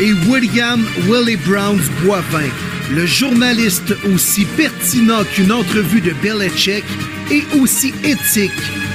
[0.00, 2.48] Et William Willie Browns Boivin,
[2.92, 6.84] le journaliste aussi pertinent qu'une entrevue de Belichick
[7.32, 8.52] et aussi éthique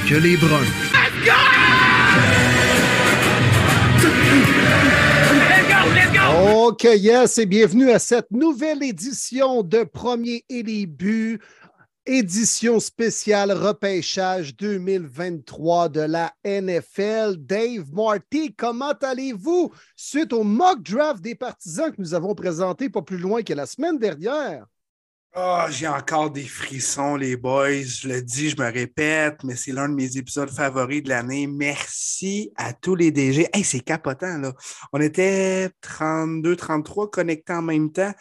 [0.08, 0.64] que les Bruns.
[6.66, 11.40] OK, yes, et bienvenue à cette nouvelle édition de Premier et les buts,
[12.06, 17.38] édition spéciale repêchage 2023 de la NFL.
[17.38, 19.72] Dave Marty, comment allez-vous?
[19.96, 23.66] Suite au mock draft des partisans que nous avons présenté pas plus loin que la
[23.66, 24.66] semaine dernière?
[25.36, 27.82] Ah, j'ai encore des frissons, les boys.
[27.82, 31.48] Je le dis, je me répète, mais c'est l'un de mes épisodes favoris de l'année.
[31.48, 33.48] Merci à tous les DG.
[33.52, 34.54] Hey, c'est capotant, là.
[34.92, 38.14] On était 32, 33 connectés en même temps.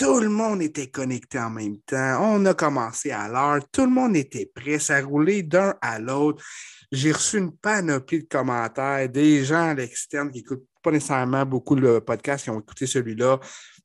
[0.00, 2.20] Tout le monde était connecté en même temps.
[2.22, 3.62] On a commencé à l'heure.
[3.70, 4.78] Tout le monde était prêt.
[4.78, 6.42] Ça roulait d'un à l'autre.
[6.90, 11.74] J'ai reçu une panoplie de commentaires, des gens à l'externe qui n'écoutent pas nécessairement beaucoup
[11.74, 13.40] le podcast, qui ont écouté celui-là.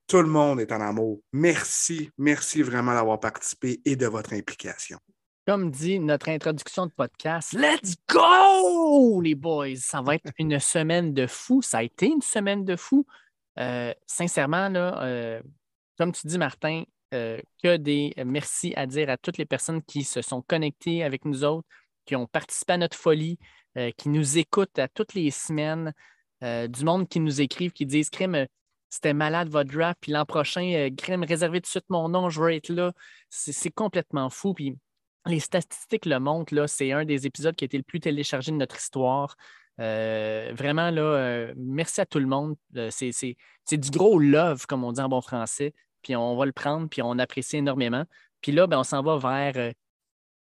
[0.07, 1.19] Tout le monde est en amour.
[1.33, 4.97] Merci, merci vraiment d'avoir participé et de votre implication.
[5.45, 9.75] Comme dit notre introduction de podcast, let's go, les boys!
[9.81, 11.61] Ça va être une semaine de fou.
[11.61, 13.05] Ça a été une semaine de fou.
[13.59, 15.41] Euh, sincèrement, là, euh,
[15.97, 20.03] comme tu dis, Martin, euh, que des merci à dire à toutes les personnes qui
[20.03, 21.67] se sont connectées avec nous autres,
[22.05, 23.37] qui ont participé à notre folie,
[23.97, 25.93] qui nous écoutent à toutes les semaines,
[26.41, 28.47] du monde qui nous écrivent, qui disent Crème,
[28.95, 32.29] c'était malade votre draft, puis l'an prochain, euh, Crème, réservez tout de suite mon nom,
[32.29, 32.93] je veux être là.
[33.29, 34.53] C'est complètement fou.
[34.53, 34.77] Puis
[35.25, 38.57] les statistiques le montrent, c'est un des épisodes qui a été le plus téléchargé de
[38.57, 39.35] notre histoire.
[39.79, 42.55] Euh, vraiment, là, euh, merci à tout le monde.
[42.89, 45.73] c'est du gros love, comme on dit en bon français.
[46.01, 48.05] Puis on va le prendre, puis on apprécie énormément.
[48.41, 49.73] Puis là, ben, on s'en va vers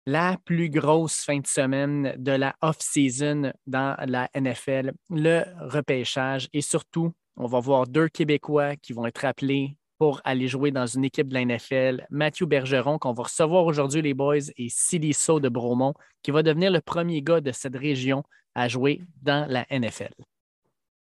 [0.06, 6.62] la plus grosse fin de semaine de la off-season dans la NFL, le repêchage et
[6.62, 11.04] surtout on va voir deux Québécois qui vont être appelés pour aller jouer dans une
[11.04, 12.08] équipe de la NFL.
[12.10, 15.94] Mathieu Bergeron, qu'on va recevoir aujourd'hui, les boys, et Silisso de Bromont,
[16.24, 18.24] qui va devenir le premier gars de cette région
[18.56, 20.14] à jouer dans la NFL.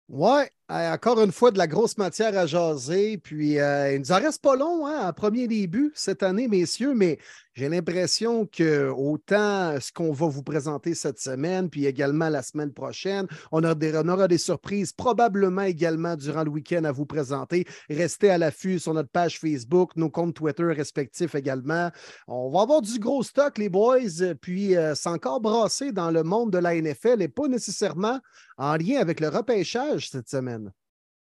[0.07, 3.17] Ouais, encore une fois, de la grosse matière à jaser.
[3.17, 7.19] Puis, euh, il nous en reste pas long, hein, premier début cette année, messieurs, mais
[7.55, 12.73] j'ai l'impression que autant ce qu'on va vous présenter cette semaine, puis également la semaine
[12.73, 17.65] prochaine, on, des, on aura des surprises probablement également durant le week-end à vous présenter.
[17.89, 21.91] Restez à l'affût sur notre page Facebook, nos comptes Twitter respectifs également.
[22.27, 26.23] On va avoir du gros stock, les boys, puis euh, c'est encore brassé dans le
[26.23, 28.19] monde de la NFL et pas nécessairement
[28.57, 30.54] en lien avec le repêchage cette semaine.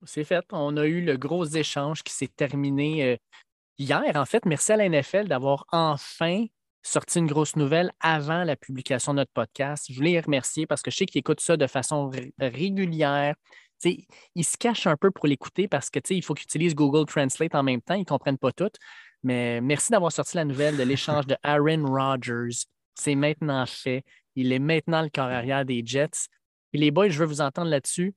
[0.06, 0.46] C'est fait.
[0.52, 3.18] On a eu le gros échange qui s'est terminé euh,
[3.78, 4.12] hier.
[4.16, 6.46] En fait, merci à la NFL d'avoir enfin
[6.82, 9.86] sorti une grosse nouvelle avant la publication de notre podcast.
[9.90, 13.36] Je voulais les remercier parce que je sais qu'ils écoutent ça de façon régulière.
[13.84, 17.64] ils se cachent un peu pour l'écouter parce qu'il faut qu'ils utilisent Google Translate en
[17.64, 17.96] même temps.
[17.96, 18.72] Ils ne comprennent pas tout.
[19.24, 22.66] Mais merci d'avoir sorti la nouvelle de l'échange de Aaron Rodgers.
[22.96, 24.04] C'est maintenant fait.
[24.36, 26.28] Il est maintenant le corps arrière des Jets.
[26.74, 28.14] Et les boys, je veux vous entendre là-dessus.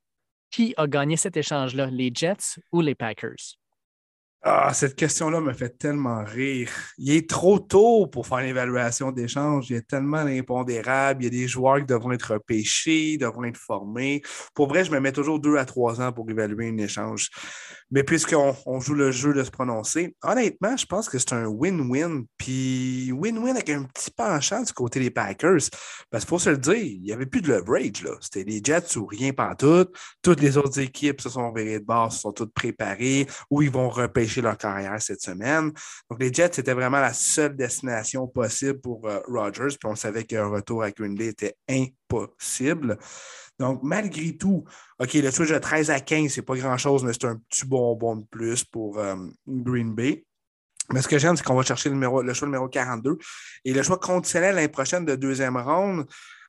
[0.50, 3.56] Qui a gagné cet échange-là, les Jets ou les Packers?
[4.48, 6.70] Ah, cette question-là me fait tellement rire.
[6.98, 9.70] Il est trop tôt pour faire l'évaluation d'échange.
[9.70, 11.22] Il y a tellement d'impondérables.
[11.22, 14.22] Il y a des joueurs qui devront être repêchés, devront être formés.
[14.54, 17.28] Pour vrai, je me mets toujours deux à trois ans pour évaluer un échange.
[17.90, 21.46] Mais puisqu'on on joue le jeu de se prononcer, honnêtement, je pense que c'est un
[21.46, 22.24] win-win.
[22.36, 25.70] Puis win-win avec un petit penchant du côté des Packers.
[26.10, 28.04] Parce qu'il faut se le dire, il n'y avait plus de leverage.
[28.20, 29.86] C'était les Jets ou rien tout.
[30.20, 33.70] Toutes les autres équipes se sont virées de base, se sont toutes préparées, ou ils
[33.70, 35.72] vont repêcher leur carrière cette semaine.
[36.10, 39.76] Donc les Jets, c'était vraiment la seule destination possible pour euh, Rodgers.
[39.78, 42.98] Puis on savait qu'un retour à Green Bay était impossible.
[43.58, 44.64] Donc, malgré tout,
[44.98, 48.16] OK, le switch de 13 à 15, c'est pas grand-chose, mais c'est un petit bonbon
[48.16, 49.16] de plus pour euh,
[49.46, 50.24] Green Bay.
[50.92, 53.18] Mais ce que j'aime, c'est qu'on va chercher le, numéro, le choix numéro 42.
[53.64, 56.06] Et le choix conditionnel l'année prochaine de deuxième ronde,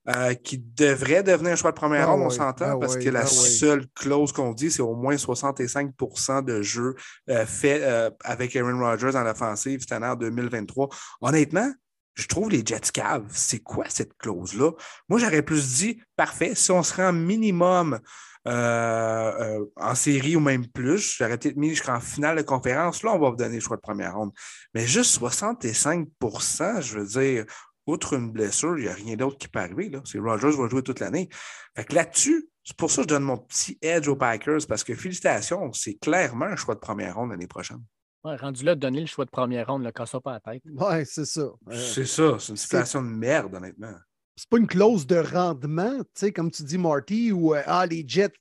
[0.09, 3.09] euh, qui devrait devenir un choix de première ah ronde, on s'entend, ah parce que
[3.09, 6.95] la ah seule clause qu'on dit, c'est au moins 65% de jeux
[7.29, 7.83] euh, faits
[8.23, 10.89] avec Aaron Rodgers en offensive cette année en 2023.
[11.21, 11.71] Honnêtement,
[12.17, 13.27] je trouve les Jets caves.
[13.29, 14.71] C'est quoi cette clause-là?
[15.07, 17.99] Moi, j'aurais plus dit, parfait, si on se rend minimum
[18.47, 21.17] euh, en série ou même plus.
[21.17, 23.03] J'aurais peut-être mis jusqu'en finale de conférence.
[23.03, 24.31] Là, on va vous donner le choix de première ronde.
[24.73, 27.45] Mais juste 65% je veux dire,
[27.87, 29.91] outre une blessure, il n'y a rien d'autre qui peut arriver.
[30.05, 31.27] C'est Rogers va jouer toute l'année.
[31.75, 34.83] Fait que là-dessus, c'est pour ça que je donne mon petit edge aux Packers parce
[34.83, 37.83] que félicitations, c'est clairement un choix de première ronde l'année prochaine.
[38.27, 40.61] Ouais, rendu là, donner le choix de première ronde, le casse pas la tête.
[40.65, 41.41] Oui, c'est ça.
[41.41, 43.93] Euh, c'est ça, c'est une situation de merde, honnêtement.
[44.35, 47.85] C'est pas une clause de rendement, tu sais, comme tu dis, Marty, où euh, ah,
[47.85, 48.33] les Jets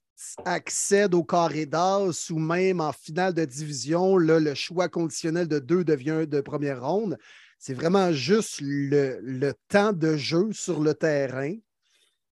[0.45, 5.61] accèdent au carré d'as ou même en finale de division, là, le choix conditionnel de
[5.61, 7.17] deux devient de première ronde.
[7.61, 11.55] C'est vraiment juste le, temps de jeu sur le terrain.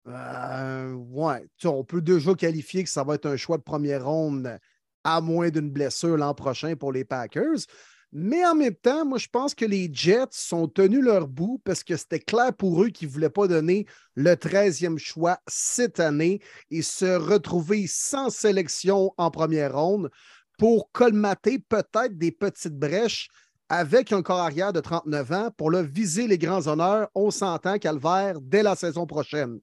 [0.07, 4.57] Euh, ouais, on peut déjà qualifier que ça va être un choix de première ronde
[5.05, 7.67] à moins d'une blessure l'an prochain pour les Packers.
[8.13, 11.85] Mais en même temps, moi, je pense que les Jets sont tenus leur bout parce
[11.85, 13.87] que c'était clair pour eux qu'ils ne voulaient pas donner
[14.17, 16.41] le 13e choix cette année
[16.73, 20.11] et se retrouver sans sélection en première ronde
[20.59, 23.29] pour colmater peut-être des petites brèches
[23.69, 27.09] avec un corps arrière de 39 ans pour le viser les grands honneurs.
[27.15, 29.61] On s'entend, Calvaire, dès la saison prochaine.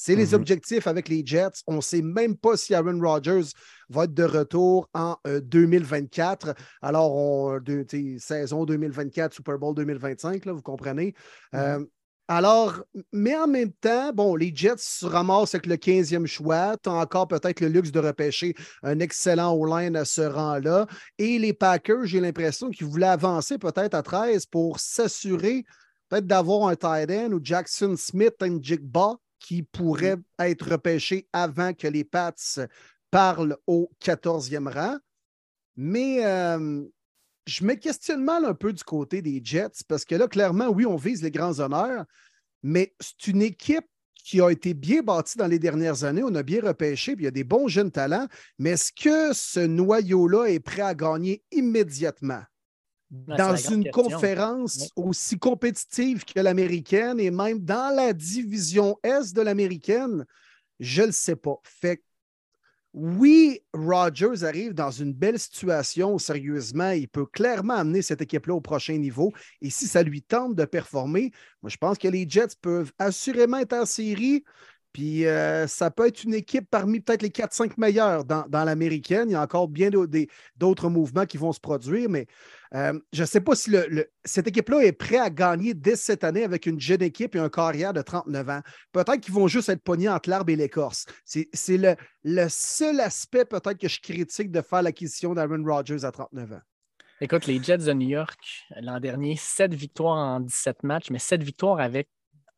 [0.00, 0.34] C'est les mhm.
[0.34, 1.64] objectifs avec les Jets.
[1.66, 3.48] On ne sait même pas si Aaron Rodgers
[3.88, 6.50] va être de retour en 2024.
[6.50, 6.52] Euh,
[6.82, 7.58] Alors, on,
[8.18, 11.14] saison 2024, Super Bowl 2025, là, vous comprenez.
[11.52, 11.58] Mhm.
[11.60, 11.84] Euh,
[12.28, 12.80] alors,
[13.12, 16.76] mais en même temps, bon, les Jets se ramassent avec le 15e choix.
[16.80, 18.54] Tu as encore peut-être le luxe de repêcher
[18.84, 20.86] un excellent O-line à ce rang-là.
[21.18, 25.64] Et les Packers, j'ai l'impression qu'ils voulaient avancer peut-être à 13 pour s'assurer
[26.08, 31.72] peut-être d'avoir un tight end ou Jackson Smith, un Jigba qui pourrait être repêché avant
[31.72, 32.34] que les Pats
[33.10, 34.96] parlent au 14e rang.
[35.76, 36.84] Mais euh,
[37.46, 40.84] je me questionne mal un peu du côté des Jets parce que là, clairement, oui,
[40.84, 42.04] on vise les grands honneurs,
[42.62, 43.86] mais c'est une équipe
[44.24, 46.22] qui a été bien bâtie dans les dernières années.
[46.22, 48.26] On a bien repêché, puis il y a des bons jeunes talents.
[48.58, 52.42] Mais est-ce que ce noyau-là est prêt à gagner immédiatement?
[53.10, 60.26] Dans une conférence aussi compétitive que l'américaine et même dans la division Est de l'américaine,
[60.78, 61.56] je ne le sais pas.
[61.64, 62.02] Fait
[62.94, 66.90] oui, Rogers arrive dans une belle situation, sérieusement.
[66.90, 69.32] Il peut clairement amener cette équipe-là au prochain niveau.
[69.60, 71.30] Et si ça lui tente de performer,
[71.62, 74.42] moi, je pense que les Jets peuvent assurément être en série.
[74.92, 79.28] Puis euh, ça peut être une équipe parmi peut-être les 4-5 meilleurs dans, l'américaine.
[79.28, 79.90] Il y a encore bien
[80.56, 82.26] d'autres mouvements qui vont se produire, mais
[82.74, 83.74] euh, je ne sais pas si
[84.24, 87.48] cette équipe-là est prête à gagner dès cette année avec une jeune équipe et un
[87.48, 88.60] carrière de 39 ans.
[88.92, 91.06] Peut-être qu'ils vont juste être pognés entre l'arbre et l'écorce.
[91.24, 91.48] C'est
[92.24, 96.60] le, seul aspect peut-être que je critique de faire l'acquisition d'Aaron Rodgers à 39 ans.
[97.20, 98.38] Écoute, les Jets de New York,
[98.80, 102.08] l'an dernier, 7 victoires en 17 matchs, mais 7 victoires avec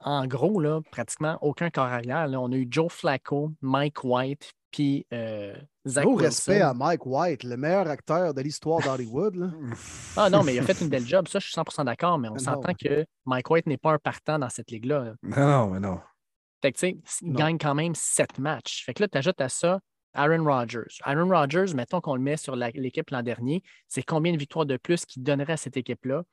[0.02, 2.26] en gros, là, pratiquement aucun corps arrière.
[2.32, 5.54] On a eu Joe Flacco, Mike White, puis euh,
[5.86, 9.52] Zach Gros respect à Mike White, le meilleur acteur de l'histoire d'Hollywood.
[10.16, 11.28] ah non, mais il a fait une belle job.
[11.28, 14.38] Ça, je suis 100% d'accord, mais on s'entend que Mike White n'est pas un partant
[14.38, 15.14] dans cette ligue-là.
[15.22, 16.00] Non, mais non.
[16.62, 18.84] Fait que, tu sais, il gagne quand même sept matchs.
[18.84, 19.80] Fait que là, tu ajoutes à ça
[20.12, 20.98] Aaron Rodgers.
[21.04, 24.76] Aaron Rodgers, mettons qu'on le met sur l'équipe l'an dernier, c'est combien de victoires de
[24.76, 26.24] plus qu'il donnerait à cette équipe-là?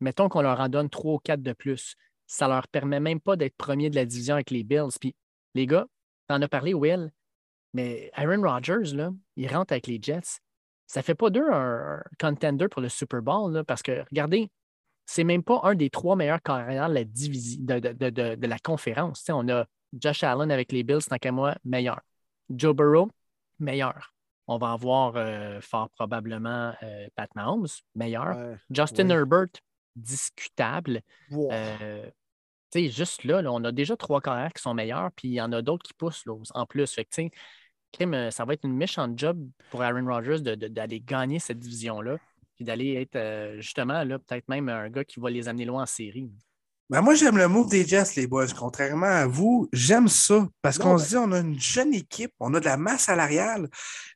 [0.00, 1.96] Mettons qu'on leur en donne trois ou quatre de plus
[2.26, 4.96] ça leur permet même pas d'être premier de la division avec les Bills.
[5.00, 5.14] Puis,
[5.54, 5.86] les gars,
[6.26, 7.12] t'en as parlé, Will,
[7.74, 10.40] mais Aaron Rodgers, là, il rentre avec les Jets.
[10.86, 14.50] Ça fait pas d'eux un, contender pour le Super Bowl, là, parce que, regardez,
[15.06, 19.24] c'est même pas un des trois meilleurs carrières de la, division, de, la conférence.
[19.28, 22.00] on a Josh Allen avec les Bills, tant qu'à moi, meilleur.
[22.48, 23.10] Joe Burrow,
[23.58, 24.14] meilleur.
[24.46, 28.56] On va avoir euh, fort probablement euh, Pat Mahomes, meilleur.
[28.70, 29.48] Justin Herbert,
[29.96, 31.00] discutable.
[31.32, 32.10] Euh,
[32.74, 35.62] juste là, on a déjà trois carrières qui sont meilleures, puis il y en a
[35.62, 36.92] d'autres qui poussent en plus.
[36.92, 37.22] Fait que,
[38.30, 39.38] ça va être une méchante job
[39.70, 42.18] pour Aaron Rodgers d'aller gagner cette division-là,
[42.56, 45.82] puis d'aller être euh, justement là, peut-être même un gars qui va les amener loin
[45.82, 46.30] en série.
[46.90, 48.46] Ben moi, j'aime le move des Jets, les boys.
[48.58, 52.52] Contrairement à vous, j'aime ça parce qu'on se dit on a une jeune équipe, on
[52.52, 53.70] a de la masse salariale.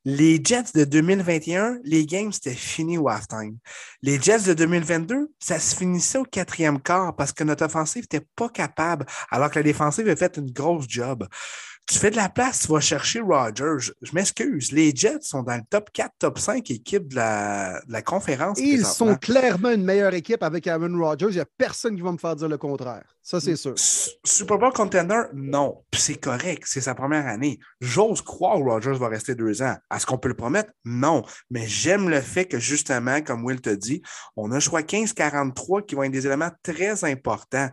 [0.04, 3.56] Les Jets de 2021, les games, c'était fini au halftime.
[4.02, 8.26] Les Jets de 2022, ça se finissait au quatrième quart parce que notre offensive n'était
[8.36, 11.26] pas capable, alors que la défensive a fait une grosse job
[11.88, 13.92] tu fais de la place, tu vas chercher Rogers.
[14.02, 18.58] Je, m'excuse, les Jets sont dans le top 4, top 5 équipes de la, conférence.
[18.60, 21.28] ils sont clairement une meilleure équipe avec Aaron Rodgers.
[21.30, 23.04] Il n'y a personne qui va me faire dire le contraire.
[23.22, 23.74] Ça, c'est sûr.
[23.76, 25.82] Super Bowl contender, non.
[25.94, 27.58] c'est correct, c'est sa première année.
[27.80, 29.76] J'ose croire que Rodgers va rester deux ans.
[29.94, 30.70] Est-ce qu'on peut le promettre?
[30.84, 31.24] Non.
[31.50, 34.02] Mais j'aime le fait que, justement, comme Will te dit,
[34.36, 37.70] on a choix 15-43 qui vont être des éléments très importants.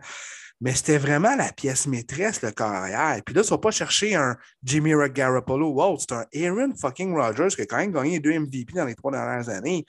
[0.60, 3.20] Mais c'était vraiment la pièce maîtresse, le carrière.
[3.24, 5.70] Puis là, ils ne sont pas chercher un Jimmy Garoppolo.
[5.70, 8.94] Wow, c'est un Aaron fucking Rodgers qui a quand même gagné deux MVP dans les
[8.94, 9.84] trois dernières années,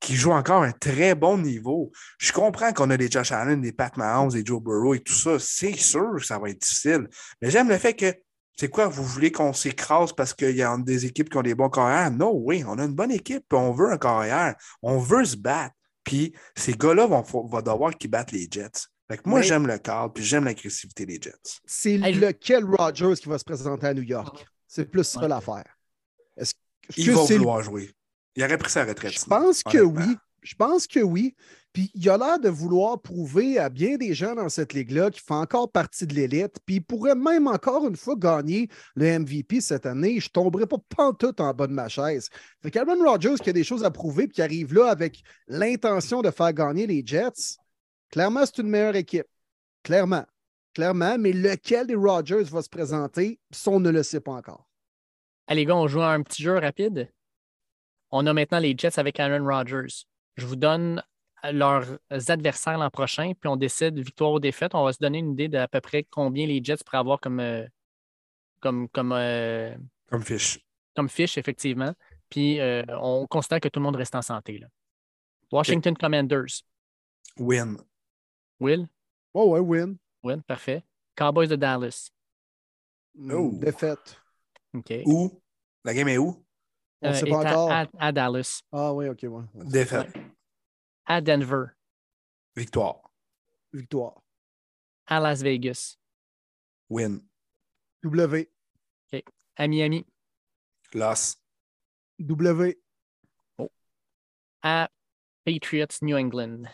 [0.00, 1.92] qui joue encore un très bon niveau.
[2.18, 5.12] Je comprends qu'on a des Josh Allen, des Pat Mahomes, des Joe Burrow et tout
[5.12, 5.38] ça.
[5.38, 7.08] C'est sûr que ça va être difficile.
[7.40, 8.12] Mais j'aime le fait que
[8.58, 11.54] c'est quoi, vous voulez qu'on s'écrase parce qu'il y a des équipes qui ont des
[11.54, 12.10] bons carrières?
[12.10, 15.74] Non, oui, on a une bonne équipe, on veut un carrière, on veut se battre.
[16.04, 18.91] Puis ces gars-là vont, vont devoir qu'ils battent les Jets.
[19.08, 21.60] Fait que moi, j'aime le cadre, puis j'aime l'agressivité des Jets.
[21.66, 24.46] C'est lequel Rogers qui va se présenter à New York?
[24.66, 25.76] C'est plus ça l'affaire.
[26.96, 27.90] Il va vouloir jouer.
[28.36, 29.12] Il aurait pris sa retraite.
[29.12, 30.16] Je pense que oui.
[30.42, 31.34] Je pense que oui.
[31.72, 35.22] Puis il a l'air de vouloir prouver à bien des gens dans cette ligue-là qu'il
[35.22, 36.56] fait encore partie de l'élite.
[36.66, 40.20] Puis il pourrait même encore une fois gagner le MVP cette année.
[40.20, 42.28] Je ne tomberai pas pantoute en bas de ma chaise.
[42.62, 46.20] Fait qu'Aaron Rodgers qui a des choses à prouver puis qui arrive là avec l'intention
[46.20, 47.56] de faire gagner les Jets,
[48.12, 49.26] clairement, c'est une meilleure équipe.
[49.82, 50.24] Clairement.
[50.74, 51.18] Clairement.
[51.18, 54.68] Mais lequel des Rodgers va se présenter, ça, on ne le sait pas encore.
[55.48, 57.12] Allez, gars, on joue un petit jeu rapide.
[58.10, 60.04] On a maintenant les Jets avec Aaron Rodgers.
[60.36, 61.02] Je vous donne
[61.50, 64.74] leurs adversaires l'an prochain, puis on décide victoire ou défaite.
[64.74, 67.40] On va se donner une idée d'à peu près combien les Jets pourraient avoir comme,
[67.40, 67.66] euh,
[68.60, 69.74] comme, comme, euh,
[70.08, 70.60] comme fiche.
[70.94, 71.94] Comme fiche, effectivement.
[72.28, 74.58] Puis euh, on constate que tout le monde reste en santé.
[74.58, 74.68] Là.
[75.50, 76.62] Washington Commanders.
[77.38, 77.78] Win.
[78.62, 78.88] Will?
[79.34, 79.98] Oh ouais, win.
[80.22, 80.84] Win, parfait.
[81.16, 82.10] Cowboys de Dallas.
[83.18, 83.50] Oh.
[83.54, 84.16] Défaite.
[84.72, 84.92] OK.
[85.04, 85.42] Où?
[85.84, 86.46] La game est où?
[87.02, 87.72] On ne sait pas encore.
[87.98, 88.62] À, Dallas.
[88.70, 89.24] Ah oui, OK.
[89.24, 89.44] Ouais.
[89.54, 90.14] Défaite
[91.06, 91.66] à Denver.
[92.54, 93.10] Victoire.
[93.72, 94.22] Victoire.
[95.06, 95.96] À Las Vegas.
[96.88, 97.20] Win.
[98.04, 98.48] W.
[99.12, 99.24] OK.
[99.56, 100.06] À Miami.
[100.94, 101.36] Loss.
[102.20, 102.80] W.
[103.58, 103.68] Oh.
[104.62, 104.88] À
[105.44, 106.68] Patriots New England.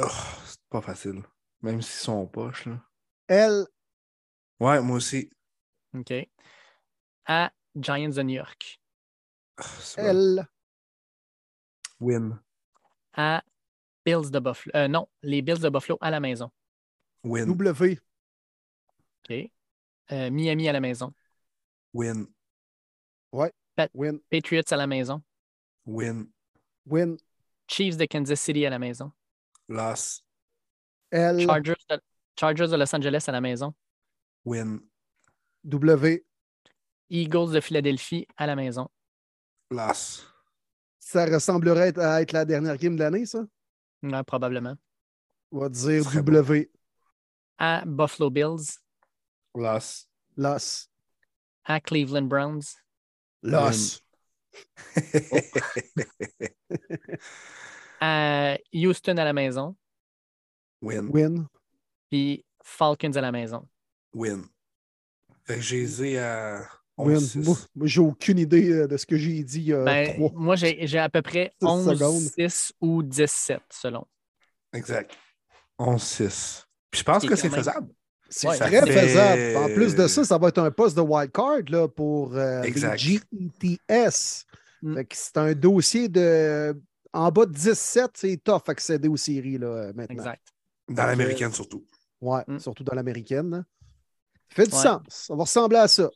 [0.00, 0.08] Oh,
[0.44, 1.22] c'est pas facile.
[1.62, 2.66] Même s'ils sont en poche.
[2.66, 2.80] Là.
[3.26, 3.66] L.
[4.60, 5.30] Ouais, moi aussi.
[5.94, 6.12] OK.
[7.26, 8.80] À Giants de New York.
[9.60, 9.64] Oh,
[9.96, 10.46] L.
[12.00, 12.38] Win.
[13.14, 13.42] À
[14.04, 14.72] Bills de Buffalo.
[14.76, 16.50] Euh, non, les Bills de Buffalo à la maison.
[17.24, 17.46] Win.
[17.46, 17.98] W.
[19.24, 19.50] OK.
[20.12, 21.12] Euh, Miami à la maison.
[21.92, 22.26] Win.
[23.32, 23.52] Ouais.
[23.94, 24.20] Win.
[24.30, 25.22] Patriots à la maison.
[25.86, 26.30] Win.
[26.86, 27.16] Win.
[27.66, 29.12] Chiefs de Kansas City à la maison.
[29.68, 30.22] Loss.
[31.10, 31.46] L.
[31.46, 32.00] Chargers de,
[32.38, 33.74] Chargers de Los Angeles à la maison.
[34.44, 34.80] Win.
[35.64, 36.24] W.
[37.10, 38.88] Eagles de Philadelphie à la maison.
[39.70, 40.26] Loss.
[40.98, 43.44] Ça ressemblerait à être la dernière game de l'année, ça?
[44.02, 44.74] Ouais, probablement.
[45.50, 46.70] On va dire W.
[47.58, 48.78] À Buffalo Bills.
[49.54, 50.08] Loss.
[50.36, 50.90] Loss.
[51.64, 52.76] À Cleveland Browns.
[53.42, 54.02] Loss.
[58.00, 59.76] à Houston à la maison.
[60.82, 61.08] Win.
[61.10, 61.46] Win.
[62.10, 63.66] Puis Falcons à la maison.
[64.14, 64.44] Win.
[65.48, 67.20] J'ai à Win.
[67.36, 70.56] Moi, j'ai aucune idée euh, de ce que j'ai dit il y a ben, Moi,
[70.56, 74.06] j'ai à peu près 11, 6 ou 17 selon.
[74.72, 75.12] Exact.
[75.78, 76.66] 11, 6.
[76.90, 77.88] Puis je pense que c'est faisable.
[78.28, 79.56] C'est très faisable.
[79.56, 82.96] En plus de ça, ça va être un poste de wildcard là, pour euh, les
[82.96, 84.44] GETS.
[84.82, 85.00] Mm.
[85.12, 86.78] C'est un dossier de.
[87.12, 90.16] En bas de 17, c'est tough accéder aux séries là, maintenant.
[90.16, 90.46] Exact.
[90.88, 91.84] Dans l'américaine surtout.
[92.20, 92.58] Ouais, mm.
[92.58, 93.64] surtout dans l'américaine.
[94.48, 95.02] Fait du sens.
[95.08, 96.10] Ça va ressembler à ça.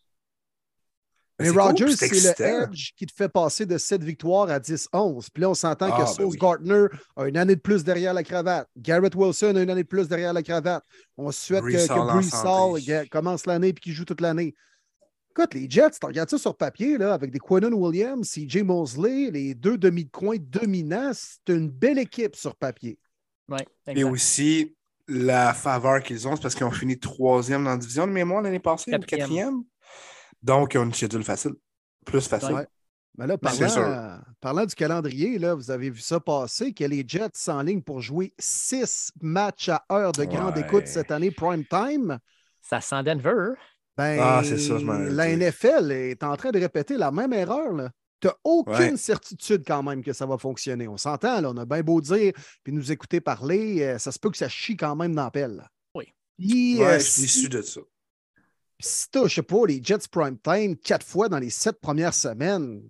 [1.39, 5.27] Mais Rogers, c'est le edge qui te fait passer de 7 victoires à 10-11.
[5.33, 8.15] Puis là, on s'entend que ah, ben Sauce Gardner a une année de plus derrière
[8.15, 8.69] la cravate.
[8.77, 10.85] Garrett Wilson a une année de plus derrière la cravate.
[11.17, 14.55] On souhaite que, que commence l'année et qu'il joue toute l'année.
[15.35, 19.31] Écoute, les Jets, tu regardes ça sur papier, là, avec des Quinnon Williams, CJ Mosley,
[19.31, 22.99] les deux demi de coin dominants, c'est une belle équipe sur papier.
[23.49, 24.77] Ouais, et aussi,
[25.09, 28.43] la faveur qu'ils ont, c'est parce qu'ils ont fini troisième dans la division de mémoire
[28.43, 29.21] l'année passée, quatrième.
[29.21, 29.63] quatrième.
[30.43, 31.53] Donc, ils ont une schedule facile.
[32.05, 32.67] Plus facile.
[33.17, 33.39] Mais là,
[34.41, 37.81] parlant, du calendrier, là, vous avez vu ça passer, que les Jets sont en ligne
[37.81, 42.19] pour jouer six matchs à heure de grande écoute cette année, prime time.
[42.61, 43.55] Ça sent Denver.
[43.97, 47.91] Ben, ah, c'est ça, La NFL est en train de répéter la même erreur.
[48.21, 50.89] Tu n'as aucune certitude quand même que ça va fonctionner.
[50.89, 52.33] On s'entend, là, on a bien beau dire,
[52.63, 55.31] puis nous écouter parler, euh, ça se peut que ça chie quand même dans la
[55.31, 55.69] pelle.
[55.95, 56.07] Oui.
[56.39, 57.81] je suis déçu de ça
[58.83, 62.15] si tu je sais pas, les Jets Prime Time quatre fois dans les sept premières
[62.15, 62.83] semaines,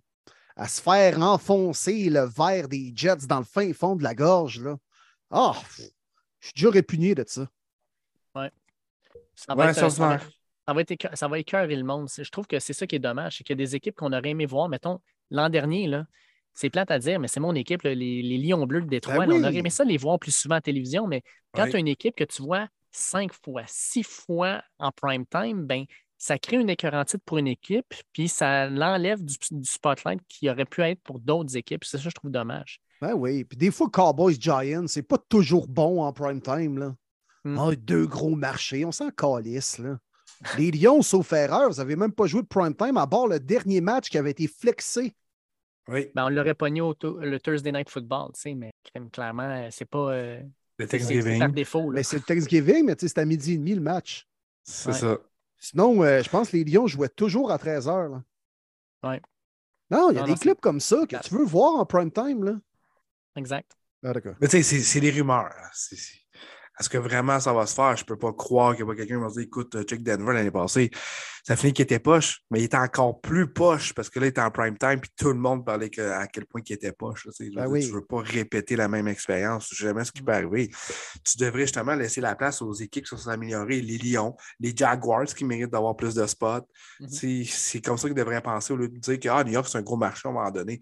[0.56, 4.60] à se faire enfoncer le verre des Jets dans le fin fond de la gorge,
[4.60, 4.76] là.
[5.30, 5.84] Ah, je
[6.48, 7.48] suis déjà répugné de ça.
[8.34, 8.50] Ouais.
[9.34, 10.20] Ça va, être, ça, va,
[10.80, 12.08] écœurer le monde.
[12.16, 13.38] Je trouve que c'est ça qui est dommage.
[13.38, 14.68] C'est qu'il y a des équipes qu'on aurait aimé voir.
[14.68, 15.00] Mettons,
[15.30, 16.06] l'an dernier, là,
[16.54, 19.26] c'est plate à dire, mais c'est mon équipe, les, Lions Bleus de Détroit.
[19.26, 21.22] Ben on aurait aimé ça les voir plus souvent à la télévision, mais
[21.54, 25.64] quand tu as une équipe que tu vois cinq fois, six fois en prime time,
[25.64, 25.84] ben,
[26.18, 30.66] ça crée une écœurantite pour une équipe, puis ça l'enlève du, du spotlight qui aurait
[30.66, 31.84] pu être pour d'autres équipes.
[31.84, 32.80] C'est ça que je trouve dommage.
[33.00, 33.44] Ben oui.
[33.44, 36.78] Puis des fois, Cowboys Giants, c'est pas toujours bon en prime time.
[36.78, 36.94] Là.
[37.44, 37.58] Hmm.
[37.58, 39.78] Ah, deux gros marchés, on s'en calisse.
[39.78, 39.98] Là.
[40.58, 43.38] Les Lions, sauf erreur, vous n'avez même pas joué de prime time à bord le
[43.40, 45.14] dernier match qui avait été flexé.
[45.88, 48.72] Oui, Ben, on l'aurait pogné au le Thursday Night Football, tu sais, mais
[49.12, 50.12] clairement, euh, c'est pas.
[50.12, 50.40] euh,
[50.78, 51.38] le c'est- c'est Thanksgiving.
[51.40, 51.90] par défaut.
[51.90, 51.96] là.
[51.96, 54.26] Mais c'est le Thanksgiving, mais tu sais, c'est à midi et demi le match.
[54.62, 54.94] C'est Ouais.
[54.98, 55.18] ça.
[55.58, 58.20] Sinon, euh, je pense que les Lions jouaient toujours à 13 h.
[59.04, 59.20] Ouais.
[59.90, 61.24] Non, il y a Non, des non, clips comme ça que plate.
[61.24, 62.44] tu veux voir en prime time.
[62.44, 62.54] Là.
[63.36, 63.72] Exact.
[64.04, 64.34] Ah, d'accord.
[64.40, 65.52] Mais tu sais, c'est- c'est des rumeurs.
[65.72, 66.18] C'est- c'est-
[66.80, 67.96] Est-ce que vraiment ça va se faire?
[67.96, 69.82] Je peux pas croire qu'il y a pas quelqu'un qui va se dire écoute, euh,
[69.82, 70.90] check Denver l'année passée,
[71.44, 74.28] ça finit qu'il était poche, mais il était encore plus poche parce que là, il
[74.30, 76.92] était en prime time puis tout le monde parlait que- à quel point il était
[76.92, 77.26] poche.
[77.26, 77.86] là, tu veux Ben dire, oui.
[77.86, 79.68] Tu veux pas répéter la même expérience.
[79.70, 80.70] Je sais jamais ce qui peut arriver.
[81.24, 85.24] Tu devrais justement laisser la place aux équipes qui sont améliorées, les Lions, les Jaguars
[85.26, 86.66] qui méritent d'avoir plus de spots.
[87.00, 87.08] Mhm.
[87.08, 89.66] C'est- C'est comme ça qu'ils devraient penser au lieu de dire que ah, New York,
[89.70, 90.80] c'est un gros marché, on va en donner.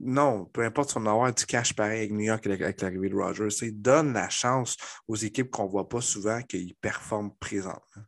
[0.00, 2.80] Non, peu importe si on va avoir du cash pareil avec New York avec, avec
[2.82, 4.76] l'arrivée de Rogers, c'est donne la chance
[5.08, 8.02] aux équipes qu'on ne voit pas souvent qu'ils performent présentement.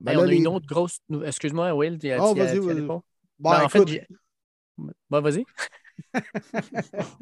[0.00, 0.98] Ben Hey, là, on a les- une autre grosse.
[1.24, 3.02] Excuse-moi, Will, tu Oh, vas-y, pas?
[3.38, 4.00] Bon, Ben, en fait, écoute,
[5.10, 5.44] Ben, vas-y.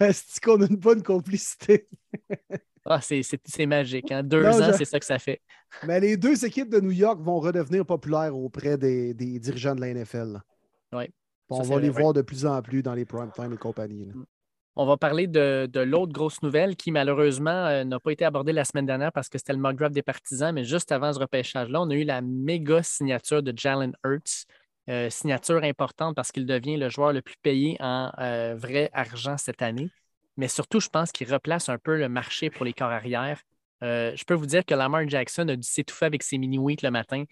[0.00, 1.86] est-ce qu'on a une bonne complicité?
[2.86, 4.10] Ah, c'est- c'est c'est magique.
[4.10, 4.22] Hein?
[4.22, 5.42] Deux Non, ans, je- c'est ça que ça fait.
[5.86, 9.82] Mais les deux équipes de New York vont redevenir populaires auprès des, des dirigeants de
[9.82, 10.32] la NFL.
[10.32, 11.06] là.
[11.50, 12.02] On Ça, va les vrai.
[12.02, 14.06] voir de plus en plus dans les prime time et compagnie.
[14.06, 14.12] là.
[14.76, 18.52] On va parler de, de l'autre grosse nouvelle qui, malheureusement, euh, n'a pas été abordée
[18.52, 21.18] la semaine dernière parce que c'était le mock draft des partisans, mais juste avant ce
[21.18, 24.46] repêchage-là, on a eu la méga signature de Jalen Hurts.
[24.88, 29.36] Euh, signature importante parce qu'il devient le joueur le plus payé en euh, vrai argent
[29.36, 29.90] cette année.
[30.36, 33.40] Mais surtout, je pense qu'il replace un peu le marché pour les corps arrière.
[33.82, 37.24] Je peux vous dire que Lamar Jackson a dû s'étouffer avec ses mini-weeks le matin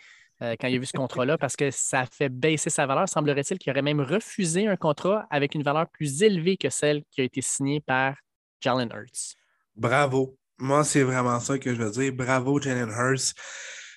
[0.43, 3.09] euh, quand il a vu ce contrat-là parce que ça fait baisser sa valeur.
[3.09, 7.21] Semblerait-il qu'il aurait même refusé un contrat avec une valeur plus élevée que celle qui
[7.21, 8.15] a été signée par
[8.61, 9.35] Jalen Hurts.
[9.77, 10.37] Bravo.
[10.59, 12.13] Moi, c'est vraiment ça que je veux dire.
[12.13, 13.33] Bravo, Jalen Hurts.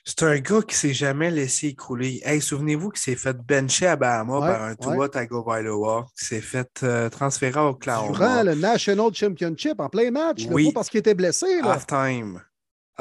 [0.03, 2.21] C'est un gars qui s'est jamais laissé écrouler.
[2.25, 6.41] Hey, souvenez-vous qu'il s'est fait bencher à Bahama Ouais, par un Tua Tagovailoa, qui s'est
[6.41, 8.43] fait euh, transférer au Durant Oklahoma.
[8.43, 10.65] le National Championship en plein match, Oui.
[10.67, 11.61] pas parce qu'il était blessé.
[11.61, 11.73] Là.
[11.73, 12.41] Halftime.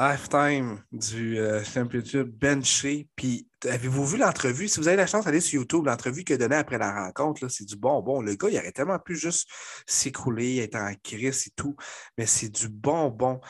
[0.02, 3.06] Halftime du euh, championship benché.
[3.16, 4.66] Puis, avez-vous vu l'entrevue?
[4.66, 7.48] Si vous avez la chance d'aller sur YouTube, l'entrevue qu'il a donnée après la rencontre,
[7.48, 8.22] c'est du bonbon.
[8.22, 9.46] Le gars, il aurait tellement pu juste
[9.86, 11.76] s'écrouler, être en crise et tout.
[12.16, 13.42] Mais c'est du bonbon.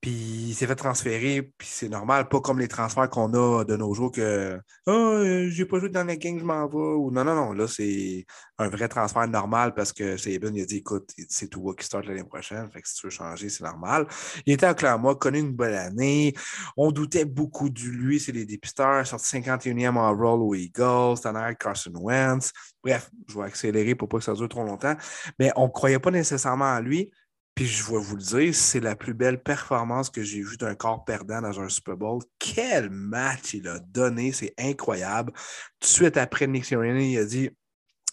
[0.00, 3.76] Puis il s'est fait transférer, puis c'est normal, pas comme les transferts qu'on a de
[3.76, 6.76] nos jours que euh, j'ai pas joué dans la game, je m'en vais.
[6.76, 8.26] Ou non, non, non, là, c'est
[8.58, 12.24] un vrai transfert normal parce que Saban a dit écoute, c'est tout qui start l'année
[12.24, 12.70] prochaine.
[12.70, 14.06] Fait que si tu veux changer, c'est normal.
[14.44, 16.34] Il était à Oklahoma, connu une bonne année.
[16.76, 21.52] On doutait beaucoup de lui, c'est les dépisteurs, sorti 51e en roll aux Eagles, de
[21.54, 22.52] Carson Wentz.
[22.82, 24.94] Bref, je vais accélérer pour pas que ça dure trop longtemps.
[25.38, 27.10] Mais on croyait pas nécessairement à lui.
[27.56, 30.74] Puis je vais vous le dire, c'est la plus belle performance que j'ai vue d'un
[30.74, 32.20] corps perdant dans un Super Bowl.
[32.38, 35.32] Quel match il a donné, c'est incroyable.
[35.80, 37.50] Tout de suite après, Nick Sirianni, il a dit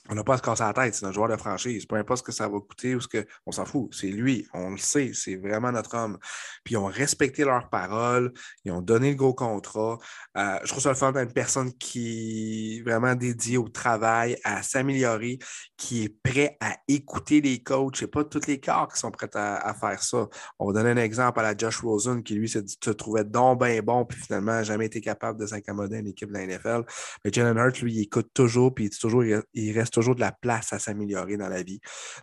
[0.10, 1.86] on n'a pas à se casser la tête, c'est un joueur de franchise.
[1.86, 3.26] Peu importe ce que ça va coûter ou ce que.
[3.46, 3.89] On s'en fout.
[3.94, 4.46] C'est lui.
[4.54, 5.12] On le sait.
[5.13, 6.18] C'est vraiment notre homme.
[6.66, 8.34] Puis ils ont respecté leurs paroles.
[8.66, 9.98] Ils ont donné le gros contrat.
[10.38, 14.62] Euh, je trouve ça le fun d'une personne qui est vraiment dédiée au travail, à
[14.62, 15.39] s'améliorer,
[15.78, 17.96] qui est prêt à écouter les coachs.
[17.96, 20.28] C'est pas tous les corps qui sont prêts à, faire ça.
[20.60, 23.63] On va donner un exemple à la Josh Rosen qui, lui, se, se trouvait donc
[23.63, 26.46] bien bon, puis finalement n'a jamais été capable de s'accommoder à une équipe de la
[26.46, 26.84] NFL.
[27.24, 30.73] Mais Jalen Hurts, lui, il écoute toujours, puis toujours, il reste toujours de la place
[30.73, 31.79] à s'améliorer dans la vie.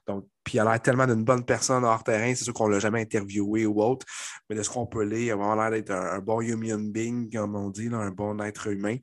[0.06, 2.34] Donc, puis il a l'air tellement d'une bonne personne hors terrain.
[2.34, 4.04] C'est sûr qu'on ne l'a jamais interviewé ou autre,
[4.48, 7.54] mais de ce qu'on peut lire, il a l'air d'être un, bon human being, comme
[7.54, 8.96] on dit, un bon être humain.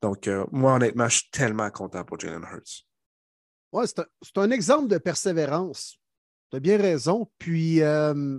[0.00, 2.86] Donc, euh, moi, honnêtement, je suis tellement content pour Jalen Hurts.
[3.72, 5.98] Ouais, c'est un, un exemple de persévérance.
[6.50, 7.30] Tu as bien raison.
[7.38, 8.38] Puis, euh,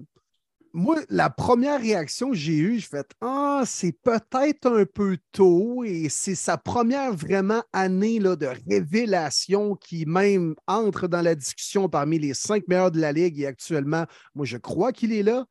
[0.76, 5.84] moi, la première réaction que j'ai eue, je fait Ah, c'est peut-être un peu tôt
[5.84, 11.90] et c'est sa première vraiment année là, de révélation qui même entre dans la discussion
[11.90, 15.46] parmi les cinq meilleurs de la Ligue et actuellement, moi, je crois qu'il est là.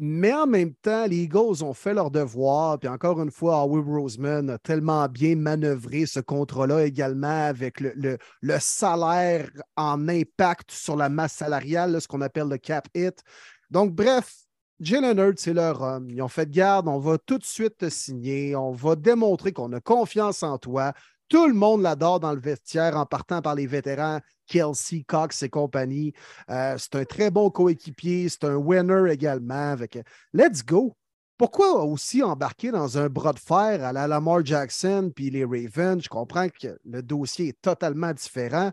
[0.00, 2.78] Mais en même temps, les Eagles ont fait leur devoir.
[2.78, 7.92] Puis encore une fois, Howie Roseman a tellement bien manœuvré ce contrat-là également avec le,
[8.40, 13.24] le- salaire en impact sur la masse salariale, ce qu'on appelle le cap hit.
[13.70, 14.34] Donc, bref,
[14.80, 16.08] Jalen Hurts, c'est leur homme.
[16.10, 19.72] Ils ont fait garde, on va tout de suite te signer, on va démontrer qu'on
[19.72, 20.92] a confiance en toi.
[21.28, 25.50] Tout le monde l'adore dans le vestiaire en partant par les vétérans Kelsey, Cox et
[25.50, 26.14] compagnie.
[26.48, 29.72] Euh, c'est un très bon coéquipier, c'est un winner également.
[29.72, 29.98] Avec,
[30.32, 30.96] let's go.
[31.36, 36.02] pourquoi aussi embarquer dans un bras de fer à la Lamar Jackson puis les Ravens?
[36.02, 38.72] Je comprends que le dossier est totalement différent.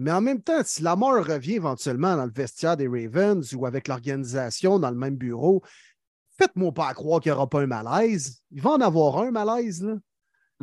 [0.00, 3.86] Mais en même temps, si Lamar revient éventuellement dans le vestiaire des Ravens ou avec
[3.86, 5.62] l'organisation dans le même bureau,
[6.38, 8.40] faites-moi pas croire qu'il n'y aura pas un malaise.
[8.50, 9.82] Il va en avoir un malaise.
[9.82, 9.96] Là.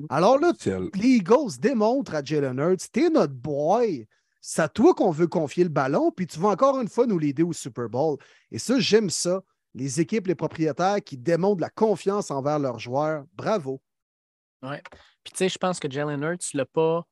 [0.09, 0.53] Alors là,
[0.95, 4.07] les Eagles démontrent à Jalen Hurts, t'es notre boy.
[4.41, 7.19] C'est à toi qu'on veut confier le ballon, puis tu vas encore une fois nous
[7.19, 8.17] l'aider au Super Bowl.
[8.49, 9.43] Et ça, j'aime ça
[9.75, 13.23] les équipes, les propriétaires qui démontrent la confiance envers leurs joueurs.
[13.35, 13.79] Bravo.
[14.63, 14.77] Oui.
[15.23, 17.05] Puis tu sais, je pense que Jalen Hurts l'a pas,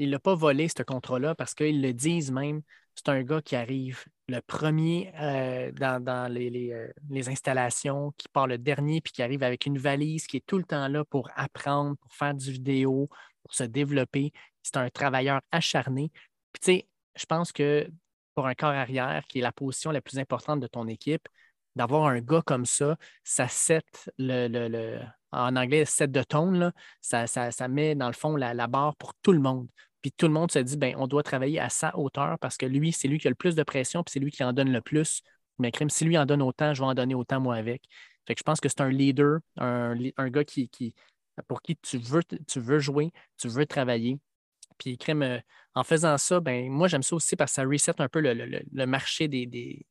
[0.00, 2.62] il l'a pas volé ce contrat-là parce qu'ils le disent même.
[2.94, 8.46] C'est un gars qui arrive le premier euh, dans, les, euh, les, installations, qui part
[8.46, 11.28] le dernier, puis qui arrive avec une valise, qui est tout le temps là pour
[11.36, 13.10] apprendre, pour faire du vidéo,
[13.42, 14.32] pour se développer.
[14.62, 16.10] C'est un travailleur acharné.
[16.52, 17.86] Puis tu sais, je pense que
[18.34, 21.28] pour un corps arrière, qui est la position la plus importante de ton équipe,
[21.76, 24.98] d'avoir un gars comme ça, ça set le,
[25.32, 29.32] en anglais, set de tone, ça, ça, met dans le fond la, barre pour tout
[29.32, 29.68] le monde.
[30.02, 32.66] Puis tout le monde se dit, ben, on doit travailler à sa hauteur parce que
[32.66, 34.72] lui, c'est lui qui a le plus de pression, puis c'est lui qui en donne
[34.72, 35.22] le plus.
[35.58, 37.84] Mais crime, si lui en donne autant, je vais en donner autant moi avec.
[38.26, 39.94] Fait que je pense que c'est un leader, un,
[40.30, 40.70] gars qui,
[41.48, 44.18] pour qui tu veux, jouer, tu veux travailler.
[44.78, 45.38] Puis crime, euh,
[45.74, 48.86] en faisant ça, ben, moi j'aime ça aussi parce que ça reset un peu le,
[48.86, 49.86] marché des,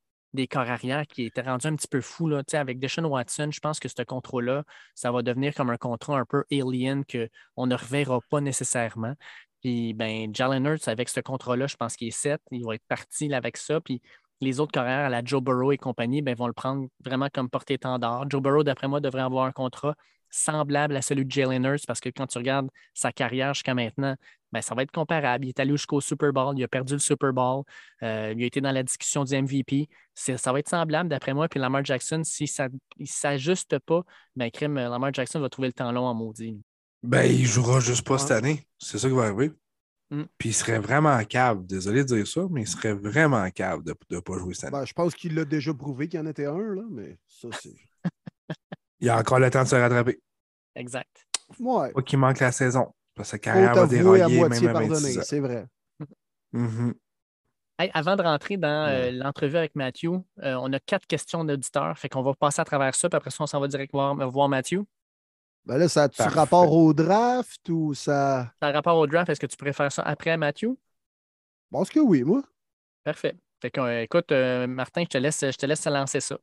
[0.48, 2.28] corps arrière qui était rendu un petit peu fou.
[2.28, 2.42] Là.
[2.54, 4.64] Avec Deshaun Watson, je pense que ce contrat-là,
[4.96, 9.16] ça va devenir comme un contrat un peu alien qu'on ne reverra pas nécessairement.
[9.62, 12.42] Puis, ben, Jalen Hurts, avec ce contrat-là, je pense qu'il est set.
[12.52, 13.82] Il va être parti avec ça.
[13.82, 14.02] Puis,
[14.42, 17.50] les autres carrières à la Joe Burrow et compagnie ben, vont le prendre vraiment comme
[17.50, 18.30] porte-étendard.
[18.30, 19.96] Joe Burrow, d'après moi, devrait avoir un contrat
[20.30, 24.16] semblable à celui de Jalen Hurts parce que quand tu regardes sa carrière jusqu'à maintenant,
[24.52, 25.46] ben, ça va être comparable.
[25.46, 27.64] Il est allé jusqu'au Super Bowl, il a perdu le Super Bowl,
[28.04, 29.90] euh, il a été dans la discussion du MVP.
[30.14, 31.48] Ça va être semblable d'après moi.
[31.48, 34.04] Puis Lamar Jackson, si ça ne s'ajuste pas,
[34.36, 36.62] ben, crime, Lamar Jackson va trouver le temps long en maudit.
[37.04, 38.68] Ben, il jouera juste pas cette année.
[38.78, 39.52] C'est ça qui va arriver.
[40.12, 40.24] Mm.
[40.38, 43.96] Puis il serait vraiment cave, désolé de dire ça, mais il serait vraiment cave de
[44.10, 44.80] ne pas jouer cette année.
[44.80, 47.48] Ben, je pense qu'il l'a déjà prouvé qu'il y en était un, là, mais ça,
[47.62, 47.76] c'est.
[49.00, 50.20] il a encore le temps de se rattraper.
[50.76, 51.26] Exact.
[51.60, 51.92] Ouais.
[51.92, 52.94] Pas qu'il manque la saison.
[53.24, 55.66] Sa carrière va dérailler à moitié même pardonné, c'est vrai.
[56.54, 56.94] Mm-hmm.
[57.94, 60.06] avant de rentrer dans euh, l'entrevue avec Matthew,
[60.42, 61.98] euh, on a quatre questions d'auditeurs.
[62.00, 64.32] Fait qu'on va passer à travers ça, puis après ça, on s'en va directement voir,
[64.32, 64.80] voir Matthew.
[65.70, 68.52] Ben là, ça a-tu rapport au draft ou ça.
[68.60, 69.30] Ça a rapport au draft?
[69.30, 70.64] Est-ce que tu préfères ça après Matthew?
[70.64, 72.42] Je pense que oui, moi.
[73.04, 73.36] Parfait.
[73.62, 74.32] Fait que, euh, écoute,
[74.68, 76.40] Martin, je te laisse, je te laisse lancer ça.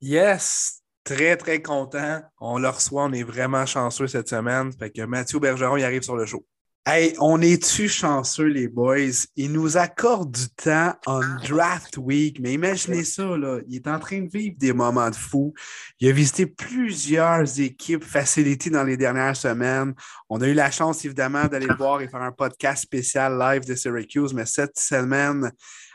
[0.00, 0.80] Yes!
[1.02, 2.22] Très, très content.
[2.38, 3.02] On le reçoit.
[3.02, 4.72] On est vraiment chanceux cette semaine.
[4.72, 6.46] Fait que Mathieu Bergeron, il arrive sur le show.
[6.86, 9.24] Hey, on est-tu chanceux, les boys?
[9.36, 12.40] Il nous accorde du temps en draft week.
[12.40, 13.60] Mais imaginez ça, là.
[13.66, 15.54] Il est en train de vivre des moments de fou.
[15.98, 19.94] Il a visité plusieurs équipes facilitées dans les dernières semaines.
[20.28, 23.64] On a eu la chance, évidemment, d'aller le voir et faire un podcast spécial live
[23.64, 24.34] de Syracuse.
[24.34, 25.50] Mais cette semaine,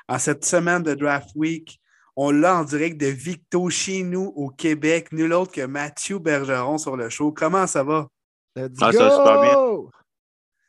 [0.07, 1.79] en cette semaine de draft week,
[2.15, 6.79] on l'a en direct de Victo chez nous au Québec, nul autre que Mathieu Bergeron
[6.79, 7.31] sur le show.
[7.31, 8.07] Comment ça va?
[8.55, 9.89] Let's ah, Ça, super bien.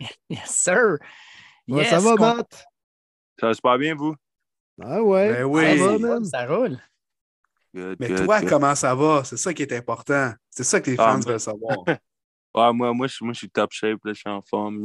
[0.30, 0.96] Yes, sir.
[1.88, 2.64] ça va, Matt?
[3.38, 4.14] Ça va super bien, vous?
[4.82, 5.32] Ah ouais.
[5.32, 5.78] Ben oui.
[5.78, 6.78] Ça, va, ça roule.
[7.72, 9.22] Mais toi, comment ça va?
[9.24, 10.32] C'est ça qui est important.
[10.50, 11.78] C'est ça que les ah, fans veulent savoir.
[11.86, 14.84] ouais, moi, moi, je, moi, je suis top shape, là, je suis en forme.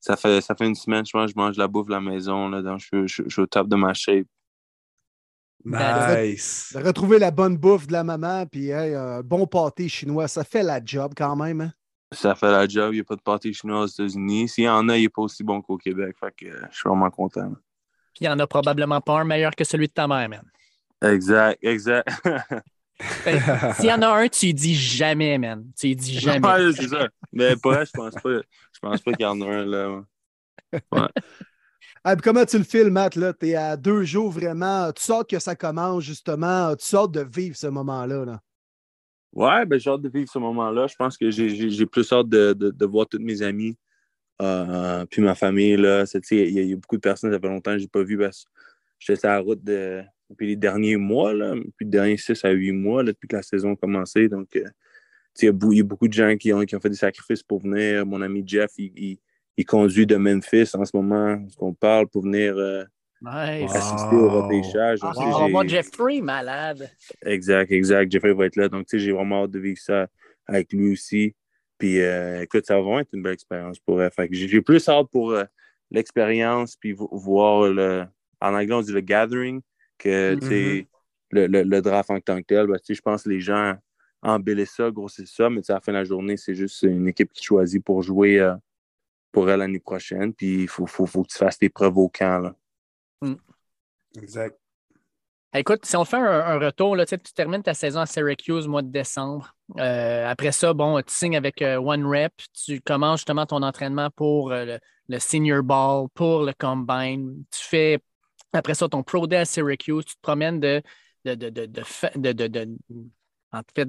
[0.00, 2.48] Ça fait, ça fait une semaine, je mange, je mange la bouffe à la maison.
[2.48, 4.26] Là, donc je, je, je suis au top de ma shape.
[5.64, 6.72] Nice.
[6.74, 10.62] De, retrouver la bonne bouffe de la maman, puis un bon pâté chinois, ça fait
[10.62, 11.60] la job quand même.
[11.60, 11.72] Hein?
[12.12, 12.92] Ça fait la job.
[12.92, 14.48] Il n'y a pas de pâté chinois aux États-Unis.
[14.48, 16.16] S'il y en a, il n'est pas aussi bon qu'au Québec.
[16.18, 17.52] Fait que je suis vraiment content.
[18.14, 20.44] Puis il n'y en a probablement pas un meilleur que celui de ta mère, man.
[21.02, 22.08] Exact, exact.
[23.24, 23.40] Ben,
[23.74, 25.64] s'il y en a un, tu dis jamais, man.
[25.76, 26.46] Tu dis jamais.
[26.46, 27.08] Ouais, c'est ça.
[27.32, 28.36] Mais pas, je pense pas.
[28.36, 30.02] Je pense pas qu'il y en a un là.
[30.92, 31.00] Ouais.
[32.04, 33.16] Ah, comment tu le filmes, Matt?
[33.38, 34.90] Tu es à deux jours vraiment.
[34.92, 36.74] Tu sors que ça commence, justement.
[36.74, 38.24] Tu sors de vivre ce moment-là.
[38.24, 38.40] Là.
[39.32, 40.86] Ouais, ben, j'ai hâte de vivre ce moment-là.
[40.86, 43.76] Je pense que j'ai plus hâte de, de, voir tous mes amis.
[44.40, 46.04] Euh, puis ma famille, là.
[46.30, 48.44] Il y, a beaucoup de personnes, ça fait longtemps que je n'ai pas vu parce
[48.44, 48.50] que
[48.98, 52.72] j'étais sur la route depuis les derniers mois, là, depuis les derniers 6 à 8
[52.72, 54.28] mois, depuis que la saison a commencé.
[54.28, 54.64] Donc, euh,
[55.40, 58.04] il y, a beaucoup de gens qui ont, qui ont fait des sacrifices pour venir.
[58.04, 59.18] Mon ami Jeff, il
[59.56, 62.84] il conduit de Memphis en ce moment, ce qu'on parle, pour venir euh,
[63.26, 64.98] assister au repêchage.
[65.02, 66.90] Ah, on va Jeffrey, malade.
[67.24, 68.10] Exact, exact.
[68.10, 68.68] Jeffrey va être là.
[68.68, 70.06] Donc, tu sais, j'ai vraiment hâte de vivre ça
[70.46, 71.34] avec lui aussi.
[71.78, 74.10] Puis, euh, écoute, ça va vraiment être une belle expérience pour elle.
[74.12, 75.44] Fait que j'ai plus hâte pour euh,
[75.90, 78.04] l'expérience, puis voir le.
[78.40, 79.60] En anglais, on dit le gathering,
[79.98, 80.86] que, tu sais,
[81.30, 82.66] le, draft en tant que tel.
[82.66, 83.76] Ben, je pense que les gens
[84.22, 87.32] embellissent ça, grossissent ça, mais à la fin de la journée, c'est juste une équipe
[87.32, 88.54] qui choisit pour jouer euh,
[89.30, 90.32] pour elle l'année prochaine.
[90.32, 92.52] Puis il faut, faut, faut, que tu fasses tes preuves au camp.
[93.22, 93.34] Mm.
[94.16, 94.58] Exact.
[95.54, 98.80] Écoute, si on fait un, retour, là, tu termines ta saison à Syracuse au mois
[98.80, 99.54] de décembre.
[99.78, 102.32] Euh, après ça, bon, tu signes avec euh, One Rep,
[102.64, 107.44] tu commences justement ton entraînement pour le, le, Senior Ball, pour le Combine.
[107.50, 107.98] Tu fais
[108.54, 110.82] après ça ton Pro Day à Syracuse, tu te promènes de,
[111.26, 112.68] de, de, de, de
[113.52, 113.88] en fait,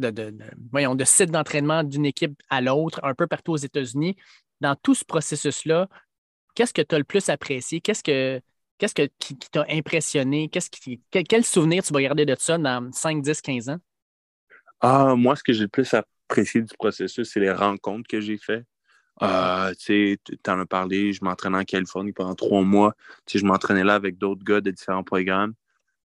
[0.71, 4.17] voyons, de site d'entraînement d'une équipe à l'autre, un peu partout aux États-Unis.
[4.59, 5.87] Dans tout ce processus-là,
[6.55, 7.79] qu'est-ce que tu as le plus apprécié?
[7.79, 8.41] Qu'est-ce que
[8.77, 10.49] qu'est-ce que, qui, t'a impressionné?
[10.49, 13.79] Qu'est-ce qui, quel, souvenir tu vas garder de ça dans 5, 10, 15 ans?
[14.81, 18.37] Ah, moi, ce que j'ai le plus apprécié du processus, c'est les rencontres que j'ai
[18.37, 18.65] faites.
[19.21, 22.95] Euh, tu en as parlé, je m'entraînais en Californie pendant trois mois.
[23.31, 25.53] je m'entraînais là avec d'autres gars de différents programmes.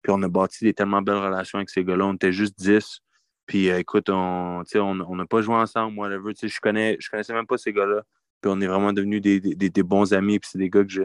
[0.02, 2.06] Puis on a bâti des tellement belles relations avec ces gars-là.
[2.06, 3.00] On était juste 10.
[3.46, 7.48] Puis euh, écoute, on n'a on, pas joué ensemble, moi, Je connais, je connaissais même
[7.48, 8.04] pas ces gars-là.
[8.42, 10.40] Puis on est vraiment devenus des, des, bons amis.
[10.40, 11.02] Puis c'est des gars que je,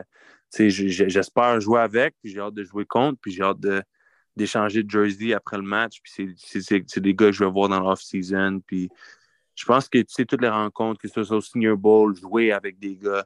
[0.52, 2.14] j'espère jouer avec.
[2.22, 3.18] Puis j'ai hâte de jouer contre.
[3.20, 3.60] Puis j'ai hâte
[4.36, 6.00] d'échanger de jersey après le match.
[6.02, 8.60] Puis c'est des gars que je vais voir dans l'off-season.
[8.66, 8.88] Puis
[9.54, 12.96] je pense que toutes les rencontres, que ce soit au Senior Bowl, jouer avec des
[12.96, 13.24] gars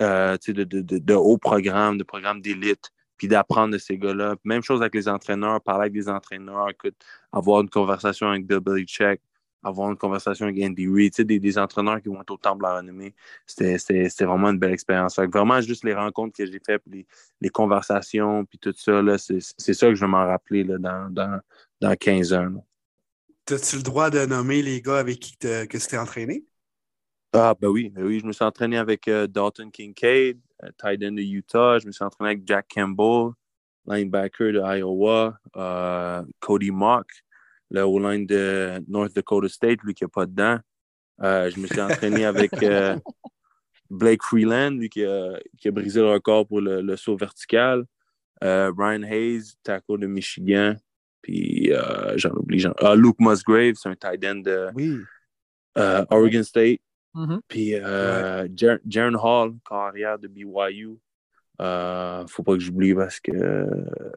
[0.00, 4.36] euh, de, de, de, de haut programme, de programme d'élite, puis d'apprendre de ces gars-là.
[4.44, 6.68] Même chose avec les entraîneurs, parler avec des entraîneurs,
[7.32, 9.20] avoir une conversation avec Bill Belichick,
[9.62, 12.76] avoir une conversation avec Andy Reid, des, des entraîneurs qui vont être au temple la
[12.76, 13.14] renommée.
[13.46, 15.18] C'était vraiment une belle expérience.
[15.18, 17.06] Vraiment, juste les rencontres que j'ai faites, les,
[17.40, 21.40] les, conversations, puis tout ça, c'est ça que je vais m'en rappeler là, dans, dans,
[21.80, 22.64] dans 15 ans.
[23.50, 26.44] As-tu le droit de nommer les gars avec qui que tu t'es entraîné?
[27.32, 31.02] Ah, ben oui, ben oui, je me suis entraîné avec euh, Dalton Kincaid, uh, tight
[31.04, 31.78] end de Utah.
[31.78, 33.32] Je me suis entraîné avec Jack Campbell,
[33.86, 37.06] linebacker de Iowa, uh, Cody Mock,
[37.70, 40.58] le O-line de North Dakota State, lui qui n'a pas de dents.
[41.18, 42.50] Uh, je me suis entraîné avec
[43.90, 47.84] Blake Freeland, lui qui a, qui a, brisé le record pour le, le saut vertical.
[48.40, 50.76] Brian Hayes, tackle de Michigan.
[51.26, 52.64] Puis euh, j'en oublie.
[52.78, 54.70] Ah, Luke Musgrave, c'est un tight end de
[55.76, 56.78] euh, Oregon State.
[57.16, 57.40] Mm-hmm.
[57.48, 58.46] Puis euh,
[58.86, 60.98] Jaron Hall, carrière de BYU.
[61.60, 63.66] Euh, faut pas que j'oublie parce que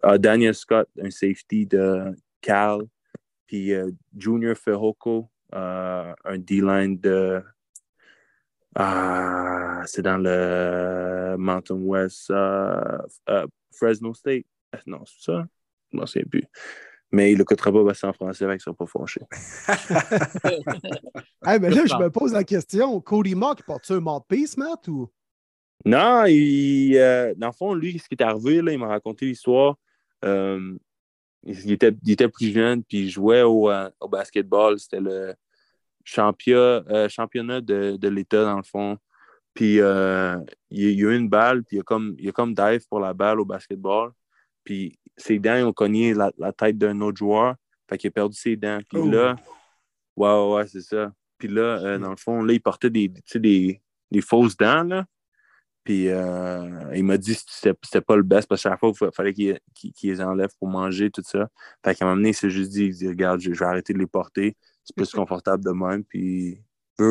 [0.03, 2.81] ah, Daniel Scott, un safety de Cal.
[3.49, 3.71] Puis
[4.15, 7.41] Junior Fehoko, un D-line de.
[8.75, 12.31] Ah, c'est dans le Mountain West,
[13.71, 14.45] Fresno State.
[14.85, 15.47] Non, c'est ça?
[15.91, 16.45] Je m'en souviens plus
[17.11, 19.21] mais il ne coûtera pas passer en français avec son pas fâché.
[21.45, 25.09] hey, mais là, je me pose la question Cody Mock, porte-tu un mouthpiece, Matt ou?
[25.85, 29.25] Non, il, euh, dans le fond, lui, ce qui est arrivé, là, il m'a raconté
[29.25, 29.77] l'histoire.
[30.25, 30.77] Euh,
[31.43, 34.79] il, était, il, était, plus jeune, puis il jouait au, euh, au basketball.
[34.79, 35.33] C'était le
[36.03, 38.97] championnat, championnat de, de l'État, dans le fond.
[39.53, 42.85] Puis il, il, a eu une balle, puis il a comme, il a comme dive
[42.89, 44.11] pour la balle au basketball.
[44.63, 47.55] Puis ses dents ont cogné la, tête d'un autre joueur.
[47.89, 48.79] Fait qu'il a perdu ses dents.
[48.89, 49.35] Puis là,
[50.15, 50.23] oh.
[50.23, 51.11] ouais, ouais, c'est ça.
[51.37, 55.05] Puis là, euh, dans le fond, là, il portait des, des, des fausses dents, là.
[55.83, 57.41] Puis euh, il m'a dit que
[57.83, 59.59] c'était pas le best parce que chaque fois, il fallait qu'il
[60.03, 61.49] les enlève pour manger, tout ça.
[61.83, 63.93] Fait qu'à un moment donné, il s'est juste dit, il dit, regarde, je, vais arrêter
[63.93, 64.55] de les porter.
[64.83, 66.03] C'est plus confortable de même.
[66.03, 66.61] Puis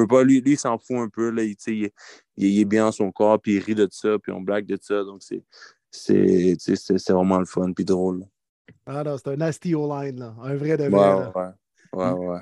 [0.09, 1.31] pas, lui, lui il s'en fout un peu.
[1.31, 1.91] Là, il, il,
[2.37, 4.79] il, est bien dans son corps, puis il rit de ça, puis on blague de
[4.81, 5.03] ça.
[5.03, 5.23] Donc,
[5.91, 6.33] c'est
[7.09, 8.27] vraiment le fun puis drôle.
[8.87, 10.35] Ah non, c'est un nasty O-line, là.
[10.43, 10.91] Un vrai de vrai.
[10.91, 11.53] Ouais,
[11.95, 12.41] ouais, ouais, ouais.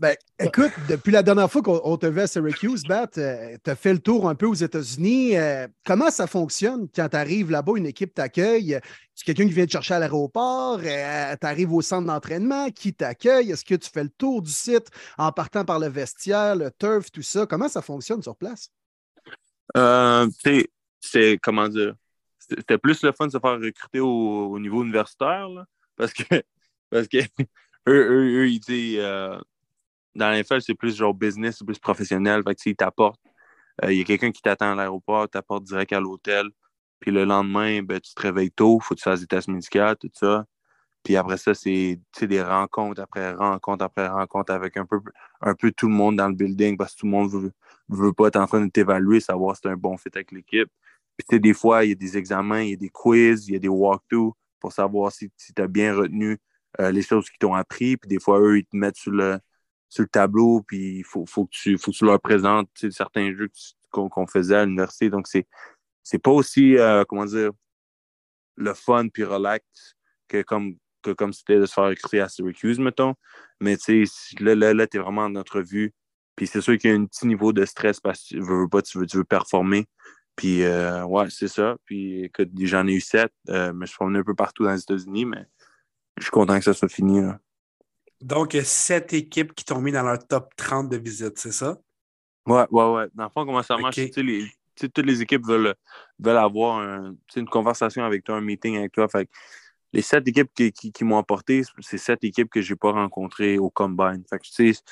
[0.00, 3.76] Ben, écoute, depuis la dernière fois qu'on te vu à Syracuse, Bat, euh, tu as
[3.76, 5.36] fait le tour un peu aux États-Unis.
[5.36, 8.80] Euh, comment ça fonctionne quand tu arrives là-bas, une équipe t'accueille?
[9.14, 10.80] C'est quelqu'un qui vient te chercher à l'aéroport?
[10.82, 12.70] Euh, tu arrives au centre d'entraînement?
[12.70, 13.52] Qui t'accueille?
[13.52, 17.12] Est-ce que tu fais le tour du site en partant par le vestiaire, le turf,
[17.12, 17.46] tout ça?
[17.46, 18.70] Comment ça fonctionne sur place?
[19.74, 21.94] c'est, comment dire,
[22.38, 25.46] c'était plus le fun de se faire recruter au, niveau universitaire,
[25.96, 26.24] parce que,
[26.90, 27.18] parce que
[27.88, 29.00] eux, eux, ils disent,
[30.14, 32.42] dans l'NFL, c'est plus genre business, c'est plus professionnel.
[32.46, 33.20] Fait que, ils t'apportent.
[33.84, 36.48] Euh, il y a quelqu'un qui t'attend à l'aéroport, t'apporte direct à l'hôtel.
[37.00, 39.48] Puis le lendemain, ben, tu te réveilles tôt, il faut que tu fasses des tests
[39.48, 40.46] médicaux, tout ça.
[41.04, 45.00] Puis après ça, c'est des rencontres après rencontres après rencontres avec un peu,
[45.42, 47.52] un peu tout le monde dans le building parce que tout le monde veut,
[47.88, 50.70] veut pas être en train de t'évaluer, savoir si tu un bon fit avec l'équipe.
[51.16, 53.56] Puis, des fois, il y a des examens, il y a des quiz, il y
[53.56, 56.38] a des walkthroughs pour savoir si, tu as bien retenu
[56.80, 57.96] euh, les choses qu'ils t'ont appris.
[57.96, 59.38] Puis, des fois, eux, ils te mettent sur le,
[59.94, 63.32] sur le tableau, puis il faut, faut, que tu, faut que tu leur présentes certains
[63.32, 63.48] jeux
[63.90, 65.08] qu'on faisait à l'université.
[65.08, 65.46] Donc, c'est
[66.02, 67.50] c'est pas aussi, euh, comment dire,
[68.56, 69.64] le fun puis relax
[70.28, 73.14] que comme que comme c'était de se faire recruter à Syracuse, mettons.
[73.60, 75.92] Mais tu sais, là, là, là tu es vraiment en entrevue.
[76.36, 78.68] Puis c'est sûr qu'il y a un petit niveau de stress parce que tu veux,
[78.68, 79.86] pas, tu veux, tu veux performer.
[80.36, 81.76] Puis euh, ouais, c'est ça.
[81.84, 83.32] Puis écoute, j'en ai eu sept.
[83.50, 85.46] Euh, mais je suis promené un peu partout dans les États-Unis, mais
[86.18, 87.20] je suis content que ça soit fini.
[88.24, 91.78] Donc, sept équipes qui t'ont mis dans leur top 30 de visites, c'est ça?
[92.46, 93.06] Ouais, ouais, ouais.
[93.14, 93.96] Dans le fond, comment ça marche?
[93.96, 95.74] Tu sais, les, toutes les équipes veulent,
[96.18, 96.80] veulent avoir
[97.36, 99.08] une conversation avec toi, un meeting avec toi.
[99.08, 99.28] Fait
[99.92, 103.58] les sept équipes qui, qui, m'ont apporté, c'est sept équipes que je n'ai pas rencontrées
[103.58, 104.24] au Combine.
[104.28, 104.82] Fait que, tu sais,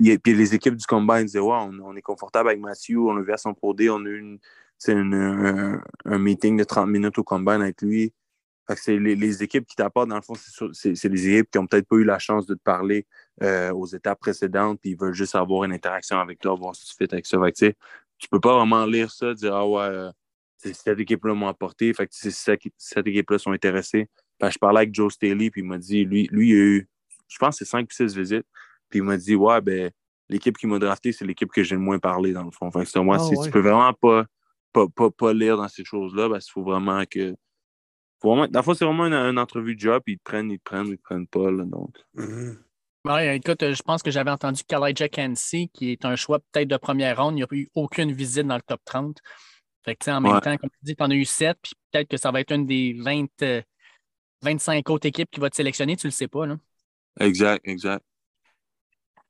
[0.00, 3.20] les, puis les équipes du Combine disaient ouais, on, est confortable avec Mathieu, on a
[3.20, 4.38] vu à son Pro D, on a eu
[4.88, 8.14] un, un, meeting de 30 minutes au Combine avec lui.
[8.66, 10.34] Fait que c'est les, équipes qui t'apportent, dans le fond,
[10.72, 13.06] c'est les équipes qui n'ont peut-être pas eu la chance de te parler
[13.42, 16.84] euh, aux étapes précédentes, puis ils veulent juste avoir une interaction avec toi, voir si
[16.86, 17.38] tu fais avec ça.
[17.40, 17.76] Fait que,
[18.18, 20.10] tu peux pas vraiment lire ça, dire Ah ouais, euh,
[20.56, 24.08] cette équipe-là m'a apporté, fait que cette, équipe-là sont intéressés.
[24.40, 26.88] je parlais avec Joe Staley, puis il m'a dit, lui, lui, il a eu,
[27.28, 28.46] je pense, c'est cinq ou six visites.
[28.88, 29.90] Puis il m'a dit, ouais, ben,
[30.28, 32.70] l'équipe qui m'a drafté, c'est l'équipe que j'ai le moins parlé, dans le fond.
[32.70, 34.24] Fait que moi, ah si tu peux vraiment pas,
[34.72, 37.34] pas, pas, lire dans ces choses-là, ben, il faut vraiment que.
[38.26, 40.64] Vraiment, dans le fond, c'est vraiment une, entrevue de job, ils te prennent, ils te
[40.64, 41.50] prennent, ils te prennent pas.
[41.50, 41.94] Là, donc.
[42.16, 42.56] Mm-hmm.
[43.06, 46.76] Ouais, écoute, je pense que j'avais entendu Kalijah Kensi, qui est un choix peut-être de
[46.76, 47.34] première ronde.
[47.34, 49.18] Il n'y a eu aucune visite dans le top 30.
[49.84, 52.08] Fait que, en même temps, comme tu dis, tu en as eu 7, puis peut-être
[52.08, 53.26] que ça va être une des 20,
[54.42, 56.46] 25 euh, autres équipes qui va te sélectionner, tu ne le sais pas.
[56.46, 56.56] Là.
[57.20, 58.04] Exact, exact.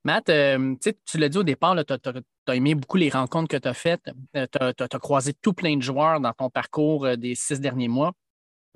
[0.05, 3.69] Matt, euh, tu l'as dit au départ, tu as, aimé beaucoup les rencontres que tu
[3.69, 4.09] as faites.
[4.37, 8.15] Euh, tu as, croisé tout plein de joueurs dans ton parcours des six derniers mois.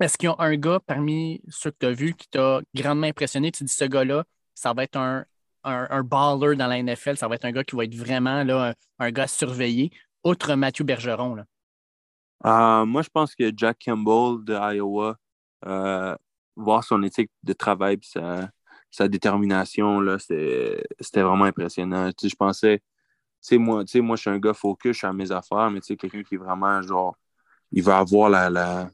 [0.01, 3.05] Est-ce qu'il y a un gars parmi ceux que tu as vus qui t'a grandement
[3.05, 3.51] impressionné?
[3.51, 4.23] Tu dis ce gars-là,
[4.55, 5.25] ça va être un,
[5.63, 7.17] un, baller dans la NFL.
[7.17, 9.91] Ça va être un gars qui va être vraiment là, un, gars surveillé,
[10.23, 11.35] outre Mathieu Bergeron.
[11.35, 11.45] Là.
[12.45, 15.17] Euh, moi, je pense que Jack Campbell de Iowa,
[15.67, 16.15] euh,
[16.55, 18.49] voir son éthique de travail et
[18.89, 22.09] sa, détermination, c'était vraiment impressionnant.
[22.21, 22.81] je pensais,
[23.51, 26.35] moi, moi, je suis un gars focus, je suis à mes affaires, mais quelqu'un qui
[26.35, 27.15] est vraiment genre,
[27.71, 28.89] il va avoir la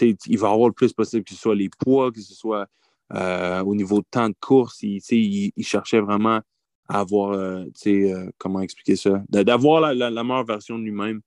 [0.00, 2.66] il va avoir le plus possible, que ce soit les poids, que ce soit
[3.14, 6.40] euh, au niveau de temps de course, il, cherchait vraiment
[6.88, 11.20] à avoir, euh, euh, comment expliquer ça, d'avoir la, meilleure version de lui-même,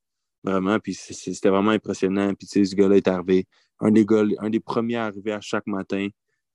[0.43, 0.79] vraiment.
[0.79, 2.33] Puis c'était vraiment impressionnant.
[2.33, 3.45] Puis ce gars-là est arrivé,
[3.79, 6.07] un des, gars, un des premiers à arriver à chaque matin,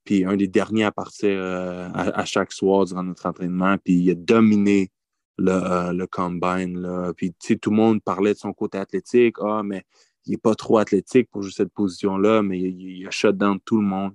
[0.03, 3.77] puis un des derniers à partir à, chaque soir durant notre entraînement.
[3.77, 4.91] Puis il a dominé
[5.37, 6.77] le, le combine.
[6.77, 7.13] Là.
[7.15, 9.35] Puis tout le monde parlait de son côté athlétique.
[9.39, 9.83] Ah, mais
[10.25, 13.59] il n'est pas trop athlétique pour jouer cette position-là, mais il, il a shut down
[13.63, 14.13] tout le monde.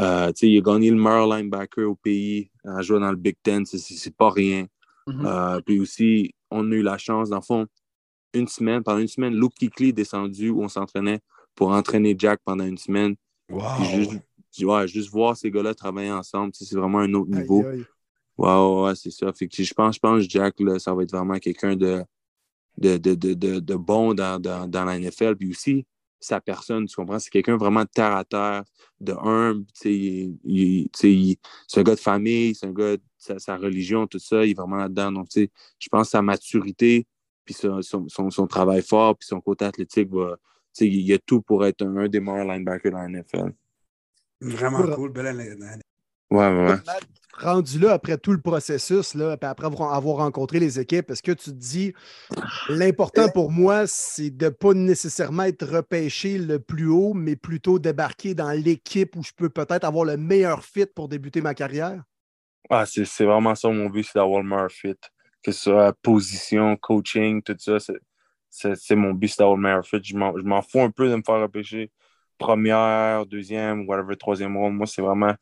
[0.00, 3.66] Euh, il a gagné le meilleur linebacker au pays, à jouer dans le Big Ten,
[3.66, 4.66] c'est pas rien.
[5.06, 5.26] Mm-hmm.
[5.26, 7.66] Euh, puis aussi, on a eu la chance, dans le fond,
[8.32, 11.20] une semaine, pendant une semaine, Luke Kikli est descendu où on s'entraînait
[11.54, 13.16] pour entraîner Jack pendant une semaine.
[13.90, 14.12] Juste,
[14.86, 17.64] juste voir ces gars-là travailler ensemble, c'est vraiment un autre niveau.
[18.38, 19.32] Ouais, ouais, c'est ça.
[19.32, 22.04] Fait que je pense, je pense que Jack, là, ça va être vraiment quelqu'un de,
[22.80, 25.36] de, de, de, de, bon dans, dans, dans, la NFL.
[25.36, 25.86] Puis aussi,
[26.18, 27.18] sa personne, tu comprends?
[27.18, 28.64] C'est quelqu'un vraiment de terre à terre,
[29.00, 30.30] de humble, c'est
[31.76, 33.02] un gars de famille, c'est un gars de
[33.38, 35.12] sa, religion, tout ça, il est vraiment là-dedans.
[35.12, 37.06] Donc, je pense que sa maturité,
[37.44, 40.36] puis son, son, travail fort, puis son côté athlétique, va,
[40.80, 43.52] il y a tout pour être un, des meilleurs linebackers dans la NFL.
[44.40, 45.50] Vraiment cool, belle année.
[46.30, 46.76] Ouais, ouais.
[47.32, 51.50] Rendu là, après tout le processus, là, après avoir rencontré les équipes, est-ce que tu
[51.50, 51.94] te dis
[52.68, 57.78] l'important pour moi, c'est de ne pas nécessairement être repêché le plus haut, mais plutôt
[57.78, 62.02] débarquer dans l'équipe où je peux peut-être avoir le meilleur fit pour débuter ma carrière?
[62.68, 64.94] Ah, c'est vraiment ça mon but, c'est d'avoir le meilleur fit.
[65.42, 67.78] Que ce soit position, coaching, tout ça,
[68.50, 70.02] c'est mon but, c'est d'avoir le meilleur fit.
[70.04, 71.90] Je m'en fous un peu de me faire repêcher
[72.36, 74.74] première, deuxième, whatever, troisième ronde.
[74.74, 75.34] Moi, c'est vraiment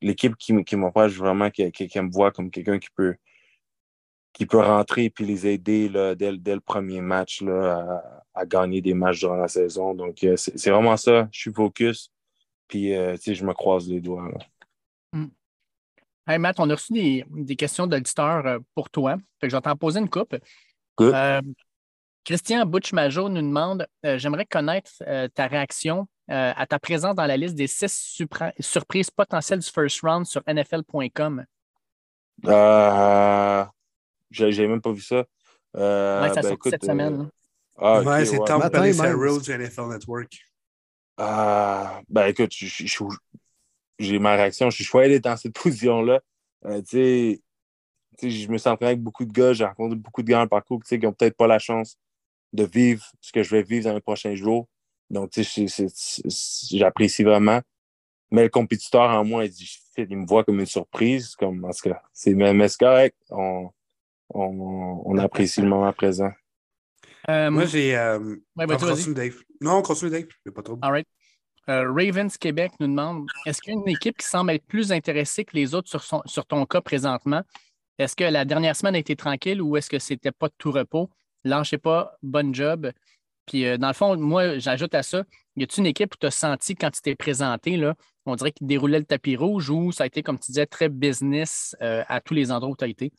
[0.00, 3.14] l'équipe qui, qui vraiment, qui, me voit comme quelqu'un qui peut,
[4.32, 8.02] qui peut rentrer et puis les aider là, dès, le premier match là,
[8.34, 9.94] à, gagner des matchs durant la saison.
[9.94, 11.28] Donc, euh, c'est vraiment ça.
[11.32, 12.12] Je suis focus.
[12.68, 14.30] Puis, euh, je me croise les doigts.
[15.12, 15.26] Hmm.
[16.26, 19.16] Hey Matt, on a reçu des, questions d'auditeurs euh, pour toi.
[19.42, 20.36] je vais t'en poser une coupe.
[22.24, 24.90] Christian Butch-Majo nous demande J'aimerais connaître
[25.34, 28.22] ta réaction euh, à ta présence dans la liste des six
[28.60, 31.44] surprises potentielles du first round sur NFL.com?
[32.46, 33.64] Euh,
[34.30, 35.24] J'ai même pas vu ça.
[35.76, 37.22] Euh, ouais, ça ben, cette semaine.
[37.22, 37.26] Euh,
[37.78, 40.38] ah, ouais, c'est Tom Pelissero du NFL Network.
[41.16, 42.52] Ah, ben écoute,
[43.98, 44.70] j'ai ma réaction.
[44.70, 46.20] Je suis choisi d'être dans cette position-là.
[46.64, 47.42] tu sais,
[48.22, 50.96] je me sens avec beaucoup de gars, j'ai rencontré beaucoup de gars en parcours qui
[50.96, 51.98] n'ont peut-être pas la chance
[52.52, 54.66] de vivre ce que je vais vivre dans les prochains jours.
[55.08, 55.30] Donc,
[56.70, 57.60] j'apprécie vraiment.
[58.30, 61.34] mais le compétiteur en moi, il, dit, il me voit comme une surprise.
[61.36, 63.16] Comme, en tout cas, c'est, mais c'est correct.
[63.30, 63.70] On,
[64.30, 66.30] on, on apprécie le moment présent.
[67.28, 67.96] Euh, Moi, j'ai.
[67.96, 68.18] euh,
[68.56, 68.78] Ouais, vas-y.
[68.78, 69.34] continue, Dave.
[69.60, 70.26] Non, continue, Dave.
[70.46, 70.78] Il pas trop.
[70.82, 71.06] All right.
[71.68, 74.90] Euh, Ravens Québec nous demande est-ce qu'il y a une équipe qui semble être plus
[74.92, 77.42] intéressée que les autres sur, son- sur ton cas présentement?
[77.98, 80.72] Est-ce que la dernière semaine a été tranquille ou est-ce que c'était pas de tout
[80.72, 81.10] repos?
[81.44, 82.90] Lâchez pas, bon job.
[83.46, 85.24] Puis, euh, dans le fond, moi, j'ajoute à ça
[85.60, 87.94] y a-t-il une équipe où tu as senti quand tu t'es présenté, là,
[88.26, 90.88] on dirait qu'il déroulait le tapis rouge ou ça a été, comme tu disais, très
[90.88, 93.12] business euh, à tous les endroits où tu as été?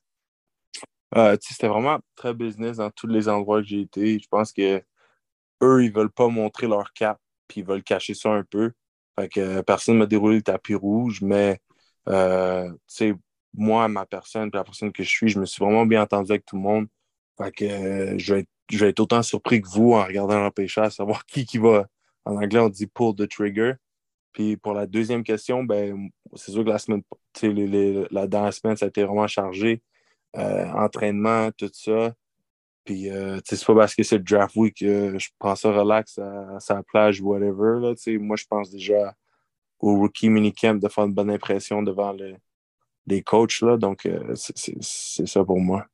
[1.15, 4.17] Euh, c'était vraiment très business dans tous les endroits que j'ai été.
[4.19, 4.81] Je pense que
[5.61, 8.71] eux, ils veulent pas montrer leur cap, puis ils veulent cacher ça un peu.
[9.19, 11.59] Fait que euh, personne m'a déroulé le tapis rouge, mais
[12.07, 12.71] euh,
[13.53, 16.31] moi, ma personne, puis la personne que je suis, je me suis vraiment bien entendu
[16.31, 16.87] avec tout le monde.
[17.41, 20.39] Fait que euh, je, vais être, je vais être autant surpris que vous en regardant
[20.39, 21.87] l'empêcheur, à savoir qui qui va.
[22.25, 23.73] En anglais, on dit pull the trigger.
[24.33, 27.01] Puis pour la deuxième question, ben, c'est sûr que la semaine,
[27.43, 29.81] les- les- la dernière semaine, ça a été vraiment chargé.
[30.37, 32.13] Euh, entraînement, tout ça.
[32.85, 36.17] Puis, euh, c'est pas parce que c'est le draft week que je prends ça relax
[36.19, 37.79] à, à sa plage ou whatever.
[37.81, 39.15] Là, moi, je pense déjà
[39.79, 42.35] au rookie minicamp de faire une bonne impression devant le-
[43.07, 43.61] les coachs.
[43.61, 45.85] Là, donc, euh, c'est ça pour moi.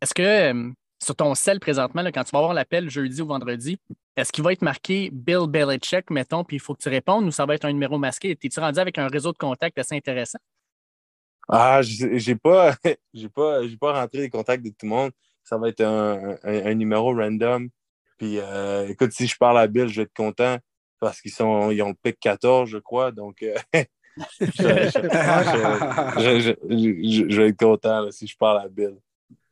[0.00, 0.70] Est-ce que euh,
[1.02, 3.78] sur ton cell présentement, quand tu vas avoir l'appel jeudi ou vendredi,
[4.16, 7.30] est-ce qu'il va être marqué Bill Belichick, mettons, puis il faut que tu répondes ou
[7.30, 8.36] ça va être un numéro masqué?
[8.36, 10.38] T'es-tu rendu avec un réseau de contacts assez intéressant?
[11.48, 12.76] Ah, j'ai pas,
[13.34, 15.10] pas, pas rentré les contacts de tout le monde.
[15.42, 17.68] Ça va être un, numéro random.
[18.18, 20.58] Puis, euh, écoute, si je parle à Bill, je vais être content
[21.00, 23.10] parce qu'ils sont, ils ont le pic 14, je crois.
[23.10, 23.54] Donc, euh,
[24.38, 24.64] je,
[27.36, 28.96] vais être content si je parle à Bill.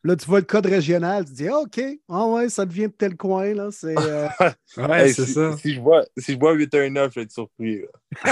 [0.08, 1.78] Là, tu vois le code régional, tu dis Ah, OK,
[2.08, 3.52] ah ouais, ça devient de tel coin.
[3.52, 3.68] Là.
[3.70, 4.26] C'est, euh,
[4.78, 5.54] Ouais, Hey, c'est si, ça.
[5.58, 7.82] Si je vois, si je vois 8-1-9, je vais être surpris.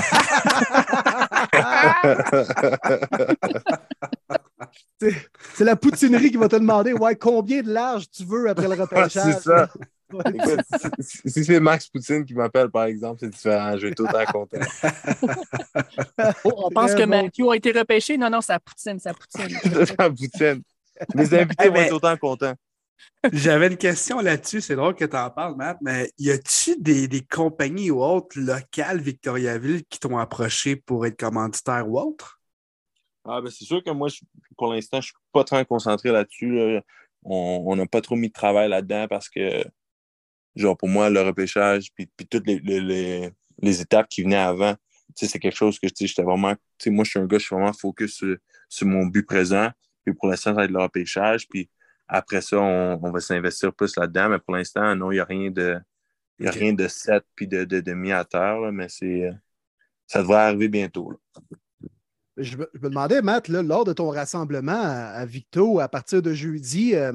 [5.54, 8.74] c'est la poutinerie qui va te demander Ouais, combien de large tu veux après le
[8.82, 9.34] repêchage?
[9.34, 9.68] c'est ça.
[10.10, 10.22] Ouais.
[10.34, 10.60] Écoute,
[11.00, 13.76] si, si c'est Max Poutine qui m'appelle, par exemple, c'est différent.
[13.76, 14.58] Je vais être autant content.
[16.44, 17.08] Oh, on pense que bon.
[17.08, 18.16] Matthew a été repêché.
[18.16, 19.58] Non, non, c'est la poutine, c'est la poutine.
[19.84, 20.62] C'est la Poutine.
[21.14, 22.54] Mes invités vont être autant contents.
[23.32, 24.60] J'avais une question là-dessus.
[24.60, 28.38] C'est drôle que tu en parles, Matt, mais y a-tu des, des compagnies ou autres
[28.38, 32.40] locales Victoriaville qui t'ont approché pour être commanditaire ou autre?
[33.24, 34.20] Ah, ben, c'est sûr que moi, je-
[34.56, 36.52] pour l'instant, je ne suis pas très concentré là-dessus.
[36.52, 36.80] là.
[37.24, 39.64] On on n'a pas trop mis de travail là-dedans parce que,
[40.54, 43.30] genre, pour moi, le repêchage, puis, puis toutes les, les- les-
[43.62, 44.74] les étapes qui venaient avant,
[45.16, 46.54] tu sais, c'est quelque chose que j'étais vraiment.
[46.78, 48.36] Tu sais, moi, je suis un gars, je suis vraiment focus sur,
[48.68, 49.70] sur mon but présent.
[50.06, 51.48] Puis pour l'instant, ça va être le repêchage.
[51.48, 51.70] Puis
[52.08, 54.30] après ça, on, on va s'investir plus là-dedans.
[54.30, 55.78] Mais pour l'instant, non, il n'y a rien de.
[56.40, 59.24] Y a rien de set puis de, de, à terre, là, mais c'est.
[59.26, 59.32] euh,
[60.08, 61.12] Ça devrait arriver bientôt.
[61.12, 61.18] là.
[62.36, 67.12] Je me, demandais, Matt, lors de ton rassemblement à, Victo à partir de jeudi, euh,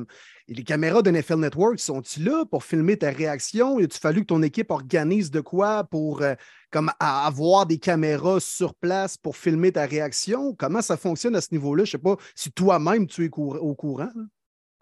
[0.47, 3.80] les caméras de NFL Network sont-ils là pour filmer ta réaction?
[3.80, 6.34] Il a fallu que ton équipe organise de quoi pour euh,
[6.72, 10.55] comme avoir des caméras sur place pour filmer ta réaction?
[10.55, 11.84] Comment ça fonctionne à ce niveau-là?
[11.84, 14.09] Je ne sais pas si toi-même tu es au courant.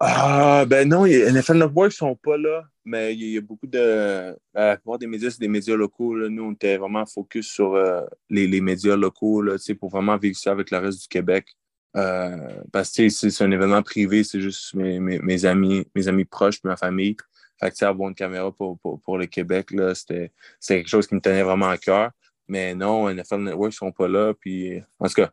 [0.02, 3.66] Ah, ben non, a- NFL Network ne sont pas là, mais il y, a- beaucoup
[3.66, 4.34] de.
[4.54, 6.14] La plupart des médias, c'est des médias locaux.
[6.14, 6.28] là.
[6.30, 10.36] Nous, on était vraiment focus sur euh, les, les médias locaux là, pour vraiment vivre
[10.38, 11.48] ça avec le reste du Québec.
[11.96, 16.62] Euh, parce que c'est un événement privé, c'est juste mes, mes, amis, mes amis proches,
[16.64, 17.16] ma famille.
[17.60, 20.30] Fait que avoir une caméra pour, pour, pour le Québec, c'était
[20.66, 22.10] quelque chose qui me tenait vraiment à cœur.
[22.48, 24.32] Mais non, NFL Network ne sont pas là.
[24.40, 25.30] Puis, en tout cas,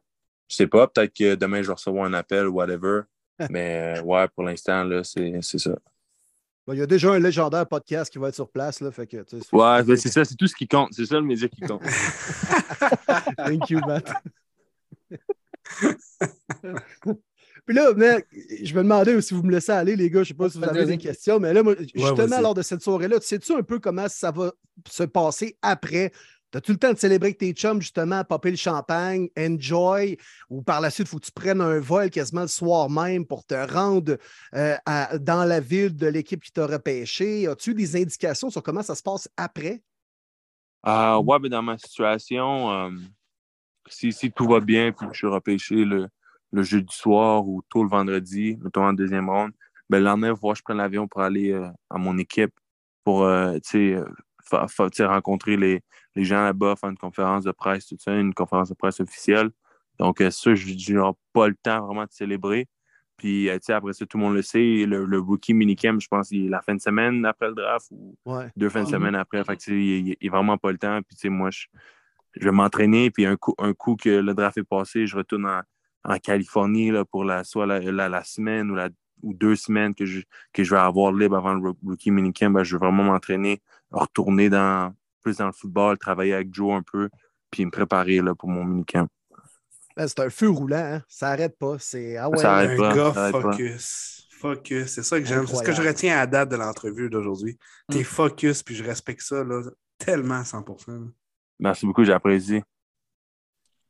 [0.50, 3.02] je sais pas, peut-être que demain, je vais recevoir un appel ou whatever.
[3.50, 5.78] Mais euh, ouais, pour l'instant, là, c'est c'est ça.
[6.66, 8.82] Bon, il y a déjà un légendaire podcast qui va être sur place.
[8.82, 10.90] Là, fait que, tu sais, Ouais, ben, c'est ça, c'est tout ce qui compte.
[10.92, 11.82] C'est ça le média qui compte.
[13.38, 14.12] Thank you, Matt.
[17.66, 18.26] Puis là, mec,
[18.64, 20.24] je me demandais si vous me laissez aller, les gars.
[20.24, 22.62] Je ne sais pas si vous avez des questions, mais là, moi, justement, lors de
[22.62, 24.52] cette soirée-là, sais-tu un peu comment ça va
[24.90, 26.12] se passer après?
[26.54, 30.18] As-tu le temps de célébrer avec tes chums, justement, popper le champagne, enjoy,
[30.50, 33.26] ou par la suite, il faut que tu prennes un vol quasiment le soir même
[33.26, 34.18] pour te rendre
[34.56, 37.48] euh, à- dans la ville de l'équipe qui t'a repêché?
[37.48, 39.82] As-tu des indications sur comment ça se passe après?
[40.84, 42.92] Ah ouais, ben, dans ma situation, euh,
[43.88, 46.08] si, si tout va bien, puis que je suis repêché le,
[46.52, 49.52] le jeudi soir ou tôt le vendredi, mettons en deuxième ronde,
[49.90, 52.54] ben, le lendemain, je prenne l'avion pour aller euh, à mon équipe
[53.04, 54.06] pour euh, euh,
[54.54, 55.82] rencontrer les,
[56.18, 59.52] les gens là-bas, faire une conférence de presse, tout ça, une conférence de presse officielle.
[60.00, 62.68] Donc, euh, ça, je n'aurai pas le temps vraiment de célébrer.
[63.18, 66.00] Puis, euh, tu sais, après ça, tout le monde le sait, le, le rookie minicamp,
[66.00, 68.50] je pense, il est la fin de semaine après le draft ou Ouais.
[68.56, 68.92] deux fins de Mhm.
[68.92, 69.44] semaine après.
[69.44, 71.00] Fait que, il n'y a vraiment pas le temps.
[71.04, 71.68] Puis, tu sais, moi, je,
[72.34, 75.46] je vais m'entraîner, puis un coup, un coup que le draft est passé, je retourne
[75.48, 75.62] en,
[76.20, 78.90] Californie là, pour la, soit la, semaine ou, la,
[79.24, 80.22] ou deux semaines que je,
[80.54, 82.52] que je vais avoir libre avant le rookie minicamp.
[82.52, 83.62] Ben, je vais vraiment m'entraîner,
[83.92, 84.94] retourner dans,
[85.28, 87.10] plus dans le football, travailler avec Joe un peu,
[87.52, 89.08] puis me préparer là, pour mon minicamp.
[89.96, 91.02] Ben, c'est un feu roulant, hein?
[91.08, 91.78] ça n'arrête pas.
[91.80, 94.28] C'est ah ouais, un gars focus.
[94.40, 95.48] Focus, c'est ça que j'aime.
[95.48, 97.58] C'est ce que je retiens à la date de l'entrevue d'aujourd'hui.
[97.90, 98.04] T'es mm.
[98.04, 99.64] focus, puis je respecte ça là,
[99.98, 101.10] tellement à 100%.
[101.60, 102.62] Merci beaucoup, j'apprécie.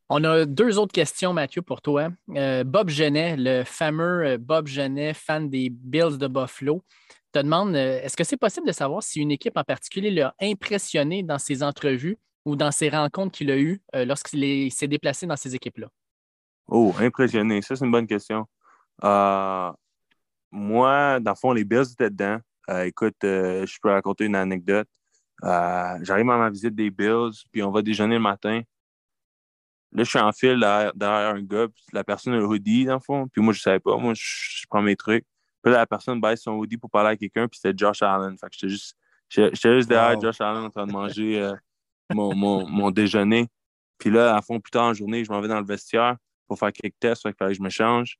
[0.09, 2.09] On a deux autres questions, Mathieu, pour toi.
[2.35, 6.81] Euh, Bob Genet, le fameux euh, Bob Genet, fan des Bills de Buffalo,
[7.33, 10.33] te demande euh, est-ce que c'est possible de savoir si une équipe en particulier l'a
[10.41, 15.35] impressionné dans ses entrevues ou dans ses rencontres qu'il a eues lorsqu'il s'est déplacé dans
[15.35, 15.89] ces équipes-là?
[16.69, 17.61] Oh, impressionné.
[17.61, 18.45] Ça, c'est une bonne question.
[19.03, 19.75] moi,
[21.19, 22.37] dans le fond, les Bills étaient dedans.
[22.85, 24.87] écoute, je peux raconter une anecdote.
[25.43, 28.61] J'arrive à ma visite des Bills, puis on va déjeuner le matin.
[29.93, 30.59] Là, je suis en file
[30.95, 33.27] derrière, un gars, puis la personne a un hoodie, dans le fond.
[33.27, 33.97] Puis moi, je ne savais pas.
[33.97, 35.25] Moi, je, prends mes trucs.
[35.63, 38.37] Puis là, la personne baisse son hoodie pour parler à quelqu'un, puis c'était Josh Allen.
[38.37, 38.97] Fait que j'étais juste,
[39.29, 41.53] juste derrière Josh Allen en train de manger euh,
[42.13, 43.47] mon, mon, mon, déjeuner.
[43.97, 46.17] Puis là, à fond, plus tard en journée, je m'en vais dans le vestiaire
[46.47, 47.23] pour faire quelques tests.
[47.23, 48.17] Fait que je me change.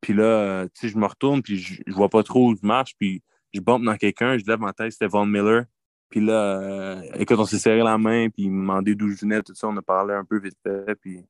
[0.00, 2.56] Puis là, euh, tu sais, je me retourne, puis je, je vois pas trop où
[2.56, 5.64] je marche, puis je bombe dans quelqu'un, je lève ma tête, c'était Von Miller.
[6.12, 9.16] Puis là, euh, écoute, on s'est serré la main, puis il m'a demandé d'où je
[9.16, 9.66] venais, tout ça.
[9.66, 11.24] On a parlé un peu vite fait, puis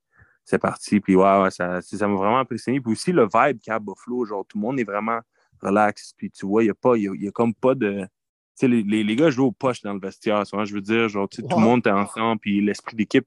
[0.44, 0.98] c'est parti.
[0.98, 2.80] Puis ouais, ça, ça m'a vraiment impressionné.
[2.80, 5.20] Puis aussi, le vibe qu'a Buffalo, genre, tout le monde est vraiment
[5.60, 6.14] relax.
[6.16, 8.00] Puis tu vois, il n'y a, pas, il y a, comme pas de.
[8.00, 8.08] Tu
[8.56, 10.42] sais, les, les, gars jouent aux poches dans le vestiaire.
[10.44, 13.26] je veux dire, genre, tout le monde est ensemble, puis l'esprit d'équipe.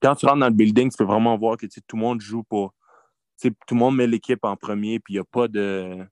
[0.00, 2.42] Quand tu rentres dans le building, tu peux vraiment voir que tout le monde joue
[2.42, 2.72] pour.
[3.42, 6.06] Tout le monde met l'équipe en premier, puis il n'y a pas de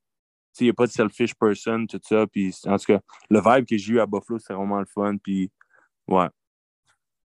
[0.61, 2.26] il n'y a pas de selfish person, tout ça.
[2.26, 5.16] Puis, en tout cas, le vibe que j'ai eu à Buffalo, c'est vraiment le fun.
[5.16, 5.50] Puis,
[6.08, 6.28] ouais.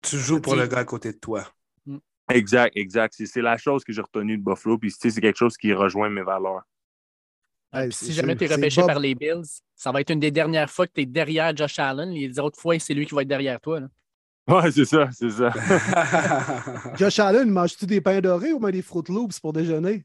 [0.01, 1.45] Tu joues pour le gars à côté de toi.
[1.85, 1.97] Mm.
[2.29, 3.15] Exact, exact.
[3.17, 4.77] C'est la chose que j'ai retenue de Buffalo.
[4.77, 6.63] Puis, c'est quelque chose qui rejoint mes valeurs.
[7.91, 10.87] si jamais tu es repêché par les Bills, ça va être une des dernières fois
[10.87, 12.09] que tu es derrière Josh Allen.
[12.11, 13.79] Les autres fois, c'est lui qui va être derrière toi.
[13.79, 13.87] Là.
[14.47, 15.51] Ouais, c'est ça, c'est ça.
[16.97, 20.03] Josh Allen, manges-tu des pains dorés ou même des Fruit Loops pour déjeuner?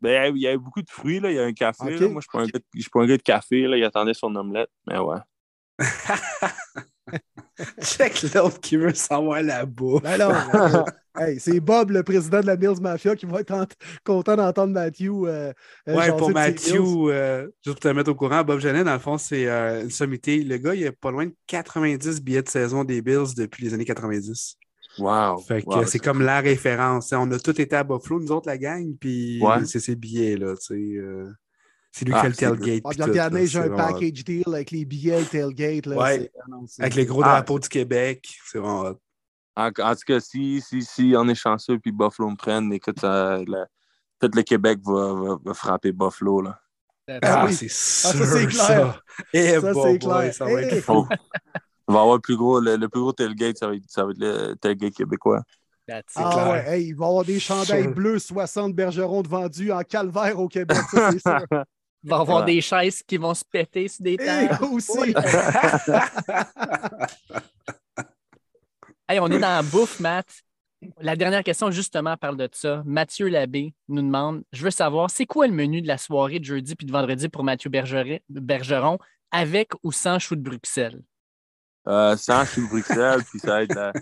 [0.00, 1.30] Ben, il y avait beaucoup de fruits, là.
[1.30, 1.98] Il y a un café.
[1.98, 2.08] Là.
[2.08, 3.66] Moi, je ne suis pas un gars de café.
[3.66, 3.76] Là.
[3.76, 4.70] Il attendait son omelette.
[4.86, 5.18] Mais ouais.
[7.80, 10.02] Check l'autre qui veut savoir la bouffe.
[10.02, 10.32] Ben non,
[11.18, 13.66] hey, c'est Bob, le président de la Mills Mafia, qui va être
[14.04, 15.26] content d'entendre Matthew.
[15.26, 15.52] Euh,
[15.88, 18.98] euh ouais, pour Matthew, euh, juste pour te mettre au courant, Bob Genet, dans le
[18.98, 20.42] fond, c'est euh, une sommité.
[20.42, 23.74] Le gars, il a pas loin de 90 billets de saison des Bills depuis les
[23.74, 24.56] années 90.
[24.98, 25.38] Wow.
[25.38, 27.12] Fait que c'est comme la référence.
[27.12, 30.54] On a tous été à Buffalo, nous autres, la gang, puis c'est ses billets, là,
[30.56, 30.96] tu sais.
[30.96, 31.30] Euh,
[31.90, 32.82] c'est lui qui ah, fait le tailgate.
[32.84, 32.90] Ah,
[33.30, 35.86] puis il j'ai un package deal avec les billets, le tailgate.
[35.86, 36.32] Là, ouais.
[36.80, 37.28] Avec les gros ah.
[37.28, 38.28] drapeaux du Québec.
[38.50, 38.94] C'est vraiment
[39.54, 44.30] En, tout cas, si, si, si on est chanceux puis Buffalo me prenne, écoute, tout
[44.34, 46.40] le Québec va, va, frapper Buffalo.
[46.40, 46.58] Là.
[47.22, 48.10] Ah, c'est sûr.
[48.10, 49.02] ça, c'est clair.
[49.32, 50.34] Eh, ça, c'est clair.
[50.34, 51.06] Ça va être fou.
[51.88, 54.10] Il va avoir le plus gros, le, plus gros tailgate, ça va, être, ça va
[54.10, 55.42] être le tailgate québécois.
[56.16, 60.38] Ah ouais, il va y avoir des chandails bleus, 60 bergerons de vendus en calvaire
[60.38, 61.46] au Québec, ça c'est sûr.
[62.04, 64.62] Il va y avoir des chaises qui vont se péter sur des tables.
[64.62, 64.92] aussi.
[69.08, 70.26] hey, on est dans la bouffe, Matt.
[71.00, 72.82] La dernière question, justement, parle de ça.
[72.84, 76.44] Mathieu Labbé nous demande Je veux savoir, c'est quoi le menu de la soirée de
[76.44, 78.98] jeudi puis de vendredi pour Mathieu Bergeron,
[79.30, 81.00] avec ou sans chou de Bruxelles
[81.86, 83.92] euh, sans Bruxelles, puis ça va, être la,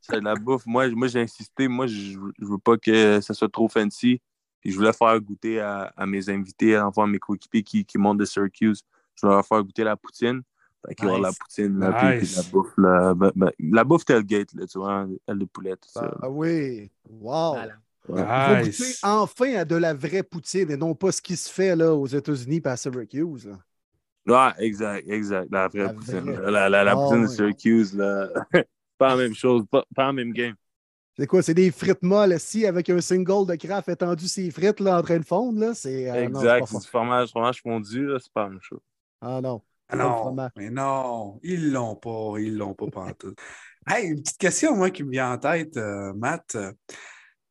[0.00, 0.64] ça la bouffe.
[0.66, 4.20] Moi, moi j'ai insisté, moi, je, je veux pas que ça soit trop fancy.
[4.60, 7.98] Puis je voulais faire goûter à, à mes invités, enfin à mes coéquipiers qui, qui
[7.98, 8.82] montent de Syracuse.
[9.16, 10.42] Je voulais leur faire goûter la poutine.
[10.86, 14.04] Fait qu'il y aura la poutine, la, puis, la bouffe, la, ben, ben, la bouffe
[14.04, 16.12] tailgate, là, tu vois, elle de poulet, tout ça.
[16.20, 17.56] Ah oui, wow!
[18.08, 18.62] Voilà.
[18.64, 18.98] Nice.
[19.04, 22.06] enfin à de la vraie poutine et non pas ce qui se fait là, aux
[22.06, 23.46] États-Unis et à Syracuse.
[23.46, 23.58] Là.
[24.26, 25.48] Ouais, exact, exact.
[25.50, 26.32] La vraie poutine.
[26.32, 28.28] La, la, la, poutine de ah, Syracuse, là.
[28.98, 30.54] pas la même chose, pas, pas la même game.
[31.18, 31.42] C'est quoi?
[31.42, 35.02] C'est des frites molles si avec un single de craft étendu ses frites là, en
[35.02, 35.60] train de fondre.
[35.60, 35.74] Là?
[35.74, 38.80] C'est, euh, exact, c'est du fromage, fromage fondu, là, c'est pas la même chose.
[39.20, 39.60] Ah non.
[39.88, 43.38] Ah non, mais non, ils l'ont pas, ils l'ont pas pantoute.
[43.86, 46.56] hey, une petite question, moi, qui me vient en tête, euh, Matt.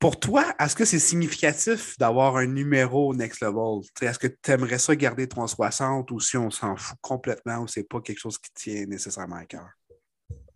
[0.02, 3.88] Pour toi, est-ce que c'est significatif d'avoir un numéro next level?
[4.02, 7.84] Est-ce que tu aimerais ça garder 360 ou si on s'en fout complètement ou c'est
[7.84, 9.70] pas quelque chose qui tient nécessairement à cœur?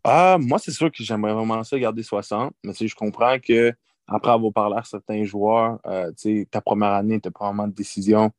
[0.04, 3.72] Ah, moi, c'est sûr que j'aimerais vraiment ça garder 60, mais je comprends que
[4.08, 6.12] après avoir parlé à certains joueurs, euh,
[6.50, 8.32] ta première année, tu as probablement de décision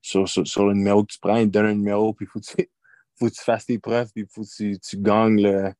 [0.00, 1.36] sur, sur, le numéro que tu prends.
[1.36, 2.40] Ils te donnent un numéro, puis il faut,
[3.18, 5.74] faut, que tu fasses tes preuves, puis il faut que tu, tu gagnes le,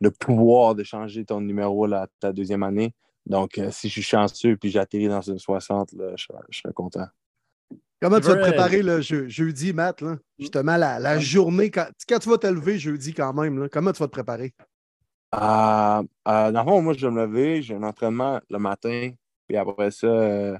[0.00, 2.94] le pouvoir de changer ton numéro là, ta deuxième année.
[3.26, 6.58] Donc, euh, si je suis chanceux puis j'atterris dans une 60, là, je, serais, je
[6.58, 7.06] serais content.
[8.00, 10.00] Comment tu vas te préparer le je- jeudi, Matt?
[10.00, 10.18] Là?
[10.38, 13.92] Justement, la, la journée, quand, quand tu vas te lever jeudi quand même, là, comment
[13.92, 14.52] tu vas te préparer?
[15.34, 19.12] Euh, euh, dans le fond, moi, je vais me lever, j'ai un entraînement le matin,
[19.46, 20.58] puis après ça, euh,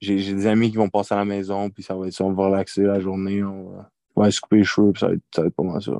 [0.00, 2.32] j'ai des amis qui vont passer à la maison, puis ça va être ça, on
[2.32, 5.14] va relaxer la journée, on va, on va se couper les cheveux, puis ça va
[5.14, 5.92] être, ça va être pas mal ça.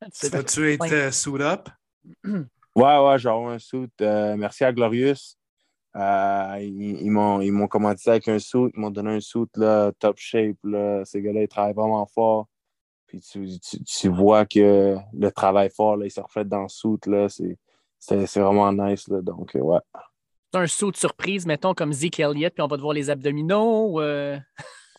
[0.30, 1.68] Vas-tu être euh, suit up?
[2.76, 3.88] Ouais, ouais, j'ai avoir un suit.
[4.02, 5.34] euh, merci à Glorious.
[5.96, 10.18] Euh, ils ils m'ont commandité avec un suit, ils m'ont donné un suit là, top
[10.18, 10.58] shape.
[10.62, 11.02] Là.
[11.06, 12.48] Ces gars-là, ils travaillent vraiment fort.
[13.06, 16.68] Puis tu, tu, tu vois que le travail fort, là, il se reflète dans le
[16.68, 16.98] suit.
[17.06, 17.28] Là.
[17.30, 19.08] C'est, vraiment nice.
[19.08, 19.22] Là.
[19.22, 19.80] Donc, euh, ouais.
[20.52, 23.08] C'est un saut de surprise, mettons, comme Zeke Elliott, puis on va te voir les
[23.08, 24.02] abdominaux.
[24.02, 24.38] euh,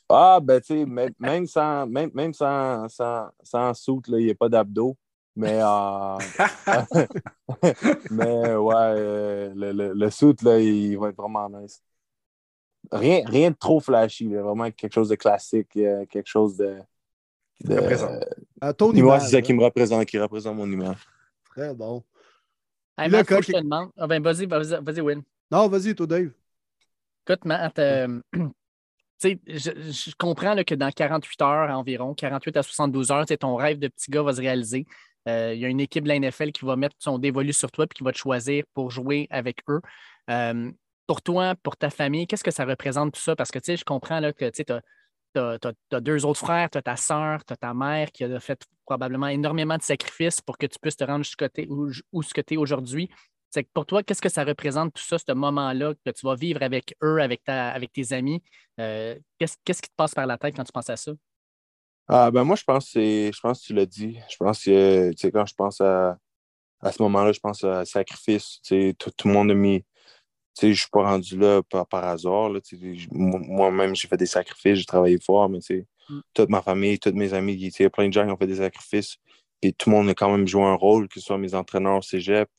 [0.09, 4.25] Ah, ben, tu sais, même, même sans, même, même sans, sans, sans suit, là, il
[4.25, 4.97] n'y a pas d'abdos.
[5.37, 6.17] Mais, euh,
[8.09, 11.83] mais ouais, euh, le, le, le suit, là, il va être vraiment nice.
[12.91, 16.79] Rien, rien de trop flashy, là, vraiment quelque chose de classique, euh, quelque chose de.
[17.65, 18.23] de représente.
[18.59, 21.07] À ton image, c'est ça qui me représente, qui représente mon image.
[21.51, 22.03] Très bon.
[22.97, 23.91] Hey, là, que je te demande.
[23.95, 25.21] Ah ben, vas-y, vas-y, vas-y, Will.
[25.51, 26.31] Non, vas-y, toi, Dave.
[27.27, 28.21] Écoute, Matt, euh,
[29.23, 33.77] je, je comprends là, que dans 48 heures environ, 48 à 72 heures, ton rêve
[33.77, 34.87] de petit gars va se réaliser.
[35.27, 37.71] Euh, Il y a une équipe de la NFL qui va mettre son dévolu sur
[37.71, 39.81] toi et qui va te choisir pour jouer avec eux.
[40.29, 40.71] Euh,
[41.05, 43.35] pour toi, pour ta famille, qu'est-ce que ça représente tout ça?
[43.35, 44.63] Parce que je comprends là, que tu
[45.35, 48.61] as, deux autres frères, tu as ta soeur, tu as ta mère qui a fait
[48.85, 51.25] probablement énormément de sacrifices pour que tu puisses te rendre
[52.11, 53.09] où, ce que tu es aujourd'hui.
[53.73, 56.95] Pour toi, qu'est-ce que ça représente tout ça, ce moment-là que tu vas vivre avec
[57.01, 58.43] eux, avec, ta, avec tes amis?
[58.79, 61.13] Euh, qu'est-ce qui te passe par la tête quand tu penses à ça?
[62.07, 64.17] Ah, ben moi, je pense que c'est- je pense que tu l'as dit.
[64.29, 66.17] Je pense que, tu sais, quand je pense à,
[66.81, 68.59] à ce moment-là, je pense à sacrifice.
[68.63, 69.81] Tu sais, tout, tout le monde a mis.
[70.55, 72.49] Tu sais, je suis pas rendu là par, par hasard.
[72.51, 76.19] Là, tu sais, Moi-même, j'ai fait des sacrifices, j'ai travaillé fort, mais tu sais, Mm.
[76.35, 78.31] toute ma famille, tous mes amis, tu sais, il y a plein de gens qui
[78.33, 79.17] ont fait des sacrifices.
[79.63, 81.97] Et tout le monde a quand même joué un rôle, que ce soit mes entraîneurs
[81.99, 82.49] au cégep,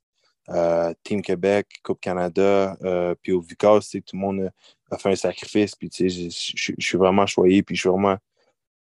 [0.51, 4.41] euh, Team Québec, Coupe Canada, euh, puis au Vicas, tu sais, tout le monde
[4.91, 5.75] a, a fait un sacrifice.
[5.77, 8.17] Puis, tu sais, je suis vraiment choyé, puis je suis vraiment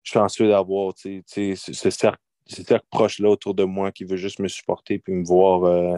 [0.04, 4.48] chanceux d'avoir ce, ce cercle, ce cercle proche-là autour de moi qui veut juste me
[4.48, 5.96] supporter puis me voir, euh,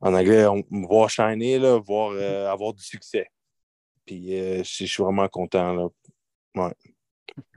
[0.00, 3.26] en anglais, on- me voir shiner, là, voir euh, avoir du succès.
[4.06, 5.74] Puis euh, je suis vraiment content.
[5.74, 5.88] Là.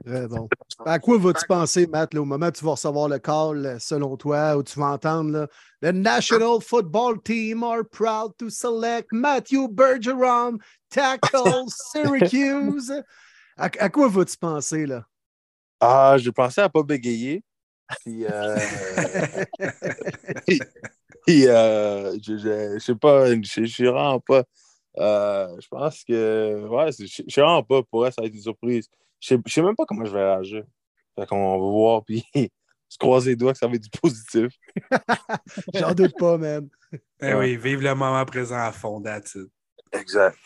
[0.04, 0.48] Très bon.
[0.84, 4.16] À quoi vas-tu penser, Matt, là, au moment où tu vas recevoir le call, selon
[4.16, 5.48] toi, où tu vas entendre là,
[5.80, 10.58] The National Football Team are proud to select Matthew Bergeron,
[10.90, 12.92] tackle Syracuse.
[13.56, 15.04] À, à quoi vas-tu penser, là?
[15.84, 17.42] Ah, je pensais à pas bégayer.
[18.04, 18.56] Puis, euh,
[21.26, 24.44] puis, euh, je, je, je sais pas, je, je suis vraiment pas.
[24.98, 27.82] euh, je pense que, ouais, je, je suis vraiment pas.
[27.82, 28.86] Pour elle, ça va être une surprise.
[29.20, 30.62] Je sais, je sais même pas comment je vais réagir.
[31.18, 32.24] Fait qu'on va voir, puis
[32.88, 34.52] se croiser les doigts que ça va être du positif.
[35.74, 36.68] J'en doute pas, man.
[37.20, 39.36] Eh oui, vive le moment présent à fond, it.
[39.92, 40.38] Exact.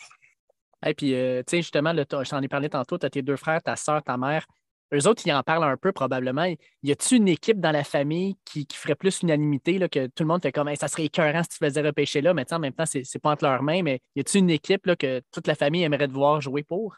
[0.85, 3.09] Et puis, euh, tu sais, justement, là, t'as- je t'en ai parlé tantôt, tu as
[3.09, 4.45] tes deux frères, ta soeur, ta mère.
[4.93, 6.45] Eux autres, ils en parlent un peu probablement.
[6.83, 10.27] Y a-tu une équipe dans la famille qui, ferait plus unanimité, là, que tout le
[10.27, 12.85] monde fait comme ça serait écœurant si tu faisais repêcher là, mais en même temps,
[12.85, 15.83] c'est pas entre leurs mains, mais y a-tu une équipe là, que toute la famille
[15.83, 16.95] aimerait te voir jouer pour?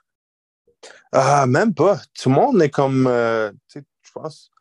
[1.11, 1.99] Ah, même pas.
[2.19, 4.51] Tout le monde est comme, euh, tu sais, je pense,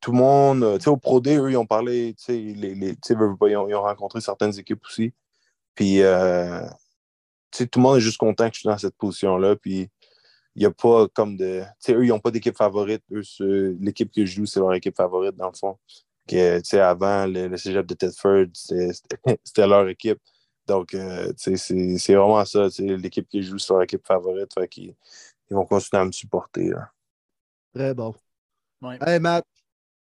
[0.00, 2.74] tout le monde, euh, tu sais, au Pro eux, ils ont parlé, tu sais, les,
[2.74, 5.14] les, ils, ont, ils ont rencontré certaines équipes aussi.
[5.74, 6.66] Puis, euh,
[7.50, 9.56] tout le monde est juste content que je suis dans cette position-là.
[9.56, 9.88] Puis,
[10.56, 13.02] il n'y a pas comme de, tu sais, eux, ils n'ont pas d'équipe favorite.
[13.12, 15.78] Eux, l'équipe que je joue, c'est leur équipe favorite, dans le fond.
[16.28, 20.18] Que, tu sais, avant, le, le cégep de Tedford, c'était leur équipe.
[20.66, 22.68] Donc, euh, tu sais, c'est c'est vraiment ça.
[22.70, 24.52] tu sais, L'équipe qui joue, c'est leur équipe favorite.
[24.54, 24.94] Fait qu'ils
[25.50, 26.70] ils vont continuer à me supporter.
[26.70, 26.90] Là.
[27.74, 28.14] Très bon.
[28.82, 28.98] Ouais.
[29.04, 29.44] Hey, Matt,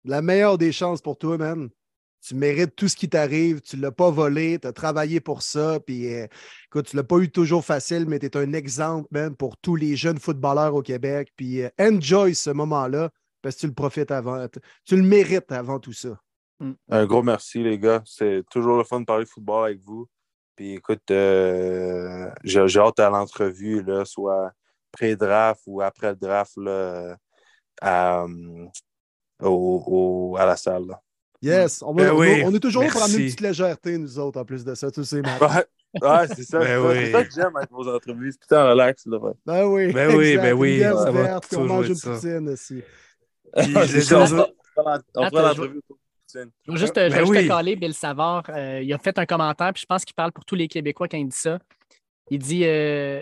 [0.03, 1.69] la meilleure des chances pour toi, man.
[2.21, 3.61] Tu mérites tout ce qui t'arrive.
[3.61, 4.59] Tu ne l'as pas volé.
[4.59, 5.79] Tu as travaillé pour ça.
[5.79, 6.27] Puis, euh,
[6.67, 9.57] écoute, tu ne l'as pas eu toujours facile, mais tu es un exemple, man, pour
[9.57, 11.31] tous les jeunes footballeurs au Québec.
[11.35, 13.09] Puis, euh, enjoy ce moment-là
[13.41, 14.45] parce que tu le profites avant.
[14.85, 16.19] Tu le mérites avant tout ça.
[16.89, 18.01] Un gros merci, les gars.
[18.05, 20.07] C'est toujours le fun de parler football avec vous.
[20.57, 24.51] Puis écoute, euh, j'ai hâte à l'entrevue, là, soit
[24.91, 27.15] pré-draft ou après le draft, là,
[27.81, 28.67] à, euh,
[29.41, 30.87] au- au- à la salle.
[30.87, 31.01] là.
[31.41, 34.19] Yes, on, va- Ben oui, on est toujours là pour amener une petite légèreté, nous
[34.19, 34.91] autres, en plus de ça.
[34.91, 35.39] Tu sais, Matt.
[35.41, 36.59] Ouais, ouais, c'est ça.
[36.59, 36.81] Ben c'est ça.
[36.81, 36.95] oui.
[37.05, 38.31] C'est ça que j'aime avec vos entrevues.
[38.33, 39.05] C'est putain relax.
[39.05, 39.31] Là, ouais.
[39.45, 39.93] Ben oui.
[39.93, 40.41] Ben oui, exact.
[40.43, 42.11] ben oui, ça va on mange une ça.
[42.13, 42.83] poutine aussi.
[43.57, 44.21] Puis dit On
[44.85, 45.81] Attends, l'entrevue.
[45.87, 46.51] poutine.
[46.67, 47.43] Je veux juste, Ben je veux juste oui.
[47.43, 48.43] te caler, Bill Savard.
[48.49, 51.07] euh, il a fait un commentaire, puis je pense qu'il parle pour tous les Québécois
[51.07, 51.57] quand il dit ça.
[52.29, 53.21] Il dit euh,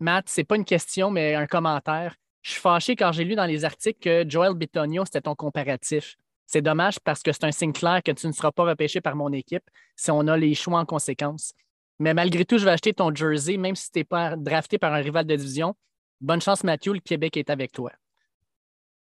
[0.00, 2.14] Matt, c'est pas une question, mais un commentaire.
[2.42, 6.16] Je suis fâché quand j'ai lu dans les articles que Joel Bitonio, c'était ton comparatif.
[6.46, 9.16] C'est dommage parce que c'est un signe clair que tu ne seras pas repêché par
[9.16, 9.64] mon équipe
[9.96, 11.52] si on a les choix en conséquence.
[11.98, 14.92] Mais malgré tout, je vais acheter ton jersey, même si tu n'es pas drafté par
[14.92, 15.74] un rival de division.
[16.20, 17.90] Bonne chance, Mathieu, le Québec est avec toi.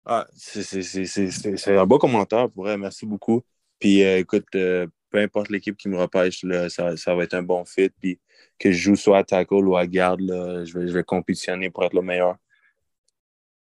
[0.04, 2.76] Ah, c'est- c'est- c'est c'est- c'est- c'est un beau commentaire, pour vrai.
[2.76, 3.42] Merci beaucoup.
[3.78, 7.34] Puis euh, écoute, euh, peu importe l'équipe qui me repêche, là, ça, ça va être
[7.34, 7.88] un bon fit.
[8.00, 8.20] Puis
[8.58, 11.70] que je joue soit à tackle ou à garde, là, je, vais, je vais compétitionner
[11.70, 12.36] pour être le meilleur.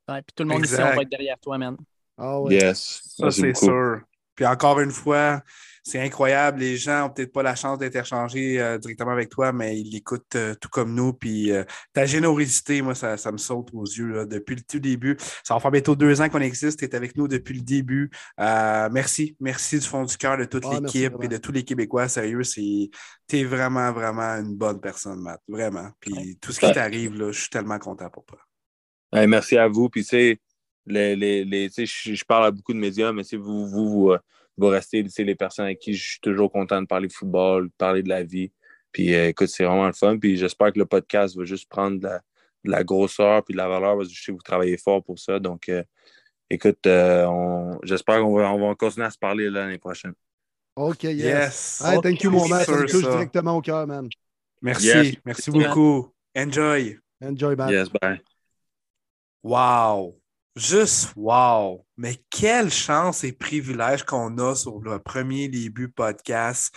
[0.09, 1.77] Ouais, puis tout le monde ici, on va être derrière toi, man.
[2.21, 2.55] Ah ouais.
[2.55, 3.01] Yes.
[3.17, 4.01] Ça, c'est sûr.
[4.35, 5.43] Puis encore une fois,
[5.83, 6.61] c'est incroyable.
[6.61, 10.37] Les gens n'ont peut-être pas la chance d'interchanger euh, directement avec toi, mais ils l'écoutent
[10.37, 11.15] euh, tout comme nous.
[11.15, 14.79] Puis euh, ta générosité, moi, ça, ça me saute aux yeux là, depuis le tout
[14.79, 15.17] début.
[15.43, 16.79] Ça va faire bientôt deux ans qu'on existe.
[16.79, 18.11] Tu es avec nous depuis le début.
[18.39, 19.37] Euh, merci.
[19.41, 22.09] Merci du fond du cœur de toute Ah, l'équipe et de tous les Québécois.
[22.09, 22.91] Sérieux, tu
[23.33, 25.41] es vraiment, vraiment une bonne personne, Matt.
[25.49, 25.89] Vraiment.
[26.01, 28.39] Puis tout ce qui t'arrive, là, je suis tellement content pour toi.
[29.13, 29.89] Hey, merci à vous.
[29.89, 30.41] Puis, tu sais,
[30.87, 34.11] les, les, les- tu sais, je, parle à beaucoup de médias, mais vous, vous, vous,
[34.13, 34.19] euh,
[34.57, 37.13] vous restez tu sais, les personnes avec qui je suis toujours content de parler de
[37.13, 38.53] football, de parler de la vie.
[38.93, 40.19] Puis, euh, écoute, c'est vraiment le fun.
[40.19, 42.19] Puis, j'espère que le podcast va juste prendre de la,
[42.65, 45.03] de la grosseur puis de la valeur parce que je sais que vous travaillez fort
[45.03, 45.39] pour ça.
[45.39, 45.83] Donc, euh,
[46.51, 50.15] écoute, euh, on- j'espère qu'on va, on va continuer à se parler l'année prochaine.
[50.77, 51.17] OK, yes.
[51.17, 51.83] Yes.
[51.85, 52.65] Hey, thank you, mon man.
[52.65, 53.11] Ça me sûr, touche ça.
[53.13, 54.09] directement au cœur, man.
[54.63, 54.87] Merci.
[54.87, 55.15] Yes.
[55.25, 56.13] Merci beaucoup.
[56.37, 56.99] Enjoy.
[57.23, 57.71] Enjoy, man.
[57.71, 58.21] Yes, bye.
[59.43, 60.20] Wow!
[60.57, 61.87] Juste wow!
[61.97, 66.75] Mais quelle chance et privilège qu'on a sur le premier début podcast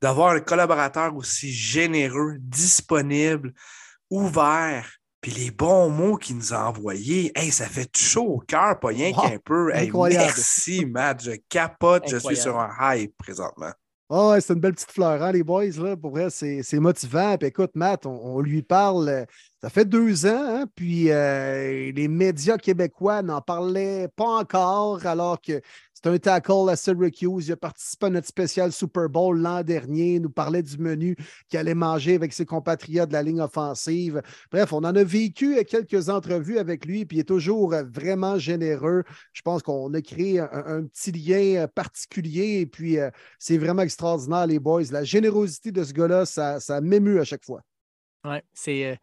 [0.00, 3.52] d'avoir un collaborateur aussi généreux, disponible,
[4.10, 4.90] ouvert,
[5.20, 7.32] puis les bons mots qu'il nous a envoyés.
[7.34, 9.22] Hey, ça fait chaud au cœur, pas rien Wow!
[9.22, 9.74] qu'un peu.
[9.74, 10.24] Hey, Incroyable.
[10.26, 11.22] merci, Matt.
[11.24, 12.04] Je capote.
[12.10, 13.72] Je suis sur un hype présentement.
[14.14, 15.96] Ouais, c'est une belle petite fleur, hein, les boys, là.
[15.96, 17.36] Pour vrai, c'est c'est motivant.
[17.36, 19.24] Puis écoute, Matt, on, on lui parle, euh,
[19.60, 25.40] ça fait deux ans, hein, puis euh, les médias québécois n'en parlaient pas encore, alors
[25.40, 25.60] que
[26.04, 27.48] c'est un tackle à Syracuse.
[27.48, 30.16] Il a participé à notre spécial Super Bowl l'an dernier.
[30.16, 31.16] Il nous parlait du menu
[31.48, 34.20] qu'il allait manger avec ses compatriotes de la ligne offensive.
[34.52, 39.04] Bref, on en a vécu quelques entrevues avec lui, puis il est toujours vraiment généreux.
[39.32, 44.46] Je pense qu'on a créé un, petit lien particulier, et puis euh, c'est vraiment extraordinaire,
[44.46, 44.82] les boys.
[44.90, 47.62] La générosité de ce gars-là, ça, ça m'émue à chaque fois.
[48.26, 48.96] Oui, c'est, euh,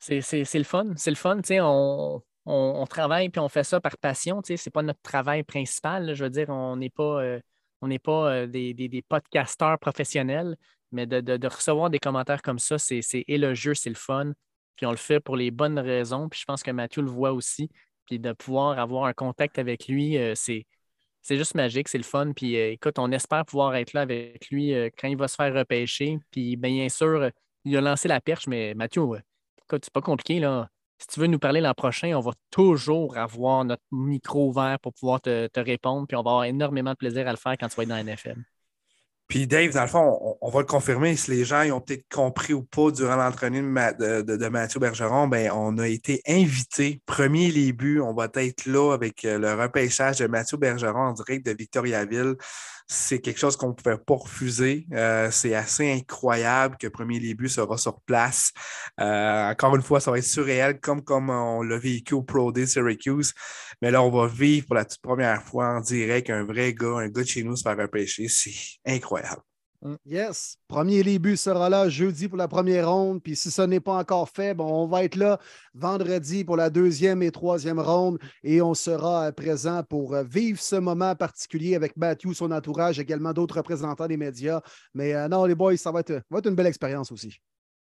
[0.00, 0.94] c'est, c'est- le fun.
[0.96, 1.40] C'est le fun.
[1.60, 4.40] On, on, travaille puis on fait ça par passion.
[4.44, 6.14] Ce n'est pas notre travail principal.
[6.14, 7.40] Je veux dire, on n'est pas, euh,
[7.84, 10.56] euh, des, des, podcasteurs professionnels,
[10.90, 14.32] mais de, recevoir des commentaires comme ça, c'est, élogieux, c'est le fun.
[14.76, 16.28] Puis on le fait pour les bonnes raisons.
[16.28, 17.70] Puis je pense que Mathieu le voit aussi.
[18.06, 20.64] Puis de pouvoir avoir un contact avec lui, euh, c'est,
[21.28, 22.32] juste magique, c'est le fun.
[22.32, 26.18] Puis écoute, on espère pouvoir être là avec lui quand il va se faire repêcher.
[26.30, 27.30] Puis bien sûr,
[27.64, 29.02] il a lancé la perche, mais Mathieu,
[29.64, 30.40] écoute, c'est pas compliqué.
[30.40, 30.70] Là.
[30.98, 34.92] Si tu veux nous parler l'an prochain, on va toujours avoir notre micro ouvert pour
[34.94, 36.06] pouvoir te, te répondre.
[36.06, 37.94] Puis on va avoir énormément de plaisir à le faire quand tu vas être dans
[37.96, 38.36] la NFL.
[39.28, 41.14] Puis Dave, dans le fond, on, on va le confirmer.
[41.14, 45.28] Si les gens ils ont peut-être compris ou pas durant l'entraînement de, de- Mathieu Bergeron,
[45.28, 47.02] ben, on a été invités.
[47.04, 51.44] Premier début, on va être là avec euh, le repêchage de Mathieu Bergeron en direct
[51.44, 52.36] de Victoriaville.
[52.90, 54.86] C'est quelque chose qu'on ne pouvait pas refuser.
[54.92, 58.52] Euh, c'est assez incroyable que Premier début sera sur place.
[58.98, 62.50] Euh, encore une fois, ça va être surréel, comme, comme on l'a vécu au Pro
[62.50, 63.34] Day Syracuse.
[63.82, 66.96] Mais là, on va vivre pour la toute première fois en direct un vrai gars,
[66.98, 68.26] un gars de chez nous se faire repêcher.
[68.28, 68.54] C'est
[68.86, 69.42] incroyable.
[70.04, 70.56] Yes.
[70.66, 73.22] Premier début sera là jeudi pour la première ronde.
[73.22, 75.38] Puis si ce n'est pas encore fait, bon, on va être là
[75.74, 78.18] vendredi pour la deuxième et troisième ronde.
[78.42, 82.98] Et on sera euh, présent pour euh, vivre ce moment particulier avec Matthew, son entourage,
[82.98, 84.60] également d'autres représentants des médias.
[84.94, 87.40] Mais euh, non, les boys, ça va être, va être une belle expérience aussi.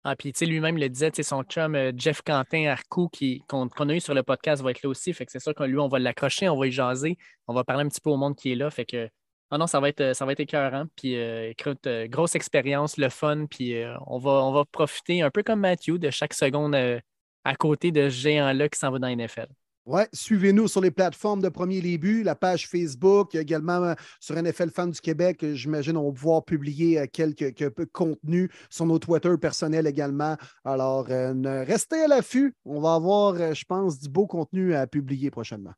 [0.05, 3.69] Ah, puis, tu sais, lui-même le disait, son chum euh, Jeff Quentin Arcou, qui, qu'on,
[3.69, 5.13] qu'on a eu sur le podcast, va être là aussi.
[5.13, 7.17] Fait que c'est sûr que lui, on va l'accrocher, on va y jaser,
[7.47, 8.69] on va parler un petit peu au monde qui est là.
[8.69, 9.09] Fait que,
[9.53, 10.85] ah non, ça va être, ça va être écœurant.
[10.95, 13.45] Puis, euh, écoute, euh, grosse expérience, le fun.
[13.45, 16.99] Puis, euh, on, va, on va profiter un peu comme Matthew de chaque seconde euh,
[17.43, 19.47] à côté de ce géant-là qui s'en va dans la NFL.
[19.85, 24.69] Ouais, suivez-nous sur les plateformes de Premier Début, la page Facebook, également euh, sur NFL
[24.69, 25.43] Fans du Québec.
[25.43, 30.37] euh, J'imagine on va pouvoir publier euh, quelques, quelques contenus sur nos Twitter personnels également.
[30.63, 32.55] Alors, euh, restez à l'affût.
[32.63, 35.73] On va avoir, euh, je pense, du beau contenu à publier prochainement.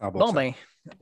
[0.00, 0.52] Bon, ben,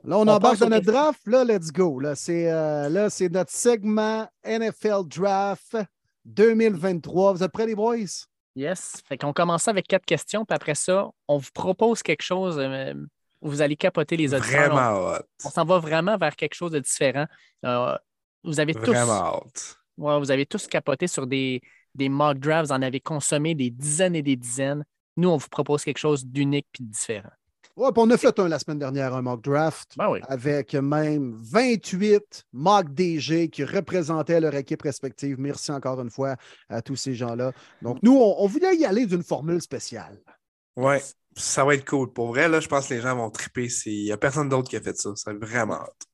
[0.05, 1.21] Là, on, On embarque dans notre draft.
[1.27, 2.01] Là, let's go.
[2.01, 5.77] Là, c'est euh, là, c'est notre segment NFL Draft
[6.25, 7.33] 2023.
[7.35, 7.97] Vous êtes prêts, les boys?
[8.57, 9.03] yes.
[9.07, 10.45] Fait qu'on commence avec quatre questions.
[10.45, 12.59] Puis après ça, on vous propose quelque chose.
[12.59, 12.95] euh,
[13.43, 14.75] vous allez capoter les auditeurs.
[14.75, 15.19] Vraiment hot.
[15.45, 17.27] On s'en va vraiment vers quelque chose de différent.
[17.65, 17.97] Euh,
[18.43, 18.91] vous avez tous.
[18.93, 19.51] Vraiment hot.
[19.99, 21.61] Ouais, vous avez tous capoté sur des,
[21.95, 24.85] des mock drafts, vous en avez consommé des dizaines et des dizaines.
[25.17, 27.31] Nous, on vous propose quelque chose d'unique et de différent.
[27.77, 30.21] Ouais, puis on a fait un la semaine dernière, un mock draft, Ben oui.
[30.29, 35.37] avec même 28 mock DG qui représentaient leur équipe respective.
[35.41, 36.37] Merci encore une fois
[36.69, 37.53] à tous ces gens-là.
[37.83, 40.21] Donc, nous, on, on voulait y aller d'une formule spéciale.
[40.77, 41.03] Ouais,
[41.37, 42.13] ça va être cool.
[42.13, 43.67] Pour vrai, là, je pense que les gens vont triper.
[43.87, 45.11] Il n'y a personne d'autre qui a fait ça.
[45.17, 46.07] C'est vraiment hot.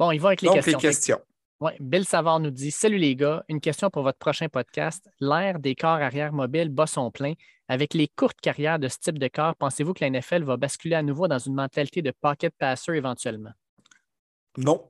[0.00, 0.78] Bon, il va avec les Donc, questions.
[0.78, 1.20] les questions.
[1.60, 5.10] Ouais, Bill Savard nous dit Salut les gars, une question pour votre prochain podcast.
[5.18, 7.32] L'ère des corps arrière mobiles bat son plein.
[7.66, 10.94] Avec les courtes carrières de ce type de corps, pensez-vous que la NFL va basculer
[10.94, 13.50] à nouveau dans une mentalité de pocket passer éventuellement?
[14.56, 14.88] Non.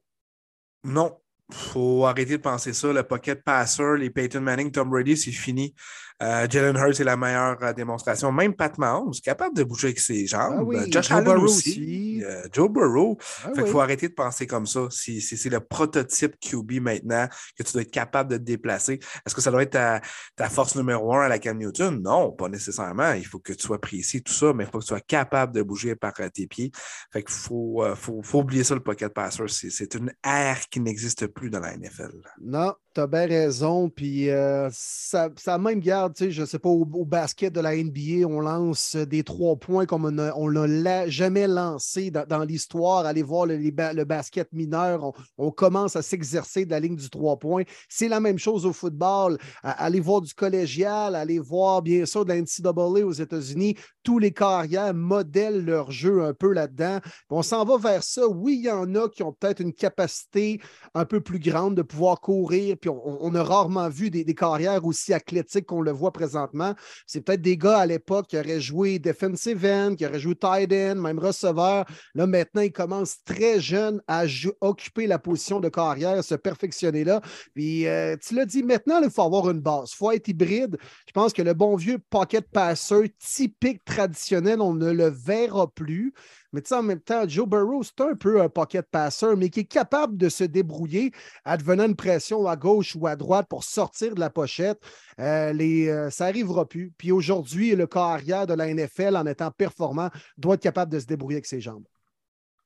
[0.84, 1.18] Non.
[1.53, 2.92] Faut arrêter de penser ça.
[2.92, 5.74] Le pocket passer, les Peyton Manning, Tom Brady, c'est fini.
[6.20, 8.32] Euh, Jalen Hurts est la meilleure euh, démonstration.
[8.32, 10.57] Même Pat Mahomes, capable de bouger avec ses jambes.
[10.59, 11.70] Ah oui, Euh, Josh Joe Burrow aussi.
[11.70, 12.24] aussi.
[12.24, 13.16] Euh, Joe Burrow.
[13.44, 13.70] Ah Fait oui.
[13.70, 14.88] faut arrêter de penser comme ça.
[14.90, 18.99] C'est le prototype QB maintenant que tu dois être capable de te déplacer.
[19.24, 20.01] Est-ce que ça doit être ta,
[20.34, 22.03] ta force numéro un à la Cam Newton?
[22.03, 23.12] Non, pas nécessairement.
[23.12, 25.55] Il faut que tu sois précis, tout ça, mais il faut que tu sois capable
[25.55, 26.72] de bouger par tes pieds.
[27.12, 29.44] Fait qu'il faut, faut, faut oublier ça, le pocket passer.
[29.49, 32.12] C'est une ère qui n'existe plus dans la NFL.
[32.41, 33.88] Non, tu as bien raison.
[33.88, 37.76] Puis euh, ça, même garde, tu sais, je ne sais pas, au, basket de la
[37.76, 42.44] NBA, on lance des trois points comme on a- on ne l'a jamais lancé dans,
[42.44, 43.07] l'histoire.
[43.07, 47.38] Allez voir le, le basket mineur, on, commence à s'exercer de la ligne du trois
[47.38, 47.62] points.
[47.88, 49.38] C'est la même chose au football.
[49.62, 53.76] Allez voir du collégial, allez voir bien sûr de la NCAA aux États-Unis.
[54.03, 56.99] Tous les carrières modèlent leur jeu un peu là-dedans.
[57.03, 58.26] Puis On s'en va vers ça.
[58.26, 60.61] Oui, il y en a qui ont peut-être une capacité
[60.94, 62.76] un peu plus grande de pouvoir courir.
[62.89, 66.74] On, a rarement vu des, carrières aussi athlétiques qu'on le voit présentement.
[67.07, 70.72] C'est peut-être des gars à l'époque qui auraient joué defensive end, qui auraient joué tight
[70.72, 71.84] end, même receveur.
[72.14, 74.24] Là, maintenant, ils commencent très jeunes à
[74.61, 77.20] occuper la position de carrière, se perfectionner là.
[77.55, 79.91] Puis euh, tu l'as dit, maintenant, il faut avoir une base.
[79.93, 80.76] Il faut être hybride.
[81.07, 86.12] Je pense que le bon vieux pocket passer typique traditionnel, on ne le verra plus.
[86.53, 89.51] Mais tu sais, en même temps, Joe Burrow, c'est un peu un pocket passer, mais
[89.51, 91.12] qui est capable de se débrouiller
[91.44, 94.80] advenant une pression à gauche ou à droite pour sortir de la pochette.
[95.20, 96.92] Euh, euh, ça n'arrivera plus.
[96.96, 101.01] Puis aujourd'hui, le corps arrière de la NFL, en étant performant, doit être capable de
[101.01, 101.84] se débrouiller avec ses jambes.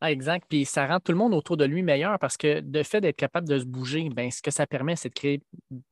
[0.05, 0.47] Ah, exact.
[0.49, 3.17] Puis ça rend tout le monde autour de lui meilleur parce que de fait d'être
[3.17, 5.41] capable de se bouger, ben, ce que ça permet, c'est de créer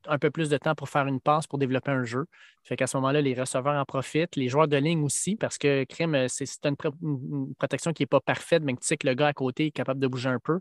[0.05, 2.25] un peu plus de temps pour faire une passe, pour développer un jeu.
[2.65, 5.85] Fait qu'à ce moment-là, les receveurs en profitent, les joueurs de ligne aussi, parce que
[5.85, 9.27] crime, c'est une, une protection qui n'est pas parfaite, mais tu sais que le gars
[9.27, 10.59] à côté est capable de bouger un peu.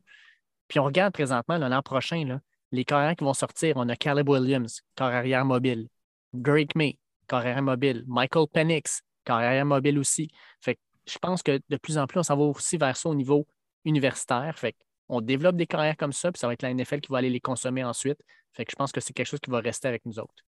[0.69, 2.41] Puis on regarde présentement l'an prochain, là,
[2.71, 3.77] les carrières qui vont sortir.
[3.79, 5.89] On a Caleb Williams, corps arrière mobile.
[6.33, 8.05] Drake May, corps arrière mobile.
[8.07, 10.31] Michael Penix, corps arrière mobile aussi.
[10.61, 10.81] Fait que
[11.11, 13.47] je pense que de plus en plus, on s'en va aussi vers ça au niveau
[13.85, 14.59] universitaire.
[14.59, 14.77] Fait
[15.09, 17.31] on développe des carrières comme ça, puis ça va être la NFL qui va aller
[17.31, 18.21] les consommer ensuite.
[18.53, 20.45] Fait que je pense que c'est quelque chose qui va rester avec nous autres.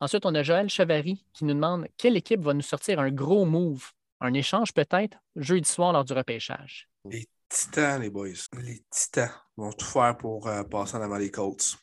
[0.00, 3.44] Ensuite, on a Joël Chevary qui nous demande quelle équipe va nous sortir un gros
[3.44, 6.88] move, un échange peut-être, jeudi soir lors du repêchage.
[7.04, 8.28] Les Titans, les boys.
[8.62, 11.76] Les Titans vont tout faire pour euh, passer en avant les Colts.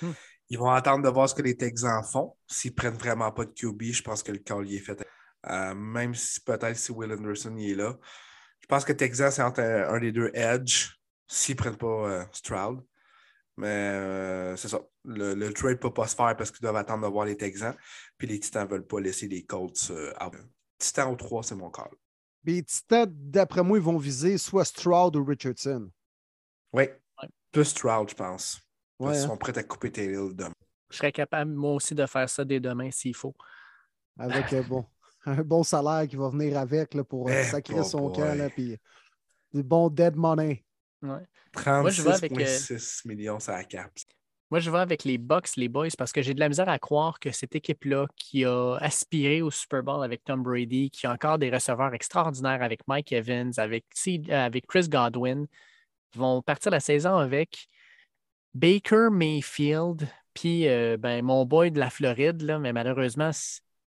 [0.00, 0.12] Hmm.
[0.48, 2.36] Ils vont attendre de voir ce que les Texans font.
[2.46, 5.02] S'ils prennent vraiment pas de QB, je pense que le call est fait.
[5.48, 7.96] Euh, même si peut-être si Will Anderson y est là.
[8.60, 10.90] Je pense que Texas, c'est entre un, un des deux edge
[11.26, 12.84] s'ils prennent pas euh, Stroud.
[13.56, 14.80] Mais euh, c'est ça.
[15.04, 17.36] Le, le trade ne peut pas se faire parce qu'ils doivent attendre de voir les
[17.36, 17.74] Texans.
[18.16, 20.34] Puis les Titans ne veulent pas laisser les Colts euh, out.
[20.78, 21.90] Titans au 3, c'est mon call.
[22.44, 25.90] Les Titans, d'après moi, ils vont viser soit Stroud ou Richardson.
[26.72, 26.88] Oui.
[27.52, 28.60] Plus Stroud, je pense.
[28.98, 29.28] Ouais, Parce qu'ils hein.
[29.28, 30.52] sont prêts à couper Taylor demain.
[30.90, 33.34] Je serais capable, moi aussi, de faire ça dès demain s'il faut.
[34.18, 34.86] avec un bon,
[35.26, 38.34] un bon salaire qui va venir avec là, pour euh, Eh, sacrer bah, son camp.
[38.34, 38.76] Là, puis
[39.52, 40.64] du bon dead money.
[41.02, 41.20] Ouais.
[41.54, 43.90] 36,6 millions, ça la cap.
[44.50, 46.78] Moi, je vais avec les Bucks, les boys, parce que j'ai de la misère à
[46.78, 51.12] croire que cette équipe-là, qui a aspiré au Super Bowl avec Tom Brady, qui a
[51.12, 55.46] encore des receveurs extraordinaires avec Mike Evans, avec, C- euh, avec Chris Godwin,
[56.14, 57.66] vont partir la saison avec
[58.54, 63.30] Baker Mayfield, puis euh, ben, mon boy de la Floride, là, mais malheureusement,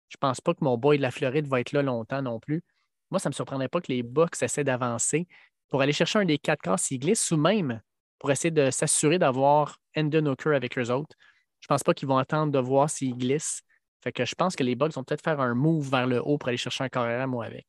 [0.09, 2.63] je pense pas que mon boy de la Floride va être là longtemps non plus.
[3.11, 5.27] Moi, ça ne me surprendrait pas que les Bucks essaient d'avancer
[5.69, 7.81] pour aller chercher un des quatre corps s'ils glissent ou même
[8.19, 11.15] pour essayer de s'assurer d'avoir Endon Hooker avec eux autres.
[11.61, 13.63] Je pense pas qu'ils vont attendre de voir s'ils glissent.
[14.03, 16.39] Fait que je pense que les Bucks vont peut-être faire un move vers le haut
[16.39, 17.67] pour aller chercher un carrière, moi, avec.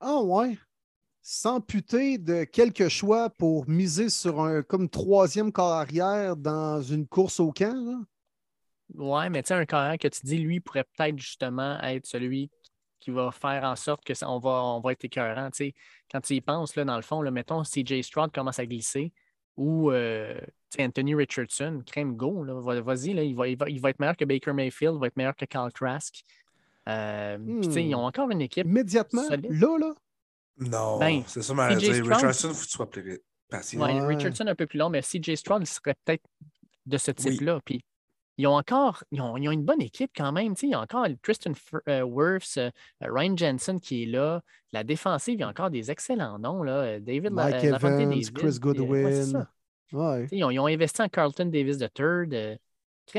[0.00, 0.56] Ah ouais.
[1.22, 7.50] S'amputer de quelques choix pour miser sur un comme troisième carrière dans une course au
[7.50, 8.04] camp.
[8.94, 12.50] Ouais, mais tu sais, un carrière que tu dis, lui, pourrait peut-être justement être celui
[13.00, 15.50] qui va faire en sorte que ça- on, va, on va être écœurant.
[15.50, 15.74] tu sais.
[16.10, 19.12] Quand tu y penses, là, dans le fond, là, mettons, CJ Stroud commence à glisser
[19.56, 22.44] ou euh, tu sais, Anthony Richardson, crème go,
[22.82, 25.06] vas-y, là, il, va, il, va, il va être meilleur que Baker Mayfield, il va
[25.06, 26.22] être meilleur que Carl Trask.
[26.88, 27.86] Euh, puis, tu sais, Hmm.
[27.86, 28.66] ils ont encore une équipe.
[28.66, 29.50] Immédiatement, Solide.
[29.50, 29.94] là, là?
[30.58, 33.20] Non, Ben, c'est ça, mais Richardson, il faut que tu sois plus.
[33.52, 34.06] Ouais, Ouais.
[34.06, 36.24] Richardson un peu plus long, mais CJ Stroud il serait peut-être
[36.86, 37.60] de ce type-là.
[37.64, 37.84] Puis
[38.36, 40.54] ils ont encore, ils ont, ils ont une bonne équipe quand même.
[40.62, 41.52] Il y a encore Tristan
[41.88, 42.70] euh, Wirfs, euh,
[43.00, 44.42] Ryan Jensen qui est là.
[44.72, 46.62] La défensive, il y a encore des excellents noms.
[46.62, 46.72] Là.
[46.72, 49.46] Euh, David Mike Lavonte Evans, David, Chris Goodwin.
[49.92, 50.26] Ouais.
[50.32, 52.58] Ils ont, ils ont investi en Carlton Davis III.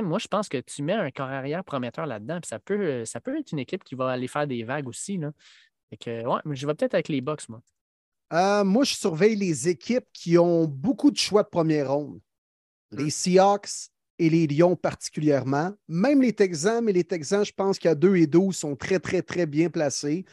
[0.01, 3.37] Moi, je pense que tu mets un corps arrière prometteur là-dedans, ça peut, ça peut
[3.37, 5.17] être une équipe qui va aller faire des vagues aussi.
[5.17, 5.31] Là.
[5.89, 7.61] Fait que, ouais, mais je vais peut-être avec les Bucks, moi.
[8.33, 12.19] Euh, moi, je surveille les équipes qui ont beaucoup de choix de première ronde.
[12.91, 15.71] Les Seahawks et les Lions particulièrement.
[15.87, 19.21] Même les Texans, mais les Texans, je pense qu'à 2 et 12 sont très, très,
[19.21, 20.25] très bien placés.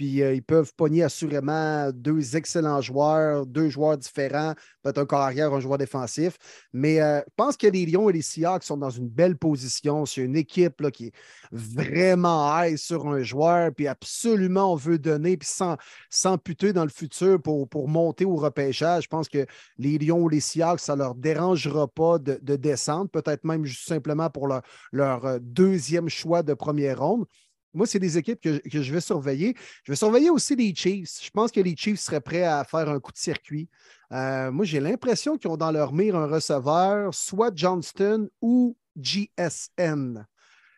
[0.00, 5.20] Puis euh, ils peuvent pogner assurément deux excellents joueurs, deux joueurs différents, peut-être un corps
[5.20, 6.38] arrière, un joueur défensif.
[6.72, 10.06] Mais euh, je pense que les Lions et les Seahawks sont dans une belle position.
[10.06, 11.12] C'est une équipe là, qui est
[11.52, 15.76] vraiment high sur un joueur, puis absolument on veut donner, puis sans,
[16.08, 19.02] s'amputer dans le futur pour, pour monter au repêchage.
[19.02, 19.44] Je pense que
[19.76, 23.66] les Lions ou les Seahawks, ça ne leur dérangera pas de, de descendre, peut-être même
[23.66, 27.26] juste simplement pour leur, leur euh, deuxième choix de première ronde.
[27.72, 29.54] Moi, c'est des équipes que, que je vais surveiller.
[29.84, 31.22] Je vais surveiller aussi les Chiefs.
[31.22, 33.68] Je pense que les Chiefs seraient prêts à faire un coup de circuit.
[34.12, 40.26] Euh, moi, j'ai l'impression qu'ils ont dans leur mire un receveur, soit Johnston ou GSN.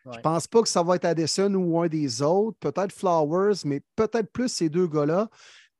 [0.05, 2.57] Je ne pense pas que ça va être Addison ou un des autres.
[2.59, 5.29] Peut-être Flowers, mais peut-être plus ces deux gars-là.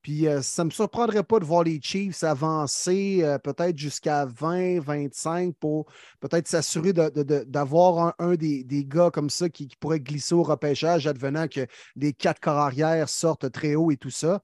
[0.03, 4.25] Puis euh, ça ne me surprendrait pas de voir les Chiefs avancer euh, peut-être jusqu'à
[4.25, 5.85] 20, 25 pour
[6.19, 9.75] peut-être s'assurer de- de- de- d'avoir un, un des, des gars comme ça qui, qui
[9.77, 14.11] pourrait glisser au repêchage, advenant que les quatre corps arrière sortent très haut et tout
[14.11, 14.41] ça.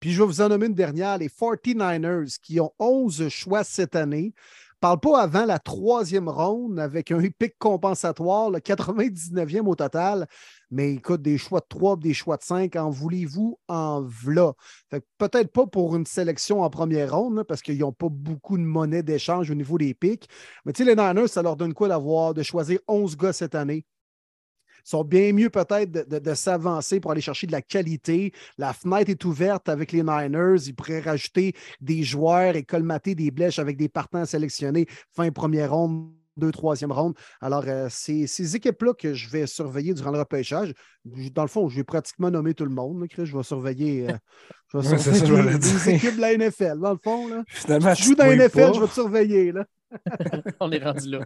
[0.00, 3.96] Puis je vais vous en nommer une dernière, les 49ers, qui ont 11 choix cette
[3.96, 4.32] année.
[4.80, 10.28] Parle pas avant la troisième ronde avec un pic compensatoire, le 99e au total.
[10.70, 14.52] Mais écoute, des choix de 3 des choix de 5, en voulez-vous, en v'là.
[15.18, 19.02] Peut-être pas pour une sélection en première ronde, parce qu'ils n'ont pas beaucoup de monnaie
[19.02, 20.28] d'échange au niveau des pics.
[20.64, 23.56] Mais tu sais, les Niners, ça leur donne quoi d'avoir, de choisir 11 gars cette
[23.56, 23.84] année?
[24.84, 28.32] Ils sont bien mieux peut-être de, de- de s'avancer pour aller chercher de la qualité.
[28.58, 30.56] La fenêtre est ouverte avec les Niners.
[30.66, 35.72] Ils pourraient rajouter des joueurs et colmater des blèches avec des partants sélectionnés fin première
[35.72, 37.14] ronde, deux, troisième ronde.
[37.40, 40.72] Alors, euh, c'est ces équipes-là que je vais surveiller durant le repêchage.
[41.16, 43.00] Je- Dans le fond, je vais pratiquement nommer tout le monde.
[43.00, 43.26] là, Chris.
[43.26, 44.16] Je vais surveiller, euh,
[44.72, 45.34] je vais je
[45.88, 46.78] les équipes de la NFL.
[46.78, 47.42] Dans le fond, là.
[47.48, 49.52] Finalement, Si tu joues dans la NFL, je vais te surveiller.
[49.52, 49.64] Là.
[50.60, 51.24] On est rendu là.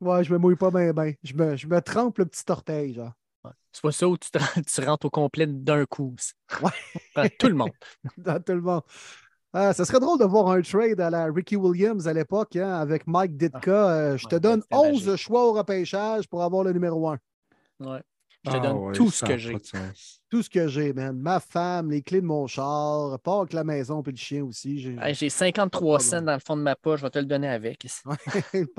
[0.00, 1.12] Ouais, je me mouille pas bien, bien.
[1.22, 3.12] Je me, je me trempe le petit orteil, genre.
[3.44, 3.50] Ouais.
[3.72, 6.14] C'est pas ça où tu, te tu rentres au complet d'un coup.
[6.62, 7.30] Ouais.
[7.38, 7.70] Tout le monde.
[8.16, 8.82] dans tout le monde.
[9.52, 12.70] Ah, ça serait drôle de voir un trade à la Ricky Williams à l'époque hein,
[12.74, 13.90] avec Mike Ditka.
[13.90, 15.16] Euh, je te ouais, donne c'était 11 magique.
[15.16, 17.18] choix au repêchage pour avoir le numéro 1.
[17.80, 18.02] Ouais.
[18.48, 19.56] Je te Ah donne ouais, tout ce que j'ai.
[20.30, 21.16] Tout ce que j'ai, man.
[21.18, 24.78] Ma femme, les clés de mon char, pas avec la maison puis le chien aussi.
[24.78, 26.04] J'ai Hey, J'ai 53 Ah, bon.
[26.04, 27.86] cents dans le fond de ma poche, je vais te le donner avec.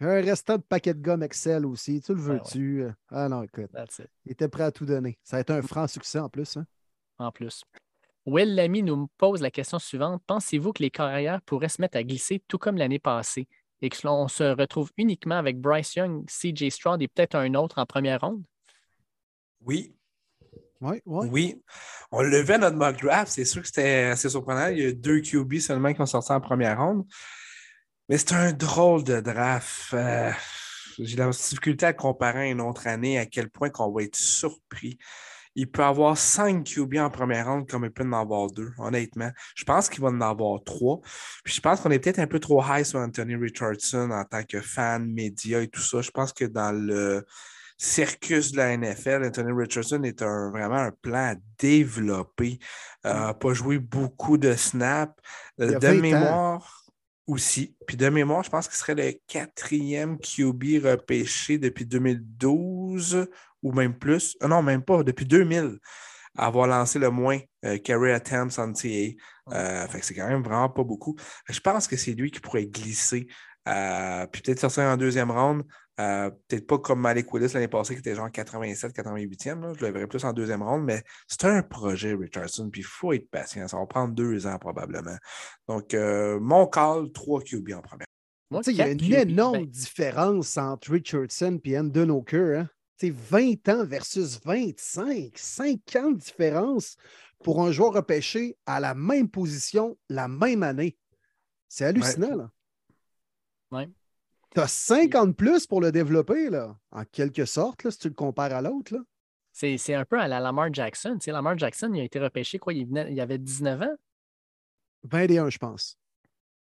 [0.00, 2.00] un restant de paquet de gomme Excel aussi.
[2.00, 2.34] Tu le Ah ouais.
[2.38, 2.86] veux-tu?
[3.10, 3.70] Ah non, écoute.
[4.24, 5.18] Il était prêt à tout donner.
[5.22, 6.56] Ça a été un franc succès en plus.
[6.56, 6.66] Hein?
[7.18, 7.62] en plus.
[8.26, 10.22] Will Lamy nous pose la question suivante.
[10.26, 13.46] Pensez-vous que les carrières pourraient se mettre à glisser tout comme l'année passée?
[13.82, 17.78] Et que l'on se retrouve uniquement avec Bryce Young, CJ Stroud et peut-être un autre
[17.78, 18.42] en première ronde?
[19.64, 19.94] Oui,
[20.80, 21.28] Oui, oui.
[21.30, 21.62] oui.
[22.12, 23.32] On à notre mock draft.
[23.32, 24.68] C'est sûr que c'était assez surprenant.
[24.68, 27.04] Il y a deux QB seulement qui ont sorti en première ronde.
[28.08, 29.92] Mais c'est un drôle de draft.
[29.94, 30.30] Euh,
[30.98, 34.16] J'ai la difficulté à comparer à une autre année à quel point qu'on va être
[34.16, 34.98] surpris.
[35.58, 39.30] Il peut avoir cinq QB en première ronde comme il peut en avoir deux, honnêtement.
[39.54, 41.00] Je pense qu'il va en avoir trois.
[41.44, 44.44] Puis je pense qu'on est peut-être un peu trop high sur Anthony Richardson en tant
[44.44, 46.02] que fan, média et tout ça.
[46.02, 47.24] Je pense que dans le
[47.78, 52.58] circus de la NFL, Anthony Richardson est un, vraiment un plan à développer.
[53.04, 55.14] Euh, pas joué beaucoup de snaps.
[55.60, 56.00] A de 20 ans.
[56.00, 56.84] mémoire
[57.26, 57.76] aussi.
[57.86, 63.28] Puis de mémoire, je pense qu'il serait le quatrième QB repêché depuis 2012
[63.62, 64.36] ou même plus.
[64.40, 65.78] Ah non, même pas, depuis 2000
[66.38, 68.88] à avoir lancé le moins euh, carry attempts en TA.
[69.52, 71.16] Euh, fait que c'est quand même vraiment pas beaucoup.
[71.48, 73.26] Je pense que c'est lui qui pourrait glisser.
[73.68, 75.64] euh, puis peut-être sortir en deuxième round.
[75.98, 79.60] Euh, peut-être pas comme Malik Willis l'année passée, qui était genre 87, 88e.
[79.60, 79.72] là.
[79.78, 83.12] Je le verrais plus en deuxième ronde, mais c'est un projet, Richardson, puis il faut
[83.12, 83.66] être patient.
[83.66, 85.16] Ça va prendre deux ans probablement.
[85.68, 88.06] Donc, euh, mon call, 3 QB en première.
[88.50, 92.10] Moi, Tu sais, il y a une QB, énorme ben, différence entre Richardson et Endon
[92.10, 92.60] O'Kerr.
[92.60, 92.68] Hein?
[92.98, 96.96] C'est 20 ans versus 25, 5 ans de différence
[97.42, 100.96] pour un joueur repêché à la même position la même année.
[101.68, 102.50] C'est hallucinant, là.
[103.70, 103.88] Ouais.
[104.56, 108.14] Tu as 50 plus pour le développer, là, en quelque sorte, là, si tu le
[108.14, 108.94] compares à l'autre.
[108.94, 109.00] là.
[109.52, 111.14] C'est c'est un peu à la Lamar Jackson.
[111.20, 113.96] Tu sais, Lamar Jackson, il a été repêché, quoi, il, venait- il avait 19 ans?
[115.04, 115.98] 21, je pense.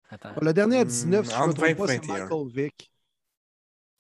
[0.09, 0.33] Attends.
[0.41, 2.23] Le dernier à Hmm, 19, si je me entre trompe 20 pas, c'est 21.
[2.25, 2.91] Michael Vick.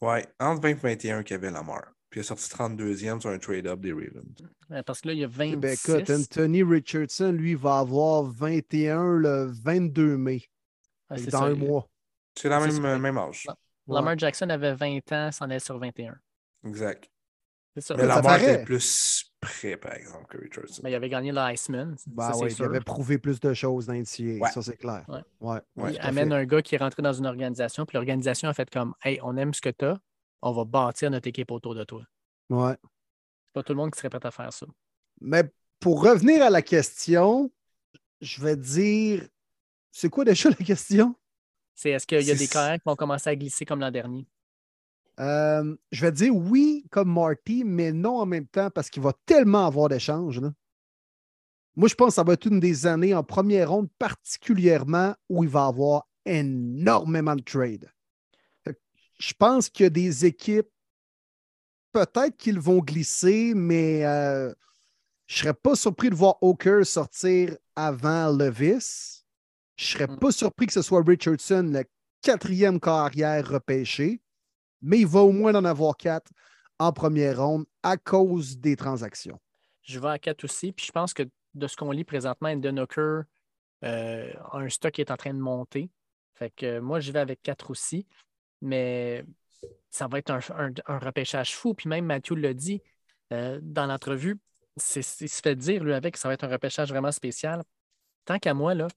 [0.00, 1.84] Ouais, entre 20 et 21 qu'il y avait Lamar.
[2.10, 4.84] Puis il est sorti 32e sur un trade-up des Ravens.
[4.86, 5.56] Parce que là, il y a 26.
[5.56, 10.42] Ben, écoute, Anthony Richardson, lui, va avoir 21 le 22 mai,
[11.10, 11.44] Ah, c'est dans ça.
[11.46, 11.86] un mois.
[12.36, 13.46] C'est dans le C'est même, même âge.
[13.86, 13.94] Ouais.
[13.96, 16.16] Lamar Jackson avait 20 ans, s'en est sur 21.
[16.66, 17.10] Exact.
[17.74, 17.96] C'est ça.
[17.96, 20.80] Mais Lamar était plus prêt, par exemple, que Richardson.
[20.84, 21.96] Mais il avait gagné l'Iceman.
[22.06, 22.64] Ben ça, c'est ouais, il sûr.
[22.66, 24.04] avait prouvé plus de choses dans Ouais.
[24.52, 25.04] ça c'est clair.
[25.08, 25.20] Ouais.
[25.40, 26.34] Ouais, Ouais, il amène fait.
[26.36, 29.36] un gars qui est rentré dans une organisation, puis l'organisation a fait comme Hey, on
[29.36, 29.98] aime ce que tu as,
[30.40, 32.02] on va bâtir notre équipe autour de toi.
[32.48, 32.76] Ouais.
[32.82, 34.66] C'est pas tout le monde qui serait prêt à faire ça.
[35.20, 35.42] Mais
[35.80, 37.50] pour revenir à la question,
[38.20, 39.26] je vais dire.
[39.90, 41.14] C'est quoi déjà la question?
[41.74, 44.26] C'est est-ce qu'il y a des carrières qui vont commencer à glisser comme l'an dernier?
[45.20, 49.12] Euh, je vais dire oui comme Marty, mais non en même temps parce qu'il va
[49.26, 50.40] tellement avoir d'échanges.
[51.76, 55.42] Moi, je pense que ça va être une des années en première ronde, particulièrement où
[55.42, 57.90] il va avoir énormément de trades.
[59.18, 60.70] Je pense qu'il y a des équipes,
[61.92, 64.52] peut-être qu'ils vont glisser, mais euh,
[65.26, 69.13] je ne serais pas surpris de voir Hawker sortir avant Levis.
[69.76, 70.18] Je ne serais Mm.
[70.18, 71.84] pas surpris que ce soit Richardson, le
[72.22, 74.20] quatrième carrière repêché
[74.86, 76.30] mais il va au moins en avoir quatre
[76.78, 79.40] en première ronde à cause des transactions.
[79.82, 81.22] Je vais à 4 aussi, puis je pense que
[81.54, 83.22] de ce qu'on lit présentement, Enden Hooker
[83.82, 85.90] euh, a un stock qui est en train de monter.
[86.34, 88.06] Fait que euh, moi, j'y vais avec 4 aussi,
[88.60, 89.24] mais
[89.90, 91.72] ça va être un, un- un repêchage fou.
[91.72, 92.82] Puis même Mathieu l'a dit
[93.32, 94.38] euh, dans l'entrevue,
[94.76, 97.62] il se fait dire, lui, avec, que ça va être un repêchage vraiment spécial.
[98.26, 98.88] Tant qu'à moi, là,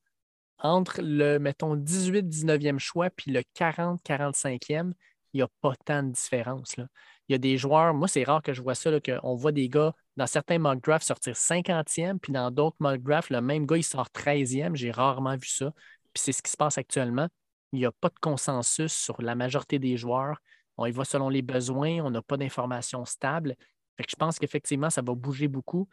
[0.60, 4.94] entre le, mettons, 18-19e choix puis le 40-45e,
[5.34, 6.76] il n'y a pas tant de différence.
[6.78, 9.70] Il y a des joueurs, moi, c'est rare que je vois ça, qu'on voit des
[9.70, 13.78] gars dans certains mock drafts sortir 50e, puis dans d'autres mock drafts, le même gars,
[13.78, 14.76] il sort 13e.
[14.76, 15.72] J'ai rarement vu ça.
[16.14, 17.28] Puis c'est ce qui se passe actuellement.
[17.74, 20.42] Il n'y a pas de consensus sur la majorité des joueurs.
[20.78, 23.56] On y va selon les besoins, on n'a pas d'informations stables.
[23.98, 25.90] Fait je pense qu'effectivement, ça va bouger beaucoup.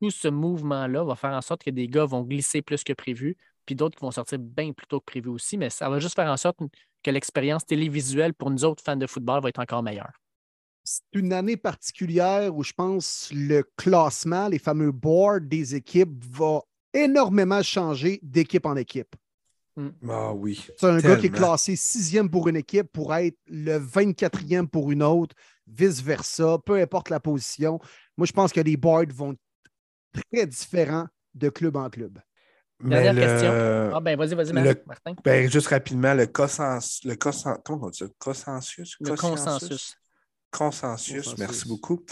[0.00, 3.36] Tout ce mouvement-là va faire en sorte que des gars vont glisser plus que prévu,
[3.66, 6.14] puis d'autres qui vont sortir bien plus tôt que prévu aussi, mais ça va juste
[6.14, 6.58] faire en sorte
[7.02, 10.12] que l'expérience télévisuelle pour nous autres fans de football va être encore meilleure.
[10.84, 16.60] C'est une année particulière où je pense le classement, les fameux boards des équipes va
[16.92, 19.14] énormément changer d'équipe en équipe.
[20.08, 20.66] Ah oui.
[20.76, 24.90] C'est un gars qui est classé sixième pour une équipe pour être le 24e pour
[24.90, 25.34] une autre,
[25.66, 27.78] vice-versa, peu importe la position.
[28.16, 32.18] Moi, je pense que les boards vont être très différents de club en club.
[32.82, 33.52] Dernière Mais question.
[33.52, 35.14] le- Ah ben vas-y, vas-y, le- Martin.
[35.24, 37.04] Ben, juste rapidement, le consensus.
[37.04, 38.06] Le comment on dit ça?
[38.18, 38.96] Consensus?
[39.00, 39.96] Le consensus.
[40.50, 41.38] Consensus, Consensus.
[41.38, 42.04] merci beaucoup.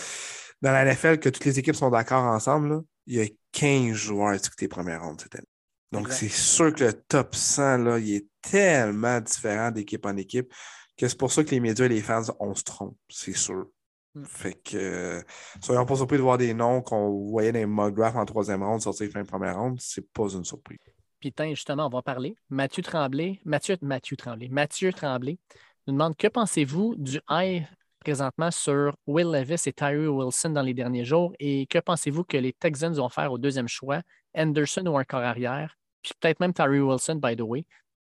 [0.63, 3.95] Dans la NFL, que toutes les équipes sont d'accord ensemble, là, il y a 15
[3.95, 5.45] joueurs discutés première ronde cette année.
[5.93, 10.53] Donc, c'est sûr que le top 100, là, il est tellement différent d'équipe en équipe
[10.97, 13.67] que c'est pour ça que les médias et les fans, on se trompe, c'est sûr.
[14.15, 14.25] Mm.
[14.25, 15.23] Fait que, euh,
[15.63, 18.63] soyons pas surpris de voir des noms qu'on voyait dans les mock drafts en troisième
[18.63, 20.79] ronde sortir fin de première ronde, c'est pas une surprise.
[21.21, 22.35] Puis tiens, justement, on va parler.
[22.49, 25.39] Mathieu Tremblay, Mathieu, Mathieu Tremblay, Mathieu Tremblay
[25.87, 27.65] nous demande que pensez-vous du high
[28.01, 31.33] présentement sur Will Levis et Tyree Wilson dans les derniers jours?
[31.39, 34.01] Et que pensez-vous que les Texans vont faire au deuxième choix,
[34.35, 37.67] Anderson ou un corps arrière, puis peut-être même Tyree Wilson, by the way.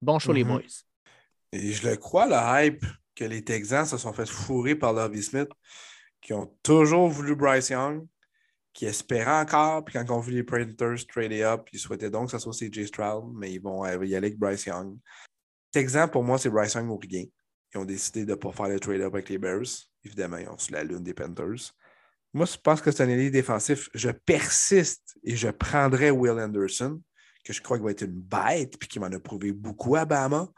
[0.02, 0.50] Bon show, les Mhm.
[0.52, 0.62] boys.
[1.52, 2.84] Et je le crois, le hype
[3.16, 5.48] que les Texans se sont fait fourrer par Lovie Smith,
[6.20, 8.06] qui ont toujours voulu Bryce Young,
[8.72, 12.26] qui espéraient encore, puis quand ils ont vu les Predators trader up, ils souhaitaient donc
[12.26, 14.98] que ce soit CJ Stroud, mais ils vont euh, y aller avec Bryce Young.
[15.72, 17.24] Texans, pour moi, c'est Bryce Young ou rien.
[17.74, 19.66] Ils ont décidé de ne pas faire le trade-up avec les Bears.
[20.04, 21.72] Évidemment, ils ont sur la lune des Panthers.
[22.32, 23.88] Moi, je pense que c'est un élite défensif.
[23.94, 27.00] Je persiste et je prendrai Will Anderson,
[27.44, 30.04] que je crois qu'il va être une bête, puis qui m'en a prouvé beaucoup à
[30.04, 30.48] Bama.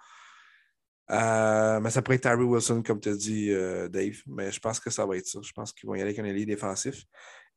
[1.10, 4.16] Euh, mais ça pourrait être Tyree Wilson, comme tu as dit, euh, Dave.
[4.26, 5.40] Mais je pense que ça va être ça.
[5.42, 7.04] Je pense qu'ils vont y aller avec un ailier défensif.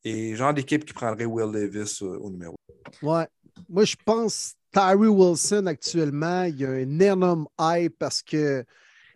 [0.04, 2.56] Et genre d'équipe qui prendrait Will Davis euh, au numéro.
[3.02, 3.28] Ouais.
[3.70, 8.64] Moi, je pense Tyree Wilson actuellement, il y a un énorme hype parce que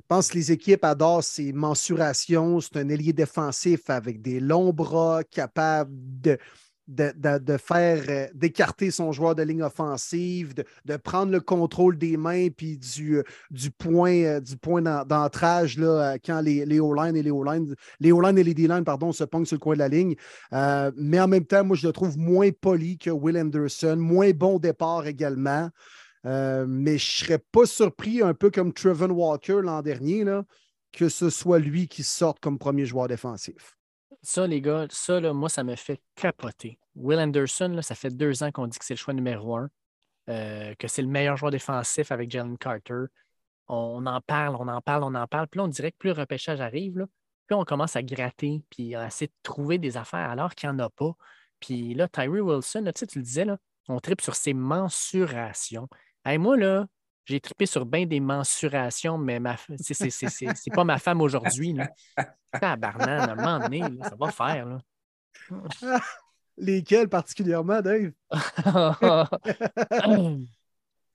[0.05, 2.59] je pense que les équipes adorent ses mensurations.
[2.59, 6.37] C'est un ailier défensif avec des longs bras, capable de
[6.87, 11.97] de, de- faire, euh, d'écarter son joueur de ligne offensive, de, de prendre le contrôle
[11.97, 16.65] des mains puis du, euh, du point, euh, du point d'en- d'ancrage là, quand les,
[16.65, 19.59] les O-line et les O-line, les O-line et les D-line, pardon, se pognent sur le
[19.59, 20.15] coin de la ligne.
[20.51, 24.59] Mais en même temps, moi, je le trouve moins poli que Will Anderson, moins bon
[24.59, 25.69] départ également.
[26.23, 30.43] Mais je ne serais pas surpris, un peu comme Trevor Walker l'an dernier, là,
[30.91, 33.74] que ce soit lui qui sorte comme premier joueur défensif.
[34.25, 36.79] Ça, les gars, ça, là, moi, ça me fait capoter.
[36.95, 39.69] Will Anderson, là, ça fait deux ans qu'on dit que c'est le choix numéro un,
[40.29, 43.05] euh, que c'est le meilleur joueur défensif avec Jalen Carter.
[43.67, 45.47] On, en parle, on en parle, on en parle.
[45.47, 47.05] Puis on dirait que plus le repêchage arrive, là,
[47.45, 50.75] plus on commence à gratter, puis à essayer de trouver des affaires alors qu'il n'y
[50.75, 51.11] en a pas.
[51.59, 53.57] Puis là, Tyree Wilson, là, tu le disais, là,
[53.89, 55.87] on tripe sur ses mensurations.
[56.25, 56.87] Hey, moi, là,
[57.25, 59.55] j'ai trippé sur bien des mensurations, mais ma...
[59.77, 61.73] c'est- pas ma femme aujourd'hui.
[61.73, 61.89] là.
[62.59, 64.65] Tabarnane, à un moment donné, là, ça va faire.
[64.65, 64.79] Là.
[66.57, 68.11] Lesquels particulièrement, Dave?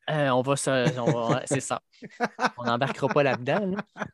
[0.09, 1.45] Euh, on va se.
[1.47, 1.81] c'est ça.
[2.59, 3.65] On n'embarquera pas là-dedans.
[3.65, 4.07] là.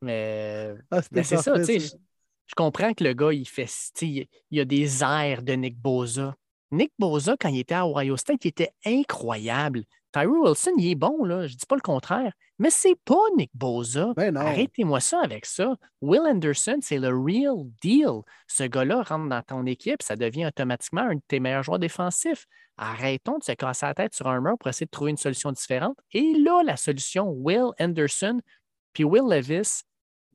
[0.00, 1.78] Mais, Ah, mais c'est ça, tu sais.
[1.78, 3.68] Je, comprends que le gars, il fait.
[4.00, 6.34] Il il a des airs de Nick Boza.
[6.70, 9.84] Nick Boza, quand il était à Ohio State, il était incroyable.
[10.12, 11.46] Tyree Wilson, il est bon, là.
[11.46, 12.32] Je dis pas le contraire.
[12.58, 14.12] Mais c'est pas Nick Boza.
[14.16, 14.36] Ben.
[14.36, 15.74] Arrêtez-moi ça avec ça.
[16.00, 18.20] Will Anderson, c'est le real deal.
[18.46, 22.46] Ce gars-là rentre dans ton équipe, ça devient automatiquement un de tes meilleurs joueurs défensifs.
[22.76, 25.50] Arrêtons de se casser la tête sur un mur pour essayer de trouver une solution
[25.52, 25.96] différente.
[26.12, 28.40] Et là, la solution, Will Anderson,
[28.92, 29.82] puis Will Levis,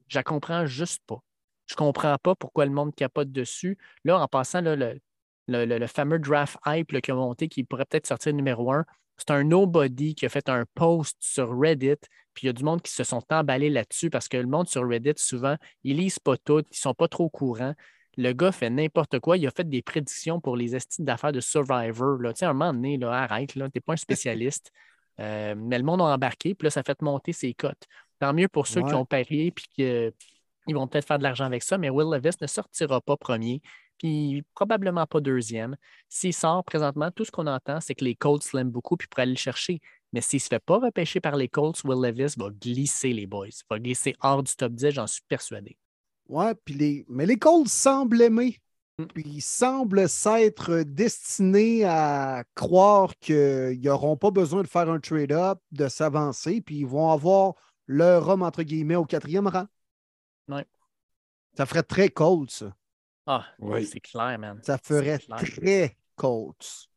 [0.07, 1.19] je la comprends juste pas.
[1.67, 3.77] Je comprends pas pourquoi le monde capote dessus.
[4.05, 4.99] Là, en passant, là, le,
[5.47, 8.71] le- le- le fameux draft hype là, qui a monté, qui pourrait peut-être sortir numéro
[8.71, 8.85] un,
[9.17, 11.97] c'est un nobody qui a fait un post sur Reddit,
[12.33, 14.67] puis il y a du monde qui se sont emballés là-dessus parce que le monde
[14.67, 17.73] sur Reddit, souvent, ils lisent pas tout, ils sont pas trop au courant.
[18.15, 19.37] Le gars fait n'importe quoi.
[19.37, 22.17] Il a fait des prédictions pour les estimes d'affaires de Survivor.
[22.19, 22.33] Là.
[22.33, 24.71] Tu sais, à un moment donné, là, arrête, tu n'es pas un spécialiste.
[25.19, 27.87] Euh, mais le monde a embarqué, puis là, ça fait monter ses cotes.
[28.19, 31.63] Tant mieux pour ceux qui ont parié, puis qu'ils vont peut-être faire de l'argent avec
[31.63, 33.63] ça, mais Will Levis ne sortira pas premier,
[33.97, 35.75] puis probablement pas deuxième.
[36.09, 39.19] S'il sort présentement, tout ce qu'on entend, c'est que les Colts l'aiment beaucoup, puis pour
[39.19, 39.81] aller le chercher.
[40.13, 43.27] Mais s'il ne se fait pas repêcher par les Colts, Will Levis va glisser les
[43.27, 43.47] boys.
[43.69, 45.77] Va glisser hors du top 10, j'en suis persuadé.
[46.27, 47.05] Ouais, puis les...
[47.09, 48.59] mais les Colts semblent aimer.
[48.99, 49.05] Mm.
[49.05, 55.59] Puis ils semblent s'être destinés à croire qu'ils n'auront pas besoin de faire un trade-up,
[55.71, 57.53] de s'avancer, puis ils vont avoir
[57.87, 59.65] leur homme, entre guillemets, au quatrième rang.
[60.49, 60.65] Ouais.
[61.55, 62.75] Ça ferait très Colts, ça.
[63.27, 63.85] Ah, Oui.
[63.85, 64.59] c'est clair, man.
[64.63, 66.87] Ça ferait très Colts.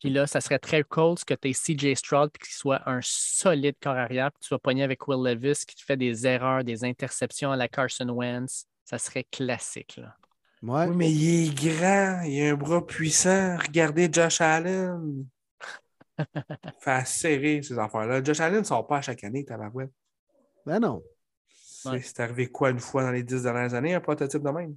[0.00, 3.00] Puis là, ça serait très Colts que tu aies CJ Stroud puis qu'il soit un
[3.02, 6.26] solide corps arrière, puis que tu sois pogné avec Will Levis qui te fait des
[6.26, 8.66] erreurs, des interceptions à la Carson Wentz.
[8.84, 9.96] Ça serait classique.
[9.96, 10.14] Là.
[10.62, 10.86] Ouais.
[10.86, 13.56] Oui, mais il est grand, il a un bras puissant.
[13.58, 15.26] Regardez Josh Allen.
[16.80, 18.22] Fait serrer ces affaires-là.
[18.22, 19.92] Josh Allen ne sort pas à chaque année, tabarouette.
[20.64, 21.02] Ben non.
[21.48, 22.00] C'est Ouais.
[22.02, 24.76] c'est arrivé quoi une fois dans les dix dernières années, un prototype de même?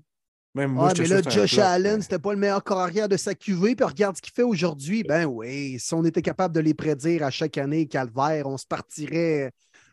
[0.56, 3.36] Même moi, te mais là, Josh Allen, c'était pas le meilleur corps arrière de sa
[3.36, 5.04] QV, puis regarde ce qu'il fait aujourd'hui.
[5.04, 8.66] Ben oui, si on était capable de les prédire à chaque année, Calvaire, on se
[8.66, 9.52] partirait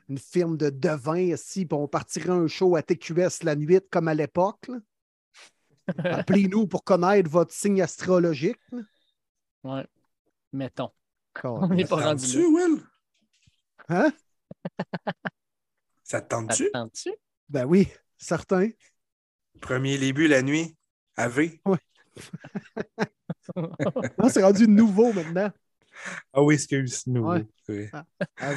[0.09, 4.09] une firme de devin ici, puis on partirait un show à TQS la nuit comme
[4.09, 4.71] à l'époque.
[5.99, 8.59] Appelez-nous pour connaître votre signe astrologique.
[8.73, 8.81] là.
[9.65, 9.87] Ouais.
[10.53, 10.91] Mettons.
[11.45, 12.49] On n'est pas Ça te rendu tente-tu, là.
[12.49, 12.83] Will?
[13.89, 14.13] Hein?
[16.03, 16.69] Ça te tente-tu?
[16.69, 17.11] Attends-tu?
[17.49, 18.71] Ben oui, certain.
[19.61, 20.77] Premier début la nuit,
[21.17, 21.61] à V.
[23.57, 25.51] Non, c'est rendu nouveau maintenant.
[26.33, 27.23] Ah oui, excuse, nous.
[27.25, 27.47] Ouais.
[27.69, 27.87] Oui.
[28.41, 28.53] À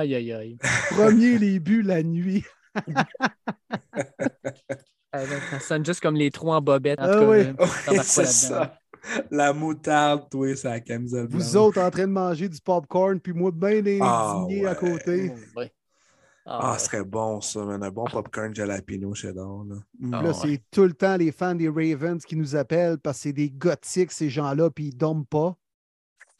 [0.00, 0.58] Aïe, aïe, aïe.
[0.90, 2.44] Premier les buts la nuit.
[5.16, 6.98] Ah, Ça sonne juste comme les trous en bobette.
[6.98, 7.44] En Ah tout cas, oui.
[7.88, 8.76] Oui, c'est ça.
[9.30, 11.54] La moutarde, toi, c'est la camisole Vous blanche.
[11.54, 14.00] autres en train de manger du popcorn, puis moi bien indigné
[14.66, 15.30] Ah, à côté.
[15.54, 15.70] Ouais.
[16.46, 16.78] Ah, Ah, ouais.
[16.78, 17.82] ce serait bon, ça, man.
[17.82, 19.64] Un bon popcorn jalapeno cheddar.
[19.64, 19.76] Là.
[19.98, 20.14] Mm.
[20.14, 20.34] Ah, Là, ouais.
[20.34, 23.50] c'est tout le temps les fans des Ravens qui nous appellent parce que c'est des
[23.50, 25.56] gothiques, ces gens-là, puis ils dorment pas.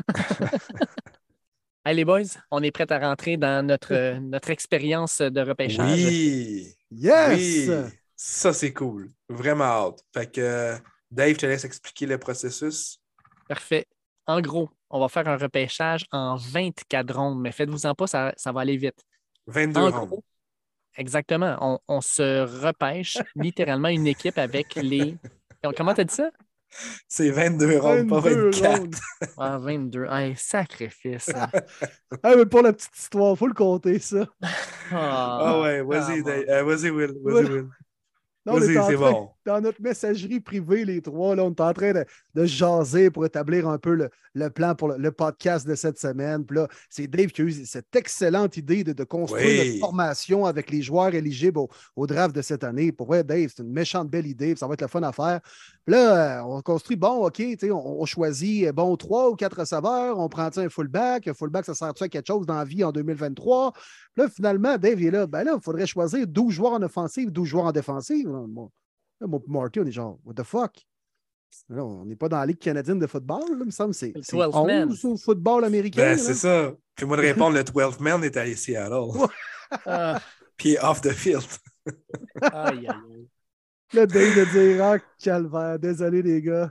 [1.87, 6.03] Les boys, on est prêts à rentrer dans notre, euh, notre expérience de repêchage.
[6.03, 6.75] Oui!
[6.91, 7.69] Yes!
[7.69, 7.71] Oui!
[8.17, 9.13] Ça, c'est cool.
[9.29, 10.01] Vraiment hâte.
[10.15, 10.75] Fait que,
[11.11, 12.99] Dave, je te laisse expliquer le processus.
[13.49, 13.87] Parfait.
[14.27, 18.51] En gros, on va faire un repêchage en 24 rondes, mais faites-vous-en pas, ça, ça
[18.51, 19.05] va aller vite.
[19.47, 20.09] 22 En rondes.
[20.09, 20.25] gros,
[20.97, 21.57] exactement.
[21.61, 25.17] On, on se repêche littéralement une équipe avec les.
[25.77, 26.31] Comment t'as dit ça?
[27.09, 28.79] C'est 22 rondes, pas 22 24.
[28.79, 28.95] rondes.
[29.39, 30.07] Ah, 22.
[30.11, 31.29] Hey, sacrifice.
[31.35, 31.49] hein.
[32.23, 34.27] Ah, mais pour la petite histoire, il faut le compter, ça.
[34.91, 36.31] Ah Ah, ouais, vas-y, ah.
[36.31, 37.13] Euh, vas-y, Will.
[37.23, 37.45] Vas-y.
[37.45, 37.69] Will.
[38.47, 39.34] Non, Vas-y, c'est bon.
[39.45, 42.05] Dans notre messagerie privée, les trois, là, on est en train de,
[42.35, 45.99] de jaser pour établir un peu le, le plan pour le, le podcast de cette
[45.99, 46.45] semaine.
[46.45, 49.75] Puis là, c'est Dave qui a eu cette excellente idée de, de construire Oui.
[49.75, 52.91] une formation avec les joueurs éligibles au, au draft de cette année.
[52.93, 55.41] Pour vrai, Dave, c'est une méchante belle idée, ça va être le fun à faire.
[55.85, 59.31] Puis là, euh, on construit, bon, OK, tu sais, on, on choisit, euh, bon, trois
[59.31, 61.29] ou quatre receveurs, on prend un fullback.
[61.29, 63.73] Un fullback, ça sert-tu à quelque chose dans la vie en 2023?
[63.73, 63.83] Puis
[64.17, 65.27] là, finalement, Dave est là.
[65.27, 68.29] Ben là, il faudrait choisir 12 joueurs en offensive, 12 joueurs en défensive.
[68.29, 68.71] Bon,
[69.21, 70.77] là, moi, Marty, on est genre, what the fuck?
[71.69, 74.13] Là, on n'est pas dans la Ligue canadienne de football, là, il me semble c'est
[74.15, 74.89] Le c'est 12 man.
[74.91, 76.03] 11 au football américain.
[76.03, 76.73] Ben, c'est ça.
[76.97, 79.11] Puis moi de répondre, le 12 man est à Seattle.
[79.87, 80.21] Ah,
[80.57, 81.43] Puis il est off the field.
[82.43, 83.29] aïe, aïe, aïe.
[83.93, 86.71] Là, Dave de dire, ah, calvaire, désolé les gars.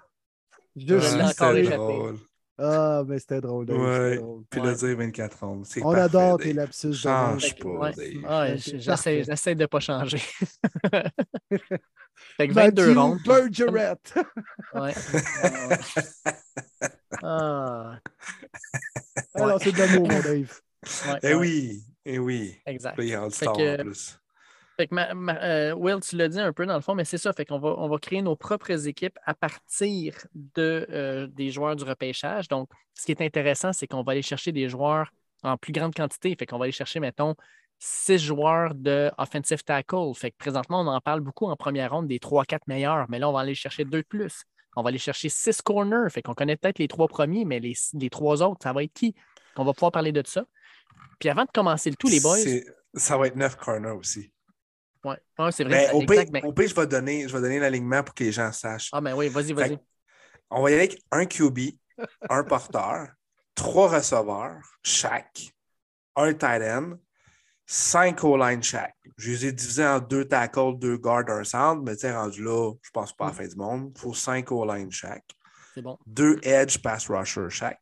[0.76, 2.18] Je Je suis drôle.
[2.57, 3.78] Ah, mais c'était drôle, Dave.
[3.80, 4.10] Ouais.
[4.11, 4.44] c'était drôle.
[4.49, 4.68] Puis Ouais.
[4.68, 5.61] le dire 24 ans.
[5.64, 6.48] C'est On parfait, adore Dave.
[6.48, 7.94] tes lapsus de Change pas, ouais.
[8.28, 10.22] Ah, j'essaie de ne pas changer.
[12.38, 13.19] fait que Matthew 22 rondes.
[13.26, 13.95] Bergeret.
[14.73, 14.93] Ouais.
[17.22, 17.99] Ah,
[19.35, 20.60] Alors, c'est de l'amour, mon Dave.
[21.07, 22.55] ouais, Eh ouais, oui, eh oui.
[22.65, 22.99] Exact.
[22.99, 24.19] En Fait que- en plus.
[24.76, 27.05] Fait que ma- ma- euh, Will, tu l'as dit un peu dans le fond, mais
[27.05, 27.31] c'est ça.
[27.31, 31.76] Fait qu'on va, on va créer nos propres équipes à partir de, euh, des joueurs
[31.76, 32.47] du repêchage.
[32.47, 35.11] Donc, ce qui est intéressant, c'est qu'on va aller chercher des joueurs
[35.43, 36.35] en plus grande quantité.
[36.35, 37.35] Fait qu'on va aller chercher, mettons,
[37.85, 40.14] six joueurs de offensive tackle.
[40.15, 43.27] Fait que présentement, on en parle beaucoup en première ronde des 3-4 meilleurs, mais là,
[43.30, 44.43] on va aller chercher deux de plus.
[44.77, 46.10] On va aller chercher six corners.
[46.10, 48.93] Fait qu'on connaît peut-être les trois premiers, mais les, les trois autres, ça va être
[48.93, 49.14] qui?
[49.57, 50.45] On va pouvoir parler de ça.
[51.19, 52.38] Puis avant de commencer le tout, les boys.
[52.95, 54.31] Ça va être 9 corners aussi.
[55.03, 55.91] Ouais, Ouais, c'est vrai.
[55.91, 58.23] Au exact, pire, mais- au pire, je vais donner, je vais donner l'alignement pour que
[58.23, 58.89] les gens sachent.
[58.93, 59.77] Ah, ben oui, vas-y, vas-y.
[60.49, 61.60] on va y aller avec un QB,
[62.30, 63.10] un porteur,
[63.53, 65.53] trois receveurs chaque,
[66.15, 66.93] un tight end,
[67.73, 68.95] cinq O-line chaque.
[69.17, 72.71] Je les ai divisés en deux tackles, deux guards, un centre, mais tu rendu là,
[72.81, 73.91] je pense pas à la fin du monde.
[73.95, 75.25] Il faut cinq O-line chaque,
[75.73, 75.97] C'est bon.
[76.05, 77.81] deux edge pass rusher chaque,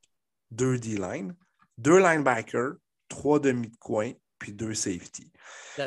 [0.49, 1.35] deux D-line,
[1.77, 2.75] deux linebackers,
[3.09, 5.29] trois demi de coin, puis deux safety.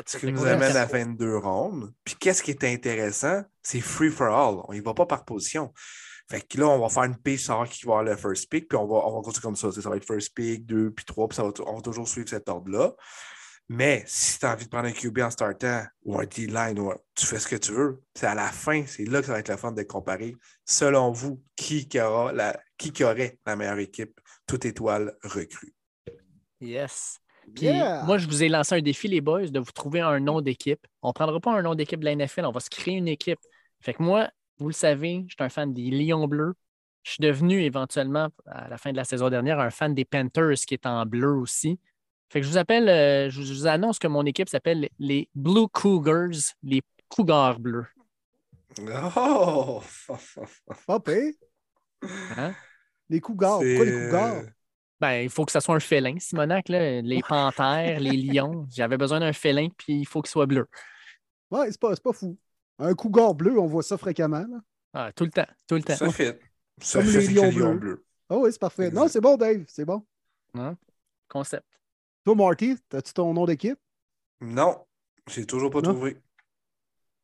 [0.05, 1.91] Ce qui nous amène à la fin de deux rondes.
[2.03, 3.43] Puis qu'est-ce qui est intéressant?
[3.63, 4.63] C'est free for all.
[4.67, 5.73] On y va pas par position.
[6.29, 8.67] Fait que là, on va faire une piste savoir qui va avoir le first pick,
[8.67, 9.71] puis on va, on va continuer comme ça.
[9.71, 12.29] Ça va être first pick, deux, puis trois, puis ça va, on va toujours suivre
[12.29, 12.93] cet ordre-là.
[13.67, 16.91] Mais si tu as envie de prendre un QB en startant ou un D-line, ou
[16.91, 19.33] un- tu fais ce que tu veux, c'est à la fin, c'est là que ça
[19.33, 20.35] va être le fun de comparer.
[20.65, 25.73] Selon vous, qui, qui aura la, qui qui aurait la meilleure équipe, toute étoile recrue?
[26.61, 27.19] Yes.
[27.55, 28.03] Puis Yeah.
[28.05, 30.85] moi, je vous ai lancé un défi, les boys, de vous trouver un nom d'équipe.
[31.01, 33.07] On ne prendra pas un nom d'équipe de la NFL, on va se créer une
[33.07, 33.39] équipe.
[33.81, 36.53] Fait que moi, vous le savez, je suis un fan des Lions bleus.
[37.03, 40.55] Je suis devenu éventuellement, à la fin de la saison dernière, un fan des Panthers
[40.67, 41.79] qui est en bleu aussi.
[42.29, 45.67] Fait que je vous appelle, euh, je vous annonce que mon équipe s'appelle les Blue
[45.71, 46.31] Cougars,
[46.63, 47.85] les Cougars bleus.
[49.15, 49.81] Oh!
[50.87, 51.33] Pas pire.
[52.37, 52.53] Hein?
[53.09, 53.59] Les cougars.
[53.59, 54.43] Pourquoi les cougars?
[54.99, 57.01] Ben, il faut que ça soit un félin, Simonac, là.
[57.01, 58.67] les panthères, les lions.
[58.75, 60.67] J'avais besoin d'un félin, puis il faut qu'il soit bleu.
[61.51, 62.37] Ouais, c'est pas, c'est pas fou.
[62.79, 64.45] Un cougar bleu, on voit ça fréquemment.
[64.49, 64.57] là.
[64.93, 65.95] Ah, tout le temps, tout le temps.
[65.95, 66.09] Ça.
[66.81, 67.79] Ça Comme les lions les lions bleus.
[67.79, 68.05] bleus.
[68.29, 68.87] Ah oui, c'est parfait.
[68.87, 68.99] Exact.
[68.99, 69.63] Non, c'est bon, Dave.
[69.67, 70.05] C'est bon.
[71.29, 71.65] Concept.
[72.25, 73.77] Toi, Marty, as-tu ton nom d'équipe?
[74.41, 74.83] Non,
[75.29, 75.93] j'ai toujours pas Non?
[75.93, 76.17] trouvé.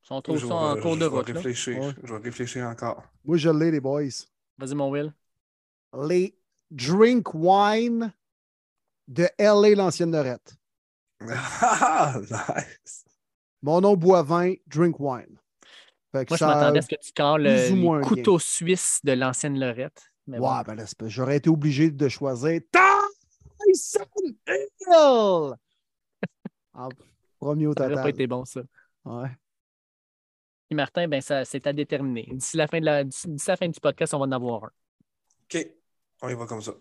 [0.10, 1.28] On trouve Je ça en vais- cours de je vais route.
[1.30, 1.34] là.
[1.36, 1.80] réfléchir.
[1.80, 1.94] Ouais.
[2.04, 3.04] Je vais réfléchir encore.
[3.24, 4.04] Moi, je l'ai, les boys.
[4.58, 5.14] Vas-y, mon Will.
[6.08, 6.36] Les
[6.70, 8.14] Drink Wine
[9.08, 10.56] de LA, l'ancienne Lorette.
[11.30, 13.06] Ah, nice.
[13.62, 15.38] Mon nom Boivin, Drink Wine.
[16.12, 19.00] Fait que Moi, je m'attendais à ce que tu calles le, les un couteau suisse
[19.04, 20.12] de l'ancienne Lorette.
[20.28, 22.60] Mais bon, Ouais, ben j'aurais été obligé de choisir
[23.74, 24.06] Tyson
[24.48, 25.54] Hill!
[26.74, 26.90] En
[27.40, 28.10] premier au ça n'aurait pas total.
[28.10, 28.62] été bon, ça.
[29.06, 29.30] Ouais.
[30.70, 32.28] Puis Martin, ben, ça, c'est à déterminer.
[32.32, 34.72] D'ici la, fin de la, d'ici la fin du podcast, on va en avoir un.
[35.54, 35.68] OK.
[36.22, 36.74] On y va comme ça.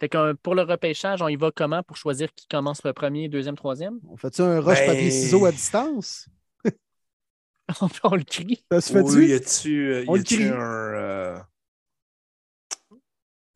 [0.00, 2.92] Fait que, euh, pour le repêchage, on y va comment pour choisir qui commence le
[2.92, 4.00] premier, deuxième, troisième?
[4.08, 6.28] On fait-tu un rush Ben- papier ciseaux à distance?
[7.80, 8.64] on, on le crie.
[8.72, 9.18] Ça se fait-tu?
[9.18, 10.48] Oui, y a-tu euh, On y le a-tu crie.
[10.48, 10.58] un.
[10.60, 11.38] euh,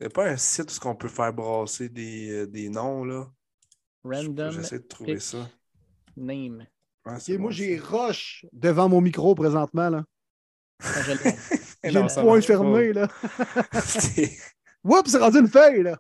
[0.01, 3.29] Y a pas un site où on peut faire brasser des, euh, des noms, là?
[4.05, 5.49] Random J'essaie de trouver ça.
[6.17, 6.67] name.
[7.05, 9.89] Ouais, moi, j'ai rush devant mon micro présentement.
[9.91, 10.05] là.
[10.81, 11.03] Ah,
[11.85, 12.93] J'ai le point fermé.
[12.93, 13.09] Là.
[13.73, 14.99] pas.
[14.99, 15.83] Oups, c'est rendu une feuille.
[15.83, 15.99] Là.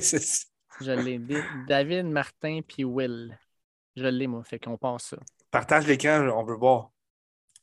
[0.00, 0.46] ça.
[0.80, 1.20] Je l'ai.
[1.68, 3.38] David, Martin, puis Will.
[3.96, 4.42] Je l'ai, moi.
[4.44, 5.18] Fait qu'on passe ça.
[5.50, 6.90] Partage l'écran, on veut voir.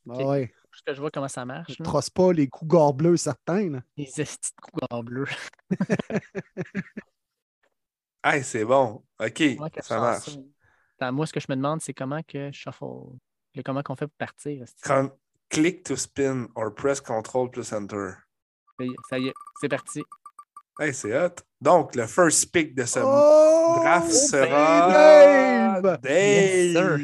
[0.10, 0.53] Ah ouais.
[0.85, 1.73] Que je vois comment ça marche.
[1.73, 1.85] Je là.
[1.85, 3.69] trosse pas les cougars bleus certains.
[3.69, 3.81] là.
[3.98, 5.26] Les estis de couleur bleue.
[8.23, 9.03] Hey, c'est bon.
[9.19, 9.43] OK,
[9.81, 10.26] ça marche.
[10.26, 10.39] sens ça?
[10.99, 12.85] Attends, moi, ce que je me demande, c'est comment que shuffle.
[13.56, 14.64] Le- Comment qu'on fait pour partir?
[15.49, 18.11] Click to spin or press control plus enter.
[19.10, 20.02] Ça y est, c'est parti.
[20.80, 21.35] Hey, c'est hot.
[21.60, 25.99] Donc, le first pick de ce Oh, draft ben, sera Dave!
[26.02, 26.14] Dave.
[26.14, 26.98] Yes, sir.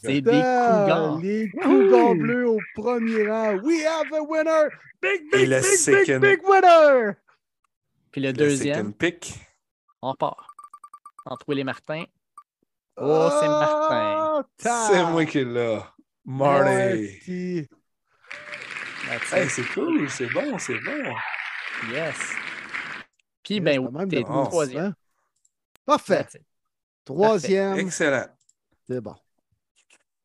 [0.00, 1.18] C'est des cougars.
[1.20, 3.58] Les Cougars bleus au premier rang.
[3.64, 4.68] We have a winner!
[5.02, 7.14] Big, big, big, big, second- big winner!
[8.12, 9.34] Puis le Le deuxième, second pick.
[10.02, 10.54] on part.
[11.26, 12.04] Entre Will et Martin.
[12.96, 14.44] Oh, c'est Martin.
[14.58, 15.78] C'est moi qui l'ai.
[16.24, 17.68] Marty.
[19.32, 21.14] Hey, c'est cool, c'est bon, c'est bon.
[21.92, 22.16] Yes.
[23.42, 24.86] Puis, ben, même t'es troisième.
[24.86, 24.94] sens.
[25.86, 26.26] Parfait.
[27.04, 27.78] Troisième.
[27.78, 28.26] Excellent.
[28.86, 29.14] C'est bon.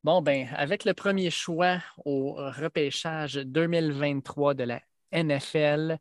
[0.04, 4.82] Bon, ben, avec le premier choix au repêchage 2023 de la
[5.12, 5.98] NFL,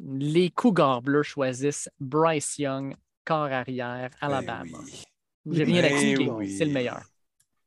[0.00, 4.64] les Cougars bleus choisissent Bryce Young, corps arrière, Alabama.
[4.64, 5.04] Ben oui.
[5.46, 6.48] J'ai rien à Ben expliquer, oui.
[6.48, 7.02] c'est le meilleur.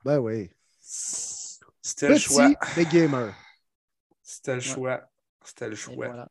[0.04, 0.50] Ben oui.
[1.82, 2.52] C'était le choix.
[2.52, 3.34] Petit, mais gamer.
[4.22, 5.10] C'était le choix.
[5.44, 6.06] C'était le Et choix.
[6.06, 6.30] voilà.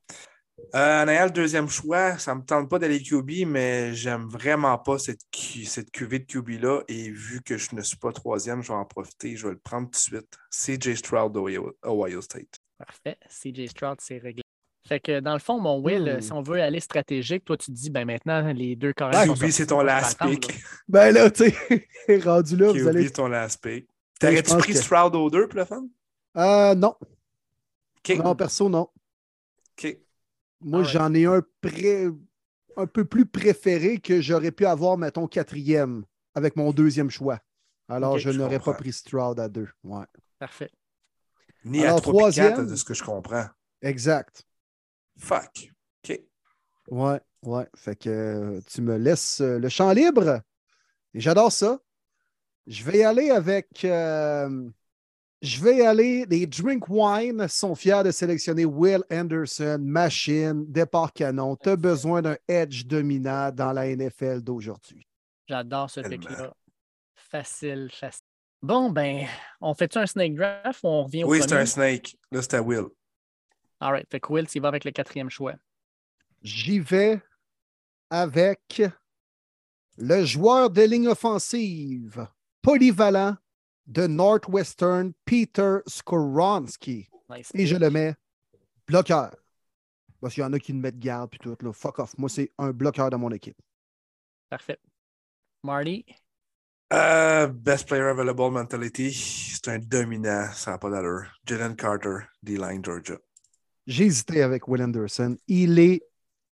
[0.75, 4.27] Euh, en ayant le deuxième choix, ça ne me tente pas d'aller QB, mais j'aime
[4.27, 6.83] vraiment pas cette, Q- cette QV de QB-là.
[6.89, 9.37] Et vu que je ne suis pas troisième, je vais en profiter.
[9.37, 10.39] Je vais le prendre tout de suite.
[10.51, 12.57] CJ Stroud d'Ohio Ohio State.
[12.79, 13.19] Parfait.
[13.29, 14.43] CJ Stroud, c'est réglé.
[14.89, 16.21] Fait que dans le fond, mon Will, Hmm.
[16.21, 19.27] si on veut aller stratégique, toi, tu te dis, ben maintenant, les deux corps QB,
[19.27, 20.49] sont sortis, c'est ton last pick.
[20.49, 20.55] là.
[20.89, 23.05] Ben là, tu sais, rendu là, vous QB, allez.
[23.05, 23.87] c'est ton last pick.
[24.19, 25.85] T'aurais-tu pris que- Stroud aux deux pour le fun?
[26.37, 26.97] Euh, non.
[27.01, 28.17] OK.
[28.17, 28.89] Non, perso, non.
[29.79, 29.97] OK.
[30.63, 30.93] Moi, Alright.
[30.93, 32.09] j'en ai un pré-
[32.77, 37.39] un peu plus préféré que j'aurais pu avoir, mettons, quatrième avec mon deuxième choix.
[37.89, 39.69] Alors, je je n'aurais pas pris Stroud à deux.
[39.85, 40.05] Ouais.
[40.39, 40.71] Parfait.
[41.65, 42.71] Ni Alors, à 3 puis 4, troisième?
[42.71, 43.47] de ce que je comprends.
[43.83, 44.45] Exact.
[45.19, 45.71] Fuck.
[46.05, 46.21] OK.
[46.91, 47.69] Ouais, ouais.
[47.77, 50.41] Fait que tu me laisses euh, le champ libre.
[51.15, 51.81] Et j'adore ça.
[52.67, 53.85] Je vais y aller avec.
[53.85, 54.69] euh,
[55.43, 56.25] je vais y aller.
[56.27, 61.57] Les Drink Wine sont fiers de sélectionner Will Anderson, machine, départ canon.
[61.57, 65.07] Tu as besoin d'un edge dominant dans la NFL d'aujourd'hui.
[65.49, 66.55] J'adore ce pic-là.
[67.15, 68.23] Facile, facile.
[68.63, 69.27] Bon, ben,
[69.61, 72.17] on fait-tu un snake draft ou on revient au Oui, c'est un snake.
[72.31, 72.87] Là, c'était Will.
[73.81, 74.07] All right.
[74.09, 75.55] Fait que Will, tu vas avec le quatrième choix.
[76.41, 77.21] J'y vais
[78.09, 78.83] avec
[79.99, 82.29] le joueur de ligne offensive
[82.63, 83.37] polyvalent
[83.87, 87.09] de Northwestern, Peter Skoronski.
[87.31, 87.51] Nice.
[87.55, 88.15] Et je le mets
[88.87, 89.35] bloqueur.
[90.21, 91.57] Parce qu'il y en a qui le mettent garde puis tout.
[91.61, 91.73] Là.
[91.73, 92.17] Fuck off.
[92.17, 93.57] Moi, c'est un bloqueur dans mon équipe.
[94.49, 94.79] Parfait.
[95.65, 96.05] Marty,
[96.93, 99.13] Euh, best player available mentality.
[99.13, 100.53] C'est un dominant.
[100.53, 101.25] Ça n'a pas d'allure.
[101.47, 103.17] Jalen Carter, D-Line, Georgia.
[103.87, 105.37] J'ai hésité avec Will Anderson.
[105.49, 106.03] Il est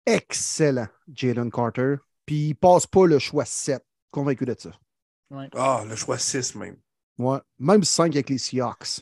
[0.06, 1.96] excellent, Jalen Carter.
[2.26, 3.84] Puis il passe pas le choix 7.
[4.12, 4.72] Convaincu de ça.
[5.54, 6.78] Ah, le choix 6 même.
[7.20, 7.38] Ouais.
[7.60, 9.02] Même 5 avec les Seahawks.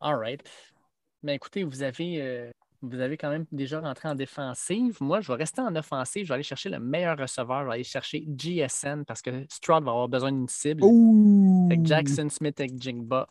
[0.00, 0.40] all right.
[1.22, 2.50] Mais écoutez, vous avez, euh,
[2.82, 4.96] vous avez quand même déjà rentré en défensive.
[5.00, 6.24] Moi, je vais rester en offensive.
[6.24, 7.62] Je vais aller chercher le meilleur receveur.
[7.62, 10.80] Je vais aller chercher GSN parce que Stroud va avoir besoin d'une cible.
[10.82, 13.26] Que Jackson Smith avec Jigba.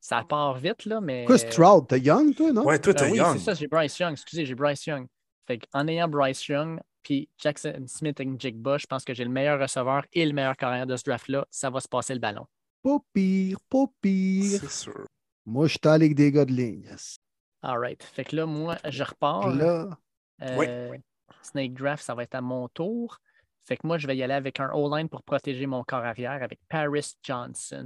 [0.00, 1.24] Ça part vite, là, mais.
[1.24, 1.86] Quoi, Stroud?
[1.88, 2.64] T'es young, toi, non?
[2.64, 3.32] Ouais, toi, Euh, t'es oui, young.
[3.38, 4.12] c'est ça, j'ai Bryce Young.
[4.12, 5.06] Excusez, j'ai Bryce Young.
[5.46, 9.30] Fait en ayant Bryce Young, puis Jackson Smith et Jigba, je pense que j'ai le
[9.30, 11.46] meilleur receveur et le meilleur carrière de ce draft-là.
[11.50, 12.46] Ça va se passer le ballon.
[12.82, 14.60] Pas pire, pas pire.
[14.60, 15.06] C'est sûr.
[15.46, 16.82] Moi, je suis allé avec des gars de ligne.
[16.84, 17.18] yes.
[17.62, 18.02] All right.
[18.02, 19.48] Fait que là, moi, je repars.
[19.54, 19.98] Là,
[20.42, 20.96] Euh,
[21.42, 23.18] Snake Draft, ça va être à mon tour.
[23.66, 26.42] Fait que moi, je vais y aller avec un O-line pour protéger mon corps arrière
[26.42, 27.84] avec Paris Johnson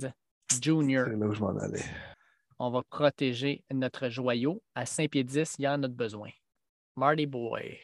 [0.51, 1.05] Jr.
[1.07, 1.85] C'est là où je m'en allais.
[2.59, 4.63] On va protéger notre joyau.
[4.75, 6.31] À 5 pieds 10, il y en a de besoin.
[6.99, 7.79] Marty Boy.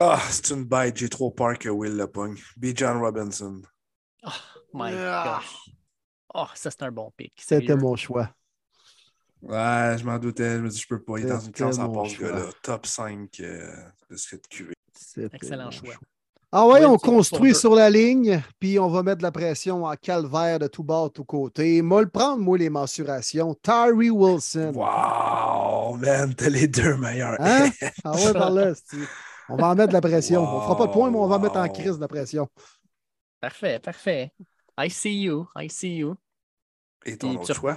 [0.00, 0.96] Ah, c'est une bête.
[0.96, 2.36] J'ai trop peur que Will le pogne.
[2.56, 2.66] B.
[2.74, 3.62] John Robinson.
[4.24, 4.30] Oh
[4.72, 5.38] my Ah.
[5.40, 5.70] gosh.
[6.34, 7.32] Oh, ça, c'est un bon pick.
[7.40, 8.34] c'était mon choix.
[9.42, 10.56] Ouais, je m'en doutais.
[10.56, 11.18] Je me dis, je peux pas.
[11.18, 12.30] Il est dans une classe en mon passe, ce choix.
[12.32, 12.50] gars-là.
[12.62, 13.76] Top 5 euh,
[14.10, 14.72] de ce QV.
[15.32, 15.94] Excellent choix.
[16.56, 19.94] Ah ouais, on construit sur la ligne, puis on va mettre de la pression en
[19.96, 21.82] calvaire de tout bord, de tout côté.
[21.82, 23.56] Moi, le prendre, moi, les mensurations.
[23.60, 24.70] Tyree Wilson.
[24.72, 27.34] Wow, man, t'as les deux meilleurs.
[27.40, 27.70] Hein?
[28.04, 28.72] Ah ouais, par là,
[29.48, 30.42] On va en mettre de la pression.
[30.42, 31.72] On fera pas de point, mais on va en mettre en Wow.
[31.72, 32.48] crise de la pression.
[33.40, 34.30] Parfait, parfait.
[34.78, 35.48] I see you.
[35.56, 36.14] I see you.
[37.04, 37.76] Et ton Et autre tu- choix?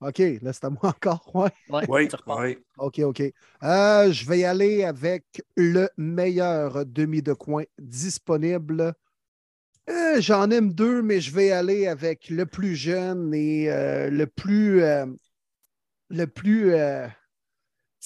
[0.00, 1.30] OK, là, c'est à moi encore.
[1.34, 1.50] Ouais.
[1.88, 2.58] Ouais, Oui.
[2.78, 3.22] OK, OK.
[3.62, 5.24] Euh, je vais y aller avec
[5.56, 8.94] le meilleur demi de coin disponible.
[9.88, 14.26] Euh, J'en aime deux, mais je vais aller avec le plus jeune et euh, le
[14.26, 14.82] plus.
[14.82, 15.06] euh,
[16.10, 16.74] le plus.
[16.74, 17.14] euh, tu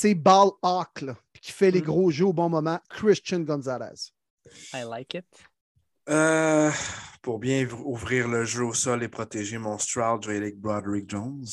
[0.08, 1.84] sais, ball hawk, là, qui fait les Mm.
[1.84, 4.12] gros jeux au bon moment, Christian Gonzalez.
[4.72, 5.26] I like it.
[6.08, 6.70] Euh,
[7.22, 10.46] pour bien ouvr- ouvrir le jeu au sol et protéger mon Stroud, je vais aller
[10.46, 11.44] avec Broderick Jones.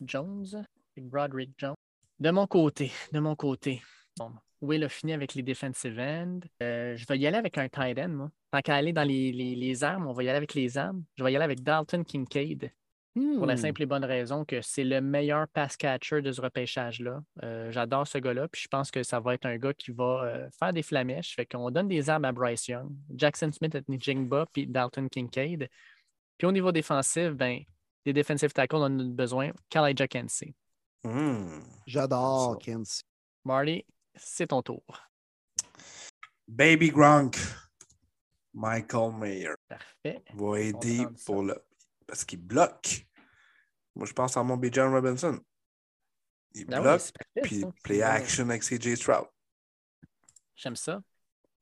[0.00, 0.64] Jones,
[0.96, 1.74] Broderick Jones.
[2.18, 3.82] De mon côté, de mon côté.
[4.18, 4.32] Bon,
[4.62, 6.40] Will a fini avec les defensive ends.
[6.62, 8.30] Euh, je vais y aller avec un tight end, moi.
[8.50, 11.04] Tant qu'à aller dans les, les- les armes, on va y aller avec les armes.
[11.16, 12.70] Je vais y aller avec Dalton Kincaid.
[13.14, 13.56] Pour la Hmm.
[13.56, 17.22] simple et bonne raison que c'est le meilleur pass catcher de ce repêchage-là.
[17.44, 20.22] Euh, J'adore ce gars-là, puis je pense que ça va être un gars qui va
[20.24, 21.34] euh, faire des flamèches.
[21.34, 25.66] Fait qu'on donne des armes à Bryce Young, Jackson Smith à Njingba, puis Dalton Kincaid.
[26.36, 27.60] Puis au niveau défensif, ben,
[28.06, 29.50] des defensive tackles, on en a besoin.
[29.68, 30.54] Kalijah Kensey.
[31.04, 31.60] Hmm.
[31.86, 32.58] J'adore Ça.
[32.64, 33.02] Kensey.
[33.44, 33.84] Marty,
[34.14, 34.84] c'est ton tour.
[36.48, 37.36] Baby Gronk.
[38.54, 40.22] Michael Mayer Parfait.
[40.34, 41.62] va aider pour le.
[42.06, 43.06] Parce qu'il bloque.
[43.94, 45.38] Moi, je pense à mon Bijan Robinson.
[46.54, 47.02] Il Ben bloque,
[47.42, 47.72] puis ça.
[47.82, 49.26] play action avec CJ Stroud.
[50.54, 51.02] J'aime ça.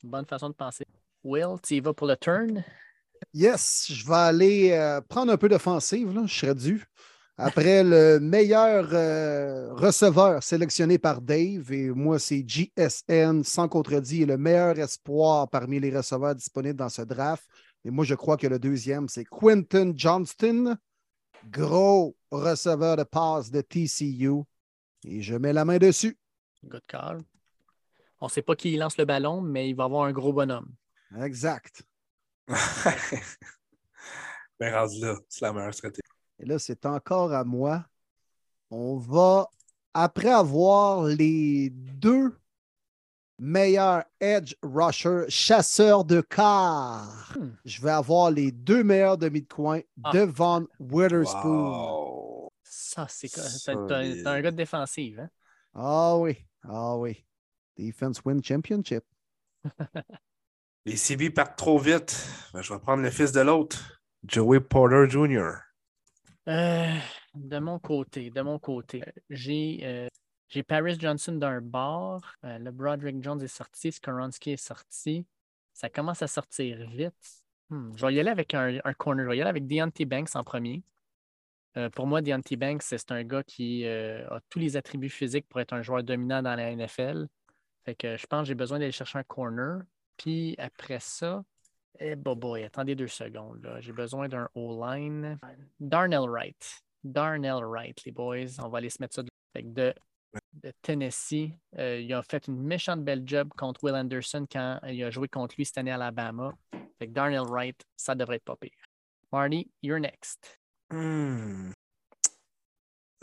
[0.05, 0.87] Bonne façon de penser.
[1.25, 2.62] Will, tu y vas pour le turn?
[3.33, 6.85] Yes, je vais aller euh, prendre un peu d'offensive, là, je serais dû.
[7.37, 14.37] Après le meilleur euh, receveur sélectionné par Dave, et moi, c'est JSN, sans contredit, le
[14.37, 17.45] meilleur espoir parmi les receveurs disponibles dans ce draft.
[17.85, 20.77] Et moi, je crois que le deuxième, c'est Quentin Johnston,
[21.51, 24.45] gros receveur de passe de TCU.
[25.05, 26.17] Et je mets la main dessus.
[26.65, 27.19] Good call.
[28.21, 30.73] On ne sait pas qui lance le ballon, mais il va avoir un gros bonhomme.
[31.21, 31.83] Exact.
[34.61, 36.01] Ben, rendu là, c'est la meilleure stratégie.
[36.39, 37.85] Et là, c'est encore à moi.
[38.71, 39.49] On va,
[39.93, 42.37] après avoir les deux
[43.39, 47.51] meilleurs edge rushers, chasseurs de car, Hmm.
[47.65, 50.12] je vais avoir les deux meilleurs demi de coin Ah.
[50.12, 51.69] devant Witherspoon.
[51.69, 52.53] Wow.
[52.62, 53.99] Ça, c'est t'as
[54.31, 55.31] un gars de défensive, hein?
[55.75, 57.25] Ah oui, ah oui.
[57.77, 59.05] Defense win championship.
[60.86, 62.28] Les CB partent trop vite.
[62.52, 65.52] Ben, je vais prendre le fils de l'autre, Joey Porter Jr.
[66.47, 66.98] Euh,
[67.35, 72.20] de mon côté, de mon côté, j'ai euh, Paris Johnson d'un bord.
[72.44, 73.93] euh, le Broderick Jones est sorti.
[73.93, 75.27] Skoronski est sorti.
[75.73, 77.15] Ça commence à sortir vite.
[77.70, 79.24] Hmm, je vais y aller avec un, corner.
[79.24, 80.82] Je vais y aller avec Deontay Banks en premier.
[81.94, 85.73] Pour moi, Deontay Banks, c'est un gars qui a tous les attributs physiques pour être
[85.73, 87.27] un joueur dominant dans la NFL.
[87.98, 89.81] Que je pense que j'ai besoin d'aller chercher un corner.
[90.16, 91.43] Puis après ça,
[91.99, 93.62] eh boy, boy, attendez deux secondes.
[93.62, 93.81] là.
[93.81, 95.39] J'ai besoin d'un O-line.
[95.78, 96.82] Darnell Wright.
[97.03, 98.59] Darnell Wright, les boys.
[98.62, 99.95] On va aller se mettre ça de, fait que de,
[100.55, 101.53] de Tennessee.
[101.78, 105.28] Euh, il a fait une méchante belle job contre Will Anderson quand il a joué
[105.28, 106.53] contre lui cette année à Alabama.
[106.99, 108.70] Fait que Darnell Wright, ça devrait être pas pire.
[109.32, 110.59] Marty, you're next.
[110.91, 111.73] Hmm.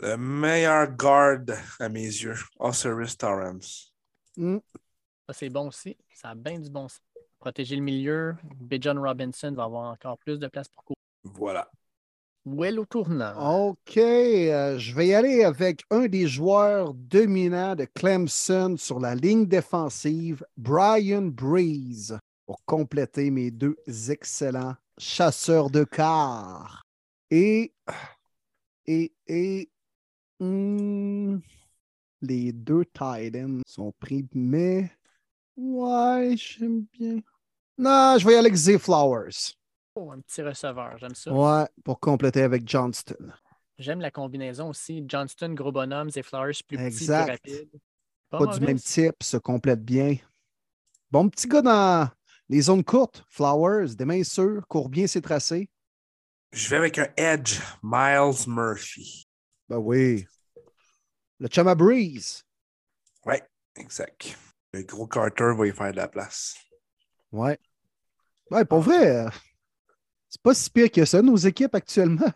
[0.00, 1.44] Le meilleur guard
[1.78, 3.94] à mes yeux, Osiris Torrance.
[4.36, 4.58] Hmm,
[5.32, 5.96] Ça, c'est bon aussi.
[6.12, 7.00] Ça a bien du bon sens.
[7.38, 8.36] Protéger le milieu.
[8.60, 10.98] Bijan Robinson va avoir encore plus de place pour courir.
[11.24, 11.70] Voilà.
[12.44, 13.68] Will au tournant.
[13.68, 19.14] OK, euh, je vais y aller avec un des joueurs dominants de Clemson sur la
[19.14, 23.78] ligne défensive, Brian Breeze, pour compléter mes deux
[24.10, 26.82] excellents chasseurs de car.
[27.30, 27.72] Et,
[28.84, 29.70] et, et,
[30.40, 31.38] hmm,
[32.20, 34.90] les deux Titans sont pris, mais
[35.62, 37.20] ouais, j'aime bien.
[37.78, 39.54] Non, je vais y aller avec Z Flowers.
[39.94, 41.32] Oh, un petit receveur, j'aime ça.
[41.32, 43.32] Ouais, pour compléter avec Johnston.
[43.78, 45.04] J'aime la combinaison aussi.
[45.06, 47.42] Johnston, gros bonhomme, Zay Flowers, plus petit, Exact.
[47.42, 47.70] plus rapide.
[48.30, 50.16] Pas, pas du même type, se complète bien.
[51.10, 52.08] Bon petit gars dans
[52.48, 55.68] les zones courtes, Flowers, des mains sûres, court bien ses tracés.
[56.52, 59.26] Je vais avec un Edge, Miles Murphy.
[59.68, 60.26] Ben oui.
[61.38, 62.42] Le Chama Breeze.
[63.24, 63.42] Ouais,
[63.76, 64.36] exact.
[64.72, 66.56] Le gros Carter va y faire de la place.
[67.30, 67.58] Ouais.
[68.50, 69.30] Ouais, pour vrai, euh,
[70.28, 72.30] c'est pas si pire que ça, nos équipes actuellement.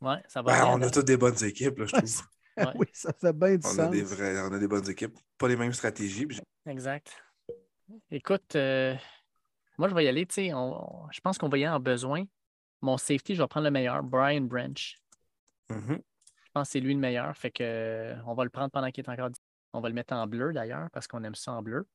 [0.00, 0.74] Ouais, ça va Ben, bien.
[0.74, 2.22] on a toutes des bonnes équipes, là, je trouve.
[2.56, 2.64] Ouais.
[2.76, 5.16] oui, ça fait bien du On a, des vrais, on a des bonnes équipes.
[5.38, 6.26] Pas les mêmes stratégies.
[6.26, 7.16] puis Exact.
[8.10, 8.94] Écoute, euh,
[9.78, 10.26] moi, je vais y aller.
[10.26, 12.24] tu sais, on- on- je pense qu'on va y aller en besoin.
[12.80, 14.98] Mon safety, je vais prendre le meilleur, Brian Branch.
[15.70, 16.00] Mhm.
[16.44, 17.34] Je pense que c'est lui le meilleur.
[17.36, 19.30] Fait que euh, on va le prendre pendant qu'il est encore.
[19.72, 21.86] On va le mettre en bleu d'ailleurs, parce qu'on aime ça en bleu.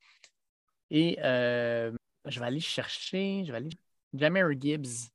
[0.89, 1.91] Et euh,
[2.25, 3.43] je vais aller chercher.
[3.45, 3.69] Je vais aller.
[4.13, 5.09] Jammer Gibbs.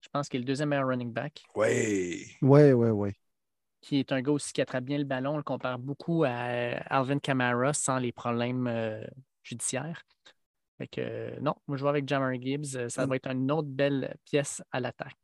[0.00, 1.42] Je pense qu'il est le deuxième meilleur running back.
[1.54, 2.24] Ouais.
[2.40, 3.14] Ouais, ouais, ouais.
[3.80, 5.34] qui est un gars aussi qui attrape bien le ballon.
[5.34, 9.04] On le compare beaucoup à Alvin Kamara sans les problèmes euh,
[9.42, 10.04] judiciaires.
[10.78, 12.88] Fait que euh, non, moi je vais avec Jammer Gibbs.
[12.88, 15.16] Ça va être une autre belle pièce à l'attaque.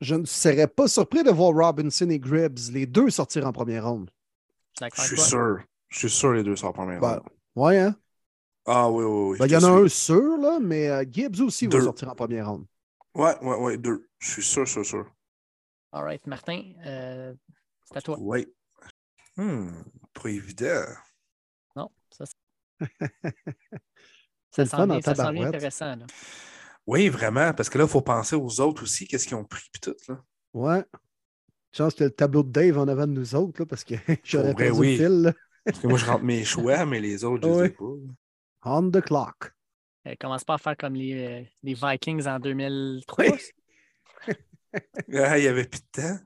[0.00, 3.86] Je ne serais pas surpris de voir Robinson et Gribbs, les deux sortir en première
[3.88, 4.10] ronde.
[4.72, 5.26] Je suis d'accord Je avec suis toi.
[5.30, 5.58] sûr.
[5.88, 7.22] Je suis sûr les deux sont en première Ben, ronde.
[7.54, 7.96] ouais, hein?
[8.66, 9.38] Ah oui, oui, oui.
[9.38, 12.14] Ben, Il y en a un sûr, là, mais euh, Gibbs aussi va sortir en
[12.14, 12.66] première ronde.
[13.14, 14.08] Ouais, ouais, ouais, deux.
[14.18, 15.06] Je suis sûr, sûr, sûr.
[15.92, 17.32] All right, Martin, euh,
[17.84, 18.16] c'est à toi.
[18.20, 18.46] Oui.
[19.36, 19.70] Hmm,
[20.12, 20.84] pas évident.
[21.76, 22.24] Non, ça,
[24.50, 25.96] C'est ça le fun ça intéressant.
[25.96, 26.06] Là.
[26.86, 29.68] Oui, vraiment, parce que là, il faut penser aux autres aussi, qu'est-ce qu'ils ont pris,
[29.72, 30.22] puis tout, là.
[30.54, 30.84] Ouais.
[31.72, 33.94] Chance que le tableau de Dave en avant de nous autres, là, parce que
[34.24, 34.96] j'aurais perdu oui.
[34.96, 35.22] le fil.
[35.22, 35.32] là.
[35.66, 37.84] Parce que moi, je rentre mes choix, mais les autres, je les ai pas.
[38.62, 39.52] On the clock.
[40.06, 43.24] Euh, commence pas à faire comme les, euh, les Vikings en 2003.
[43.24, 43.32] Oui.
[45.14, 46.18] Ah, il n'y avait plus de temps.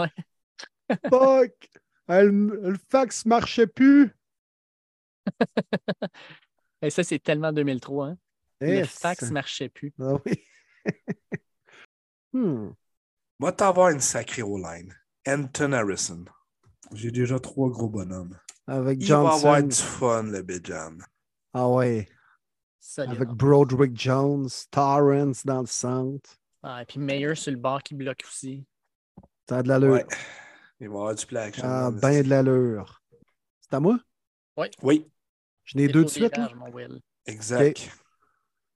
[0.00, 0.96] Ouais.
[1.10, 1.68] Fuck!
[2.08, 4.16] Le fax marchait plus.
[6.82, 8.06] Et ça, c'est tellement 2003.
[8.06, 8.18] Hein?
[8.60, 9.92] Le Eh, fax marchait plus.
[10.00, 10.32] Ah oui.
[12.32, 12.70] Hmm.
[13.38, 14.96] Moi, t'avoir une sacrée O-line.
[15.28, 16.24] Anton Harrison.
[16.92, 18.38] J'ai déjà trois gros bonhommes.
[18.72, 19.66] Avec Il va avoir Johnson.
[19.66, 20.96] du fun, le Bijan.
[21.52, 22.08] Ah ouais.
[22.96, 26.30] Avec Broderick Jones, Torrance dans le centre.
[26.62, 28.64] Ah, et puis Meyer sur le bord qui bloque aussi.
[29.46, 29.92] Ça a de l'allure.
[29.92, 30.06] Ouais.
[30.80, 31.64] Il va avoir du play action.
[31.66, 33.02] Ah, ben de l'allure.
[33.60, 33.98] C'est à moi?
[34.82, 35.06] Oui,
[35.64, 36.34] Je n'ai deux de suite.
[36.36, 36.48] là.
[37.26, 37.90] exact.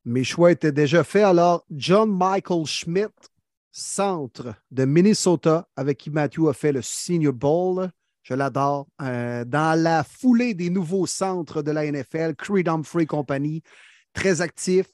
[0.05, 1.25] Mes choix étaient déjà faits.
[1.25, 3.15] Alors, John Michael Schmidt,
[3.73, 7.91] centre de Minnesota, avec qui Matthew a fait le Senior Bowl.
[8.27, 8.89] Je l'adore.
[9.03, 13.63] Euh, dans la foulée des nouveaux centres de la NFL, Creed Humphrey Company,
[14.13, 14.87] très actif.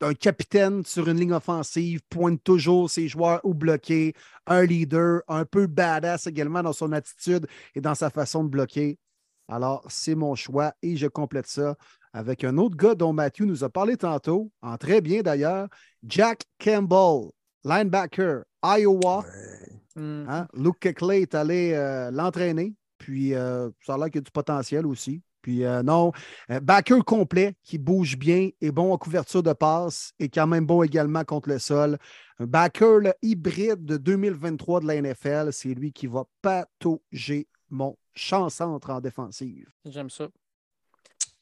[0.00, 4.12] Un capitaine sur une ligne offensive, pointe toujours ses joueurs ou bloqués.
[4.48, 8.98] Un leader, un peu badass également dans son attitude et dans sa façon de bloquer.
[9.46, 11.76] Alors, c'est mon choix et je complète ça
[12.12, 15.68] avec un autre gars dont Matthew nous a parlé tantôt, en très bien d'ailleurs,
[16.02, 17.30] Jack Campbell,
[17.62, 19.24] linebacker, Iowa.
[19.98, 20.24] Hmm.
[20.28, 20.48] Hein?
[20.54, 24.30] Luke Keckley est allé euh, l'entraîner, puis euh, ça a l'air qu'il y a du
[24.30, 25.22] potentiel aussi.
[25.40, 26.12] Puis euh, non,
[26.62, 30.82] backer complet qui bouge bien, est bon en couverture de passe et quand même bon
[30.82, 31.96] également contre le sol.
[32.38, 38.90] Un backer hybride de 2023 de la NFL, c'est lui qui va patauger mon champ-centre
[38.90, 39.68] en défensive.
[39.84, 40.28] J'aime ça.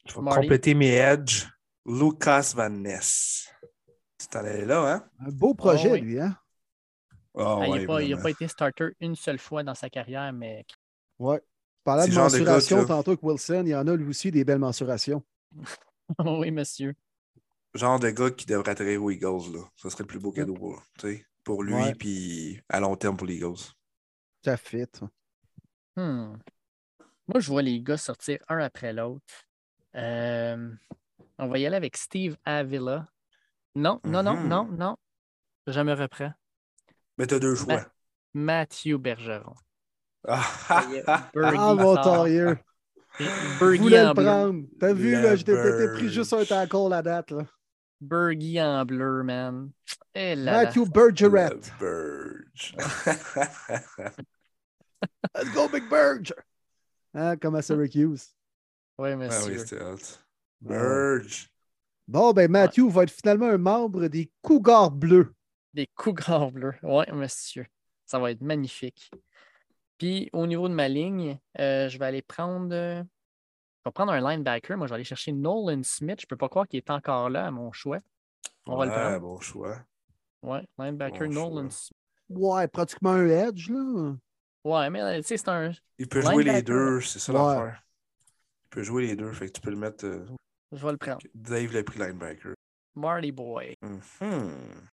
[0.07, 0.41] Je vais Marty.
[0.41, 1.47] compléter mes edges.
[1.85, 3.49] Lucas Van Ness.
[4.19, 5.03] Tu t'en allais là, hein?
[5.25, 6.01] Un beau projet, Oh oui.
[6.01, 6.37] lui, hein?
[7.37, 8.21] Ah, Ah, il n'a pas, il a vraiment.
[8.23, 10.65] pas été starter une seule fois dans sa carrière, mais
[11.19, 11.41] Ouais.
[11.83, 14.59] Parlant de mensuration, que- tantôt avec Wilson, il y en a lui aussi des belles
[14.59, 15.23] mensurations.
[16.19, 16.93] oui, monsieur.
[17.73, 19.59] Genre de gars qui devrait atterrir aux Eagles, là.
[19.75, 23.15] Ça serait le plus beau cadeau pour, tu sais, pour lui, puis à long terme
[23.17, 23.55] pour les Eagles.
[24.43, 24.85] Ça fit.
[25.95, 26.35] Hmm.
[27.27, 29.23] Moi, je vois les gars sortir un après l'autre.
[29.95, 30.71] Euh,
[31.37, 33.07] on va y aller avec Steve Avila.
[33.75, 34.47] Non, non, non, Mhm.
[34.47, 34.97] non, non.
[35.67, 36.31] Je me reprends.
[37.17, 37.85] Mais t'as deux choix.
[38.33, 39.55] Matthew Bergeron.
[40.27, 41.95] Ah, est, Bergie Ah, mon
[43.19, 44.63] Je voulais le prendre.
[44.79, 47.31] T'as vu, là, j'étais t'étais pris juste un tackle la date.
[47.31, 47.45] Là.
[47.99, 49.71] Bergie en bleu, man.
[50.13, 50.63] Et là, là.
[50.63, 51.71] Matthew Bergeret.
[51.79, 52.75] Burge.
[55.35, 56.33] Let's go, Big Burge!
[57.13, 58.33] Hein, comme à Syracuse.
[58.97, 59.53] Oui, ah monsieur.
[59.53, 60.19] oui, c'était hot.
[60.61, 61.49] Burge.
[62.07, 65.33] Bon, ben, Matthew va être finalement un membre des Cougars bleus.
[65.77, 66.73] Des cougars bleus.
[66.81, 67.67] Oui, monsieur.
[68.05, 69.11] Ça va être magnifique.
[69.99, 72.73] Puis au niveau de ma ligne, euh, je vais aller prendre.
[72.73, 74.75] euh, je vais prendre un linebacker.
[74.75, 76.19] Moi, je vais aller chercher Nolan Smith.
[76.19, 77.99] Je ne peux pas croire qu'il est encore là à mon choix.
[78.65, 79.19] On va le prendre.
[79.19, 79.77] bon choix.
[80.41, 81.69] Ouais, linebacker Bon Nolan choix.
[81.69, 81.91] Smith.
[82.29, 84.15] Ouais, pratiquement un edge, là.
[84.63, 85.71] Ouais, mais euh, tu sais, c'est un.
[85.99, 87.37] Il peut jouer les deux, c'est ça Ouais.
[87.39, 87.83] l'affaire.
[88.65, 90.05] Il peut jouer les deux, fait que tu peux le mettre.
[90.05, 90.25] euh,
[90.71, 91.19] Je vais le prendre.
[91.35, 92.53] Dave l'a pris linebacker.
[92.95, 93.75] Marty Boy.
[93.83, 94.01] Mhm.
[94.19, 94.96] Je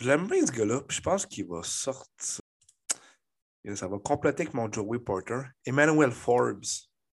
[0.00, 2.40] l'aime bien ce gars-là, puis je pense qu'il va sortir.
[3.64, 5.40] Et ça va compléter avec mon Joey Porter.
[5.64, 6.64] Emmanuel Forbes.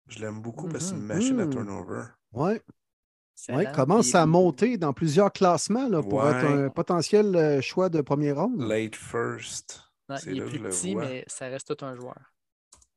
[0.07, 1.51] Je l'aime beaucoup parce que c'est une machine à Mhm.
[1.51, 2.05] turnover.
[2.33, 2.63] Ouais, ouais,
[3.37, 3.73] Excellent.
[3.73, 6.31] commence à monter dans plusieurs classements là, pour Ouais.
[6.31, 8.61] être un potentiel euh, choix de premier ronde.
[8.63, 9.83] Late first.
[10.17, 12.17] C'est il est plus petit, mais ça reste tout un joueur.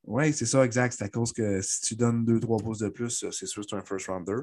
[0.05, 0.93] Oui, c'est ça, exact.
[0.97, 3.75] C'est à cause que si tu donnes 2-3 pouces de plus, c'est sûr que c'est
[3.75, 4.37] un first rounder.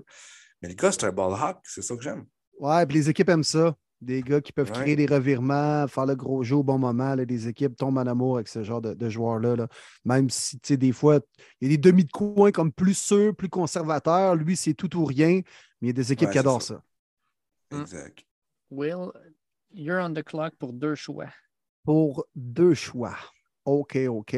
[0.60, 2.26] Mais les gars, c'est un ball hawk, c'est ça que j'aime.
[2.58, 3.74] Ouais, puis les équipes aiment ça.
[4.00, 4.80] Des gars qui peuvent Ouais.
[4.82, 7.14] créer des revirements, faire le gros jeu au bon moment.
[7.16, 9.56] là, des équipes tombent en amour avec ce genre de, de joueurs-là.
[9.56, 9.68] là.
[10.04, 11.18] Même si, tu sais, des fois,
[11.60, 14.36] il y a des demi de coin comme plus sûrs, plus conservateurs.
[14.36, 15.40] Lui, c'est tout ou rien.
[15.80, 16.80] Mais il y a des équipes Ouais, qui adorent ça.
[17.70, 17.76] ça.
[17.76, 17.80] Mm.
[17.80, 18.24] Exact.
[18.70, 19.10] Will,
[19.72, 21.28] you're on the clock pour deux choix.
[21.84, 23.16] Pour deux choix.
[23.64, 24.36] OK, OK.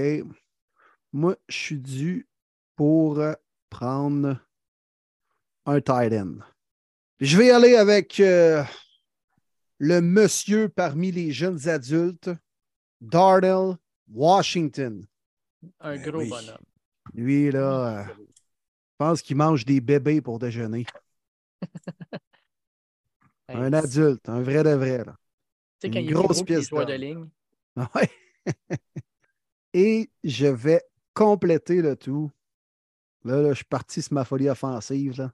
[1.12, 2.26] Moi, je suis dû
[2.76, 3.34] pour euh,
[3.68, 4.38] prendre
[5.66, 6.36] un tight end.
[7.20, 8.62] Je vais y aller avec euh,
[9.80, 12.30] le monsieur parmi les jeunes adultes,
[13.00, 13.76] Darnell
[14.12, 15.06] Washington.
[15.80, 16.28] Un Ben gros oui.
[16.28, 16.64] bonhomme.
[17.14, 18.14] Lui, là, euh,
[18.98, 20.84] pense qu'il mange des bébés pour déjeuner.
[23.48, 24.98] un adulte, un vrai de vrai.
[24.98, 25.16] Là.
[25.80, 27.28] Tu sais, quand une il grosse gros pièce de ligne.
[27.76, 28.10] Ouais.
[29.72, 30.82] Et je vais
[31.14, 32.30] compléter le tout.
[33.24, 35.16] Là, là, je suis parti sur ma folie offensive.
[35.18, 35.32] là.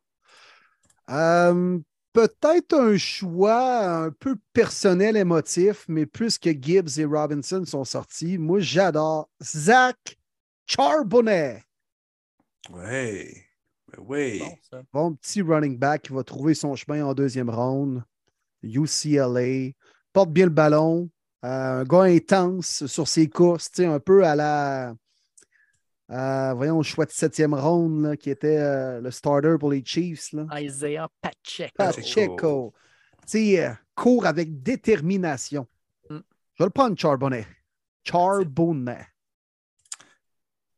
[1.09, 1.81] Euh,
[2.17, 8.59] Peut-être un choix un peu personnel, émotif, mais puisque Gibbs et Robinson sont sortis, moi,
[8.59, 10.17] j'adore Zach
[10.65, 11.63] Charbonnet.
[12.71, 13.45] Ouais.
[13.93, 14.39] Ben oui.
[14.73, 14.85] Bon.
[14.95, 18.03] Bon petit running back qui va trouver son chemin en deuxième ronde.
[18.63, 19.73] UCLA.
[20.15, 21.11] Porte bien le ballon.
[21.45, 24.95] Euh, un gars intense sur ses courses, un peu à la.
[26.09, 29.85] À, voyons, le choix de septième ronde, là, qui était euh, le starter pour les
[29.85, 30.33] Chiefs.
[30.33, 30.47] Là.
[30.61, 31.75] Isaiah Pacheco.
[31.77, 32.75] Pacheco.
[33.23, 35.67] Tu sais, euh, court avec détermination.
[36.09, 36.19] Mm.
[36.55, 37.47] Je vais le prendre, Charbonnet.
[38.05, 39.07] Charbonnet.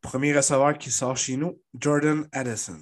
[0.01, 2.79] Premier receveur qui sort chez nous, Jordan Addison.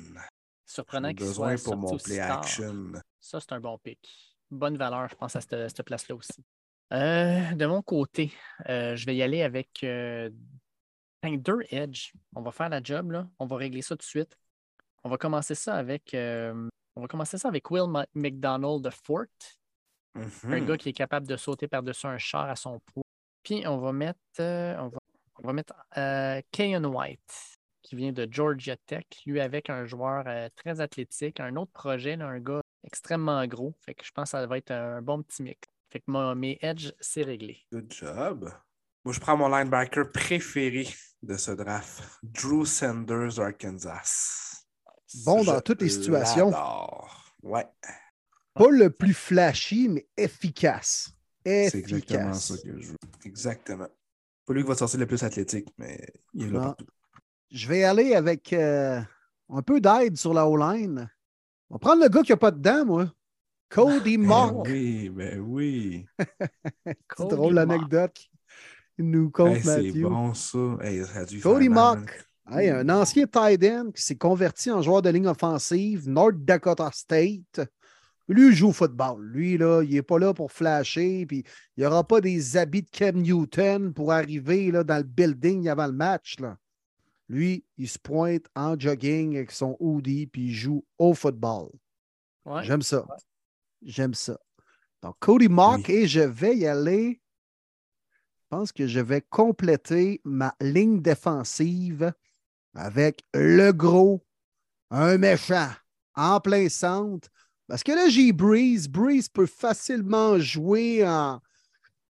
[0.65, 2.93] Surprenant qu'il besoin soit pour mon play action.
[3.21, 3.99] Ça, c'est un bon pick.
[4.51, 6.45] Bonne valeur, je pense, à cette, cette place-là aussi.
[6.93, 8.33] Euh, de mon côté,
[8.69, 9.85] euh, je vais y aller avec
[11.33, 12.13] deux edge.
[12.35, 13.29] On va faire la job, là.
[13.39, 14.37] On va régler ça tout de suite.
[15.05, 16.15] On va commencer ça avec.
[16.15, 17.85] euh, on va commencer ça avec Will
[18.15, 19.25] McDonald de Fort,
[20.15, 20.21] un
[20.61, 20.67] Mhm.
[20.67, 23.03] gars qui est capable de sauter par-dessus un char à son poids.
[23.43, 24.99] Puis on va mettre, euh, on va,
[25.43, 30.25] on va mettre euh, Kayan White, qui vient de Georgia Tech, lui avec un joueur
[30.57, 33.75] très athlétique, un autre projet, là, un gars extrêmement gros.
[33.85, 35.61] Fait que je pense que ça va être un bon petit mix.
[35.91, 37.65] Fait que mon- mes edges, c'est réglé.
[37.73, 38.51] Good job.
[39.05, 40.89] Moi, je prends mon linebacker préféré
[41.27, 44.65] de ce draft, Drew Sanders, Arkansas.
[45.25, 46.47] Bon dans Je toutes les situations.
[46.51, 47.25] l'adore.
[47.43, 47.67] Ouais,
[48.55, 51.11] Pas le plus flashy, mais efficace.
[51.45, 52.47] c'est exactement Efficace.
[52.49, 52.97] ça que je veux.
[53.25, 53.89] Exactement.
[54.47, 56.87] Pas lui qui va sortir le plus athlétique, mais il est là partout.
[57.51, 59.01] Je vais aller avec euh,
[59.51, 61.09] un peu d'aide sur la O-line.
[61.71, 63.13] On va prendre le gars qui n'a pas de dents, moi.
[63.69, 64.67] Cody Ben Mock.
[64.69, 66.07] oui, ben oui.
[67.17, 68.29] C'est drôle l'anecdote
[68.99, 70.03] nous compte, Hey, c'est Matthew.
[70.03, 70.79] bon ça.
[70.83, 72.27] Hey, ça a dû Cody Mock.
[72.51, 76.91] Hey, un ancien tight end qui s'est converti en joueur de ligne offensive, North Dakota
[76.93, 77.61] State.
[78.29, 79.25] Lui, il joue au football.
[79.25, 81.45] Lui, là, il n'est pas là pour flasher, puis
[81.77, 85.69] il n'y aura pas des habits de Cam Newton pour arriver là, dans le building
[85.69, 86.39] avant le match.
[86.41, 86.57] Là.
[87.29, 91.69] Lui, il se pointe en jogging avec son hoodie, puis il joue au football.
[92.45, 92.63] Ouais.
[92.65, 93.05] J'aime ça.
[93.83, 94.39] J'aime ça.
[95.03, 95.95] Donc, Cody Mock, Oui.
[95.95, 97.21] et je vais y aller.
[98.47, 102.13] Je pense que je vais compléter ma ligne défensive
[102.77, 104.25] avec le gros,
[104.93, 105.71] un méchant,
[106.15, 107.29] en plein centre.
[107.67, 108.87] Parce que là, j'ai Breeze.
[108.89, 111.41] Breeze peut facilement jouer en-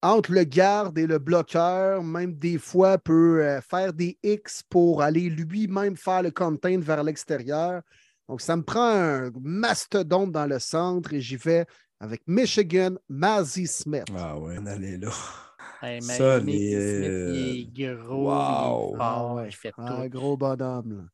[0.03, 5.01] entre le garde et le bloqueur, même des fois peut euh, faire des X pour
[5.01, 7.81] aller lui-même faire le contain vers l'extérieur.
[8.29, 11.65] Donc, ça me prend un mastodonte dans le centre et j'y vais
[12.01, 14.05] avec Michigan, Mazzy Smith.
[14.15, 15.11] Ah ouais, on là.
[15.81, 18.91] Hey, mais Ça, Mickey les, Smith, euh, il est gros, wow.
[18.91, 19.49] il est fort, Ah ouais.
[19.49, 19.81] il fait tout.
[19.81, 20.97] Un gros bonhomme.
[20.99, 21.05] là.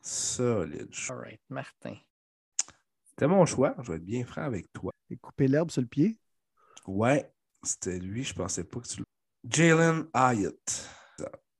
[0.00, 0.90] Solide.
[1.08, 1.96] All right, Martin.
[3.04, 3.74] C'était mon choix.
[3.82, 4.92] Je vais être bien franc avec toi.
[5.10, 6.18] Et couper l'herbe sur le pied?
[6.86, 7.30] Ouais,
[7.62, 8.24] c'était lui.
[8.24, 9.04] Je pensais pas que tu le.
[9.48, 10.88] Jalen Hyatt.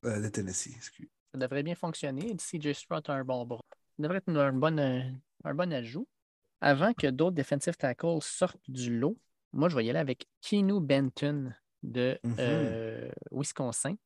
[0.04, 1.08] Euh, de Tennessee, excuse.
[1.32, 2.36] Ça devrait bien fonctionner.
[2.36, 3.60] CJ Stroud a un bon bras.
[3.96, 5.00] Ça devrait être un bon, euh,
[5.44, 6.08] un bon ajout.
[6.60, 9.16] Avant que d'autres defensive tackles sortent du lot,
[9.52, 11.52] moi, je vais y aller avec Keanu Benton
[11.82, 12.34] de Mhm.
[12.38, 13.96] euh, Wisconsin.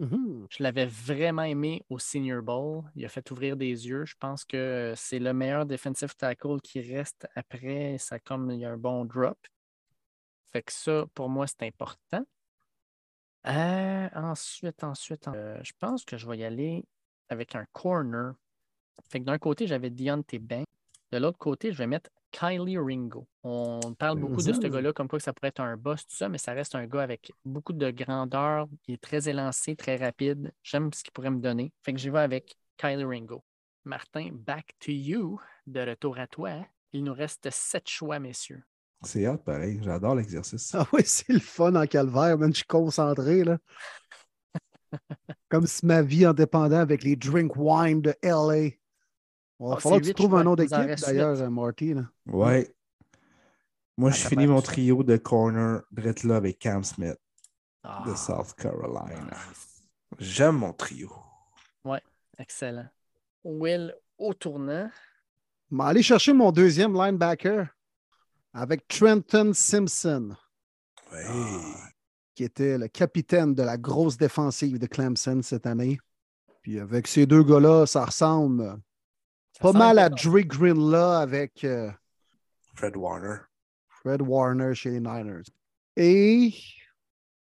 [0.00, 0.46] Mhm.
[0.50, 2.84] Je l'avais vraiment aimé au Senior Bowl.
[2.94, 4.04] Il a fait ouvrir des yeux.
[4.06, 7.96] Je pense que c'est le meilleur defensive tackle qui reste après.
[7.98, 9.38] Ça comme il y a un bon drop.
[10.52, 12.24] Fait que ça, pour moi, c'est important.
[13.46, 16.84] Euh, ensuite, ensuite, en- euh, je pense que je vais y aller
[17.28, 18.34] avec un corner.
[19.10, 20.64] Fait que d'un côté, j'avais Deontay Bank.
[21.12, 23.26] De l'autre côté, je vais mettre Kylie Ringo.
[23.42, 26.16] On parle beaucoup de ce gars-là comme quoi que ça pourrait être un boss, tout
[26.16, 28.68] ça, mais ça reste un gars avec beaucoup de grandeur.
[28.86, 30.52] Il est très élancé, très rapide.
[30.62, 31.72] J'aime ce qu'il pourrait me donner.
[31.82, 33.42] Fait que j'y vais avec Kylie Ringo.
[33.84, 35.40] Martin, back to you.
[35.66, 36.66] De retour à toi.
[36.92, 38.62] Il nous reste sept choix, messieurs.
[39.02, 39.80] C'est hâte, pareil.
[39.82, 40.74] J'adore l'exercice.
[40.74, 42.52] Ah oui, c'est le fun en calvaire, man.
[42.52, 43.58] Je suis concentré, là.
[45.48, 48.70] Comme si ma vie en dépendait avec les drink wine de LA.
[49.60, 51.94] Il va Ah, falloir que tu trouves un autre équipe, d'ailleurs, euh, Marty.
[51.94, 52.02] Là.
[52.26, 52.72] Ouais.
[53.96, 57.16] Moi, Ah, je finis mon trio de corner direct là avec Cam Smith
[57.82, 59.36] Ah, de South Carolina.
[60.18, 61.10] J'aime mon trio.
[62.40, 62.86] Excellent.
[63.42, 64.88] Will au tournant.
[65.72, 67.66] Je vais aller chercher mon deuxième linebacker
[68.52, 70.36] avec Trenton Simpson,
[71.12, 71.24] Ouais.
[72.36, 75.98] qui était le capitaine de la grosse défensive de Clemson cette année.
[76.62, 78.80] Puis avec ces deux gars-là, ça ressemble.
[79.60, 81.90] Pas mal à Drake Greenlaw avec euh,
[82.74, 83.38] Fred Warner.
[83.88, 85.42] Fred Warner chez les Niners.
[85.96, 86.54] Et.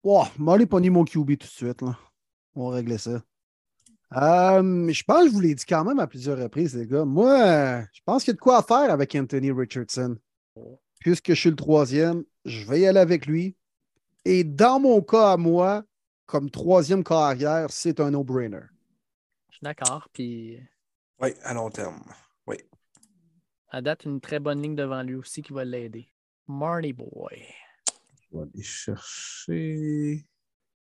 [0.03, 1.83] Wow, m'allez pogner mon QB tout de suite.
[1.83, 1.99] Là.
[2.55, 3.23] On va régler ça.
[4.17, 7.05] Euh, je pense que je vous l'ai dit quand même à plusieurs reprises, les gars.
[7.05, 10.17] Moi, je pense qu'il y a de quoi à faire avec Anthony Richardson.
[11.01, 13.57] Puisque je suis le troisième, je vais y aller avec lui.
[14.25, 15.85] Et dans mon cas à moi,
[16.25, 18.61] comme troisième carrière, c'est un no-brainer.
[19.51, 20.09] Je suis d'accord.
[20.13, 20.59] Puis
[21.21, 22.03] Oui, à long terme.
[22.47, 22.57] Oui.
[23.71, 26.13] à date, une très bonne ligne devant lui aussi qui va l'aider.
[26.47, 27.43] Marty Boy.
[28.31, 30.27] Je vais aller chercher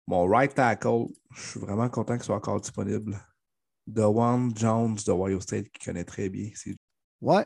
[0.07, 1.07] mon right tackle.
[1.31, 3.19] Je suis vraiment content qu'il soit encore disponible.
[3.87, 6.51] Dewan Jones de Ohio State qui connaît très bien.
[7.21, 7.45] Ouais.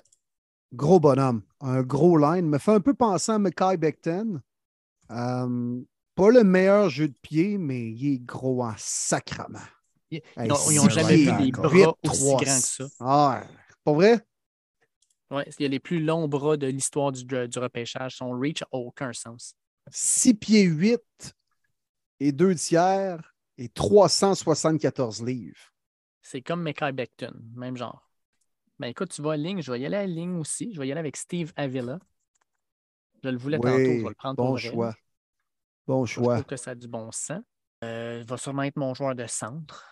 [0.73, 1.43] Gros bonhomme.
[1.61, 2.49] Un gros line.
[2.49, 4.41] Me fait un peu penser à Mackay Becton.
[5.11, 5.81] Euh,
[6.15, 9.61] pas le meilleur jeu de pied, mais il est gros en sacrament.
[10.37, 12.85] Ils n'ont jamais vu des bras aussi grands que ça.
[13.01, 13.45] Ah,
[13.85, 14.21] pas vrai?
[15.31, 18.17] Ouais, il y a les plus longs bras de l'histoire du, du repêchage.
[18.17, 19.55] Son reach n'a aucun sens.
[19.91, 21.01] 6 pieds 8
[22.21, 25.57] et 2 tiers et 374 livres.
[26.21, 28.09] C'est comme Mekai Becton, même genre.
[28.79, 30.73] Ben écoute, tu vas à ligne, je vais y aller à la ligne aussi.
[30.73, 31.99] Je vais y aller avec Steve Avila.
[33.25, 34.71] Je le voulais tantôt, je vais le prendre bon pour vrai.
[34.71, 34.95] choix.
[35.87, 36.35] Bon Je choix.
[36.35, 37.41] trouve que ça a du bon sens.
[37.85, 39.85] Euh, il va sûrement être mon joueur de centre.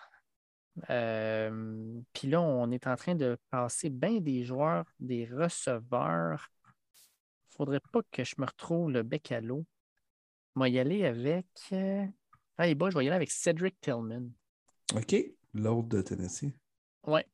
[0.89, 6.51] Euh, Puis là, on est en train de passer bien des joueurs, des receveurs.
[6.65, 9.67] Il ne faudrait pas que je me retrouve le bec à l'eau.
[10.57, 11.47] Je vais y aller avec.
[11.73, 14.29] Ah, je vais y aller avec Cedric Tillman.
[14.95, 15.17] OK.
[15.55, 16.53] L'autre de Tennessee.
[17.07, 17.27] Ouais.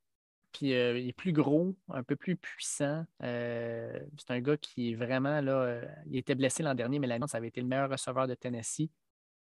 [0.52, 3.04] Puis euh, il est plus gros, un peu plus puissant.
[3.22, 5.52] Euh, c'est un gars qui est vraiment là.
[5.52, 8.34] euh, il était blessé l'an dernier, mais l'année, ça avait été le meilleur receveur de
[8.34, 8.88] Tennessee.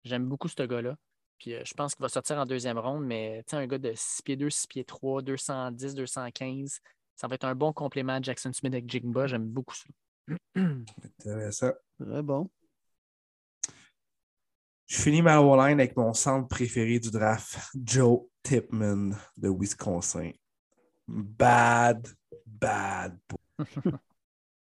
[0.05, 0.97] J'aime beaucoup ce gars-là.
[1.43, 4.23] Puis euh, je pense qu'il va sortir en deuxième ronde, mais un gars de 6
[4.23, 6.79] pieds 2, 6 pieds 3, 210, 215.
[7.17, 9.27] Ça va être un bon complément à Jackson Smith avec Jigba.
[9.27, 10.37] J'aime beaucoup ça.
[11.19, 11.73] Intéressant.
[12.01, 12.49] Très bon.
[14.87, 20.31] Je finis ma O-line avec mon centre préféré du draft, Joe Tipman de Wisconsin.
[21.09, 22.07] Bad,
[22.47, 23.19] bad.
[23.29, 23.93] boy.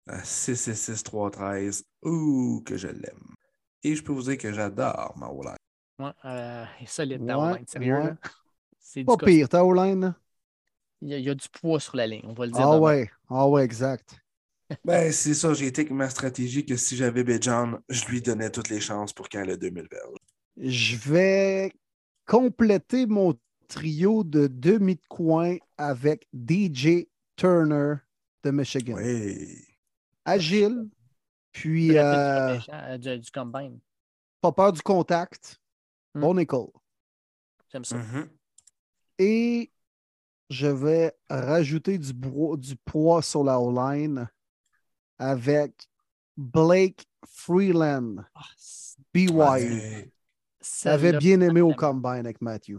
[0.07, 1.85] À 6 et 6, 3, 13.
[2.03, 3.35] Ouh, que je l'aime.
[3.83, 5.57] Et je peux vous dire que j'adore ma O-line.
[5.99, 7.95] Ouais, euh, il est solide, ta Ouais, O-line, sérieux.
[7.99, 8.03] ouais.
[8.03, 8.17] là.
[8.79, 10.15] C'est Pas pire, ta O-line.
[11.03, 12.69] Il y, a, il y a du poids sur la ligne, on va le dire.
[12.69, 13.11] Ah ouais.
[13.29, 14.17] Ah ouais, exact.
[14.85, 18.51] Ben, c'est ça, j'ai été avec ma stratégie que si j'avais Bejan, je lui donnais
[18.51, 20.19] toutes les chances pour qu'il ait le 2000 verges.
[20.57, 21.73] Je vais
[22.27, 23.35] compléter mon
[23.69, 27.95] trio de demi de coin avec DJ Turner
[28.43, 28.99] de Michigan.
[28.99, 29.65] Oui.
[30.27, 30.89] Agile,
[31.53, 33.81] puis euh, euh, du, du combine.
[34.41, 35.61] pas peur du contact.
[36.15, 36.69] Bon école.
[37.71, 37.97] J'aime ça.
[37.97, 38.29] Mhm.
[39.19, 39.73] Et
[40.51, 42.13] je vais rajouter du,
[42.85, 44.29] poids sur la O-line
[45.19, 45.89] avec
[46.37, 49.31] Blake Freeland, Ah, c- BYU.
[49.33, 50.13] Ouais.
[50.83, 52.79] J'avais bien aimé au combine avec Matthew.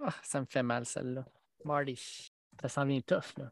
[0.00, 1.24] ah, ça me fait mal, celle-là.
[1.64, 2.30] Marty,
[2.60, 3.36] ça s'en vient tough.
[3.38, 3.50] Là.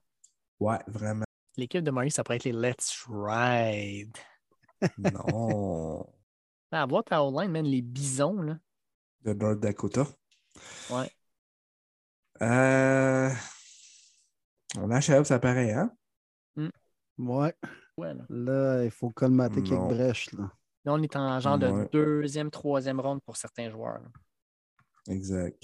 [0.61, 1.25] Ouais, vraiment.
[1.57, 4.17] L'équipe de Marty, ça pourrait être les Let's Ride.
[4.99, 6.07] Non.
[6.71, 8.59] Ah, À voir ta O-line, man, les bisons, là.
[9.25, 10.07] De North Dakota.
[10.91, 11.11] Ouais.
[12.43, 13.31] Euh...
[14.77, 15.91] On achève, ça paraît, hein?
[17.17, 17.55] Ouais.
[17.97, 18.25] Ouais, là.
[18.29, 19.87] Là, il faut colmater quelques Non.
[19.89, 20.33] brèches.
[20.33, 20.51] Là.
[20.85, 24.01] Là, on est en genre de deuxième, troisième ronde pour certains joueurs.
[24.01, 24.09] là.
[25.15, 25.63] Exact.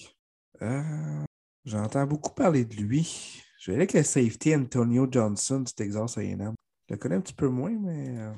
[0.62, 1.24] Euh,
[1.64, 3.42] J'entends beaucoup parler de lui.
[3.58, 6.54] Je vais aller avec le safety Antonio Johnson du Texas A&M.
[6.88, 8.32] Je le connais un petit peu moins, mais euh,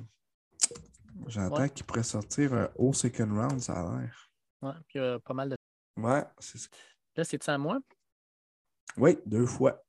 [1.27, 1.71] j'entends Ouais.
[1.71, 4.32] qu'il pourrait sortir un haut second round, ça a l'air.
[4.63, 5.57] Ouais, puis il y a pas mal de.
[5.97, 6.69] Ouais, c'est ça.
[7.17, 7.79] Là, c'est ça à moi?
[8.97, 9.83] Oui, deux fois.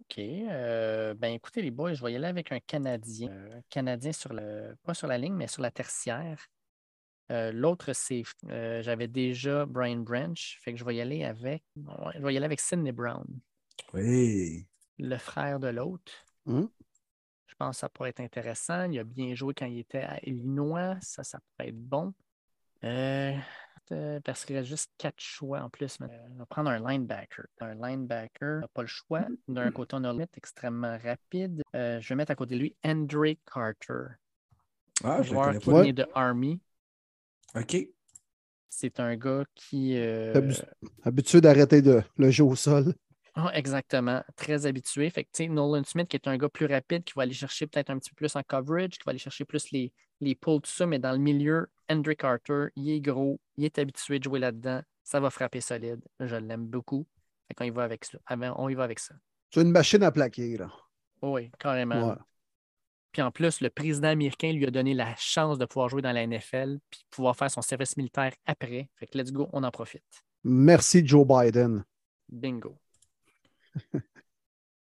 [0.00, 0.18] OK.
[0.18, 3.30] euh, ben écoutez, les boys, je vais y aller avec un Canadien.
[3.30, 4.76] Euh, Canadien sur le.
[4.82, 6.46] pas sur la ligne, mais sur la tertiaire.
[7.32, 8.22] Euh, L'autre, c'est.
[8.50, 10.58] euh, J'avais déjà Brian Branch.
[10.62, 11.64] Fait que je vais y aller avec.
[11.76, 13.24] ouais, je vais y aller avec Sidney Brown,
[13.94, 14.66] Oui.
[14.98, 16.12] le frère de l'autre.
[16.44, 16.68] Mhm.
[17.46, 18.90] Je pense que ça pourrait être intéressant.
[18.90, 20.98] Il a bien joué quand il était à Illinois.
[21.00, 22.12] Ça, ça pourrait être bon.
[22.82, 23.32] Euh,
[23.92, 25.98] euh, parce qu'il reste juste quatre choix en plus.
[26.00, 27.46] mais, euh, on va prendre un linebacker.
[27.60, 29.26] Un linebacker, on n'a pas le choix.
[29.48, 31.62] D'un côté, on a le extrêmement rapide.
[31.74, 34.14] Euh, je vais mettre à côté de lui Andre Carter,
[35.02, 36.60] Ah, je joueur qui vient de Army.
[37.54, 37.76] OK.
[38.68, 39.94] C'est un gars qui.
[39.96, 40.62] Habi-
[41.04, 42.94] Habitué d'arrêter de, le jeu au sol.
[43.36, 44.22] Ah, exactement.
[44.36, 45.10] Très habitué.
[45.10, 47.90] Fait que, Nolan Smith, qui est un gars plus rapide, qui va aller chercher peut-être
[47.90, 50.70] un petit peu plus en coverage, qui va aller chercher plus les, les pulls, tout
[50.70, 54.38] ça, mais dans le milieu, Hendrick Carter, il est gros, il est habitué de jouer
[54.38, 54.82] là-dedans.
[55.02, 56.00] Ça va frapper solide.
[56.20, 57.06] Je l'aime beaucoup.
[57.48, 58.18] Fait qu'on y va avec ça.
[58.30, 59.14] On y va avec ça.
[59.50, 60.70] C'est une machine à plaquer, là.
[61.20, 62.10] Oui, carrément.
[62.10, 62.16] Ouais.
[63.12, 66.12] Puis en plus, le président américain lui a donné la chance de pouvoir jouer dans
[66.12, 68.90] la NFL puis pouvoir faire son service militaire après.
[68.96, 70.24] Fait que let's go, on en profite.
[70.42, 71.84] Merci, Joe Biden.
[72.28, 72.76] Bingo.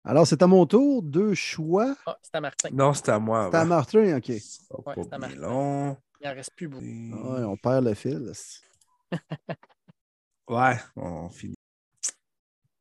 [0.07, 1.03] Alors, c'est à mon tour.
[1.03, 1.97] Deux choix.
[2.07, 2.69] Ah, c'est à Martin.
[2.73, 3.49] Non, c'est à moi.
[3.51, 3.65] C'est à.
[3.65, 4.29] Martin, OK.
[4.29, 5.37] Ouais, c'est à Martin.
[5.37, 5.97] long.
[6.21, 6.85] Il en reste plus beaucoup.
[6.85, 8.33] Ouais, on perd le fil.
[10.49, 11.57] Ouais, on finit.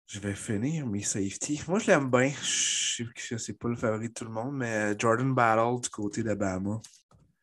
[0.06, 1.64] Je vais finir mes safety.
[1.68, 2.30] Moi, je l'aime bien.
[2.30, 5.90] Je sais que c'est pas le favori de tout le monde, mais Jordan Battle du
[5.90, 6.80] côté d'Alabama.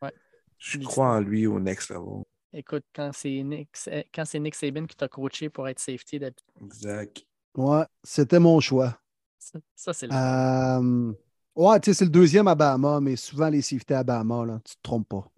[0.01, 0.13] Ouais.
[0.59, 2.23] Je crois en lui au next level.
[2.53, 3.71] Écoute, quand c'est Nick,
[4.15, 7.27] quand c'est Nick Saban qui t'a coaché pour être safety, d'habitude, Exact.
[7.57, 8.97] Ouais, c'était mon choix.
[9.43, 11.13] Ça, ça, c'est le Euh,
[11.55, 14.61] Ouais, tu sais, c'est le deuxième à Bahama, mais souvent les safety à Bahama, là,
[14.65, 15.29] tu te trompes pas.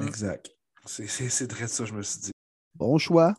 [0.00, 0.50] Exact.
[0.86, 2.30] C'est- C'est c'est très ça, je me suis dit.
[2.74, 3.34] Bon choix.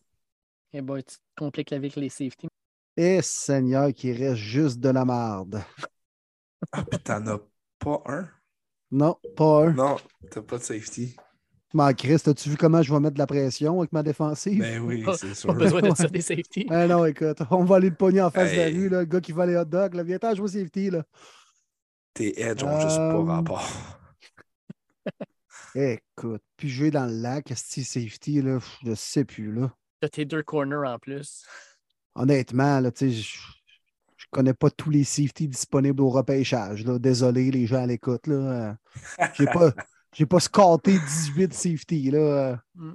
[0.74, 2.48] Eh boy, tu te compliques la vie avec les safety.
[2.96, 5.62] Et Seigneur, qui reste juste de la marde.
[6.74, 7.40] Ah, puis t'en as
[7.80, 8.30] pas un?
[8.92, 9.76] Non, pas un.
[9.76, 9.98] Non,
[10.30, 11.16] t'as pas de safety.
[11.74, 14.60] Mais Chris, as-tu vu comment je vais mettre de la pression avec ma défensive?
[14.60, 15.54] Ben oui, Pas- c'est Pas sûr.
[15.54, 16.68] besoin de ça des safety.
[16.70, 19.06] Ah non, écoute, on va aller le pogner en face de la rue, là, le
[19.06, 19.94] gars qui va les hot dogs.
[19.94, 20.90] Là, viens t'en jouer safety.
[20.90, 21.04] Là.
[22.14, 23.70] Tes edges ont juste Euh, pas rapport.
[25.76, 29.54] Écoute, puis jouer dans le lac, est safety, là, je sais plus.
[29.54, 29.74] Là.
[30.02, 31.46] T'as tes deux corners en plus.
[32.16, 33.38] Honnêtement, là, tu sais, je,
[34.18, 36.84] je connais pas tous les safety disponibles au repêchage.
[36.86, 37.00] Là.
[37.00, 38.28] Désolé, les gens à l'écoute.
[38.28, 38.36] là.
[38.36, 38.74] Euh,
[39.36, 39.72] J'ai pas,
[40.14, 42.12] j'ai pas scoté 18 safety.
[42.12, 42.62] Là.
[42.76, 42.94] Mm.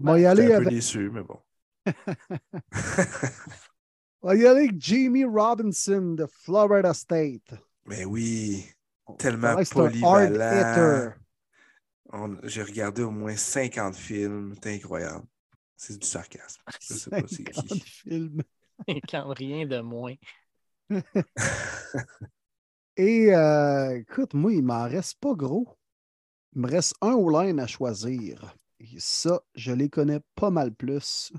[0.00, 1.38] On va y J'étais aller un peu avec, déçu, mais bon.
[4.22, 7.54] on va y aller avec Jamie Robinson de Florida State.
[7.86, 8.66] Mais oui,
[9.06, 11.12] On tellement polyvalent.
[12.44, 14.54] J'ai regardé au moins 50 films.
[14.62, 15.26] C'est incroyable.
[15.76, 16.62] C'est du sarcasme.
[16.80, 17.80] Je sais pas c'est 50 qui.
[17.80, 18.42] films.
[18.86, 20.14] Rien de moins.
[22.96, 25.76] Et euh, écoute, moi, il m'en reste pas gros.
[26.54, 28.54] Il me reste un O-line à choisir.
[28.78, 31.32] Et ça, je les connais pas mal plus.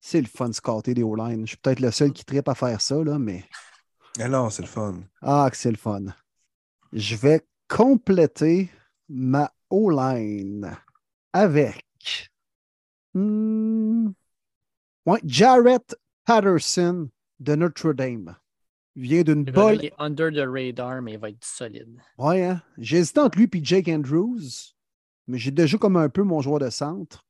[0.00, 1.42] C'est le fun de scotter des O-line.
[1.42, 3.44] Je suis peut-être le seul qui tripe à faire ça, là, mais
[4.18, 5.02] Ah non, c'est le fun.
[5.22, 6.06] ah, que c'est le fun.
[6.92, 8.70] Je vais compléter
[9.08, 10.76] ma O-line
[11.32, 11.84] avec
[13.14, 14.08] hmm,
[15.06, 17.08] ouais, Jarrett Patterson
[17.40, 18.36] de Notre Dame.
[19.00, 21.44] Il vient d'une Le bonne gars, il est under the radar, mais il va être
[21.44, 22.00] solide.
[22.18, 22.60] Ouais, hein?
[22.78, 24.40] J'ai hésité entre lui et Jake Andrews,
[25.28, 27.24] mais j'ai déjà comme un peu mon joueur de centre.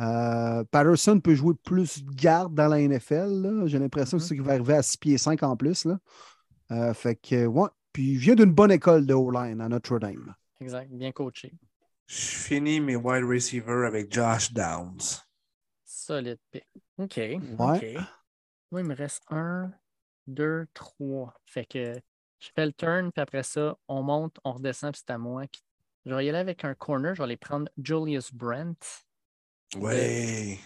[0.00, 3.62] Euh, Patterson peut jouer plus garde dans la NFL.
[3.66, 4.28] J'ai l'impression que Mhm.
[4.28, 5.84] c'est qu'il va arriver à 6 pieds 5 en plus.
[5.84, 6.00] Là.
[6.72, 7.68] Euh, fait que, ouais.
[7.92, 10.34] Puis il vient d'une bonne école de O-line à Notre-Dame.
[10.60, 10.90] Exact.
[10.90, 11.52] Bien coaché.
[12.06, 15.20] Je finis mes wide receivers avec Josh Downs.
[15.84, 16.66] Solide pick.
[16.98, 17.16] OK.
[17.16, 17.38] Ouais.
[17.58, 17.84] OK.
[18.72, 19.70] Moi, il me reste un,
[20.32, 21.34] deux, trois.
[21.46, 21.94] Fait que
[22.40, 25.46] je fais le turn, puis après ça, on monte, on redescend, puis c'est à moi.
[25.46, 25.62] qui-
[26.04, 27.14] Je vais y aller avec un corner.
[27.14, 29.04] Je vais aller prendre Julius Brent.
[29.76, 30.58] Ouais.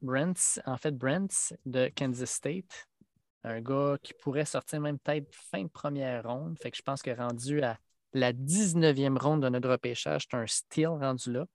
[0.00, 2.88] Brent, en fait, Brent de Kansas State.
[3.44, 6.56] Un gars qui pourrait sortir même peut-être fin de première ronde.
[6.60, 7.76] Fait que je pense que rendu à
[8.12, 11.46] la 19e ronde de notre repêchage, c'est un steal rendu là.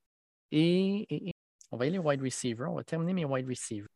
[0.51, 1.33] Et, et- et
[1.71, 2.65] on va y aller wide receiver.
[2.65, 3.87] On va terminer mes wide receivers.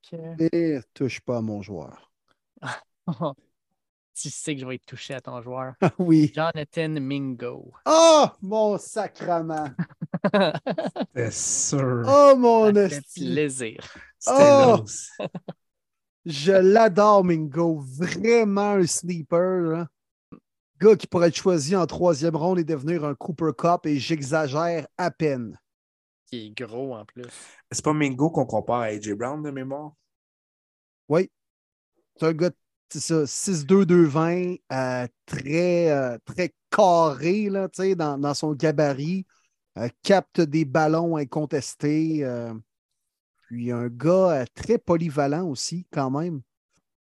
[0.54, 2.12] Et touche pas à mon joueur.
[4.16, 5.74] tu sais que je vais être touché à ton joueur.
[5.82, 6.32] Ah oui.
[6.34, 7.72] Jonathan Mingo.
[7.86, 9.70] Oh, mon sacrement.
[11.16, 12.04] C'est sûr.
[12.08, 13.26] Oh, mon Ça fait esti.
[13.32, 13.80] plaisir.
[14.20, 14.86] C'était Oh!
[16.26, 17.80] Je l'adore, Mingo.
[17.80, 19.62] Vraiment un sleeper.
[19.72, 19.88] là.
[20.80, 24.88] Gars qui pourrait être choisi en troisième ronde et devenir un Cooper Cup, et j'exagère
[24.98, 25.60] à peine.
[26.28, 27.26] Qui est gros en plus.
[27.72, 29.94] C'est pas Mingo qu'on compare à AJ Brown de mémoire?
[31.10, 31.30] Oui.
[32.16, 32.61] C'est un gars, c'est
[33.00, 39.26] ça, 6'2", 2'20", euh, très, euh, très carré là, tu sais, dans, dans son gabarit.
[39.78, 42.24] euh, capte des ballons incontestés.
[42.26, 42.54] euh,
[43.48, 46.42] puis un gars euh, très polyvalent aussi, quand même.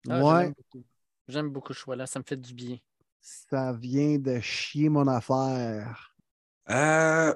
[0.09, 0.53] Ah, ouais.
[1.29, 2.07] J'aime beaucoup ce choix-là.
[2.07, 2.79] Ça me fait du bien.
[3.21, 6.17] ça vient de chier mon affaire.
[6.71, 7.35] Euh,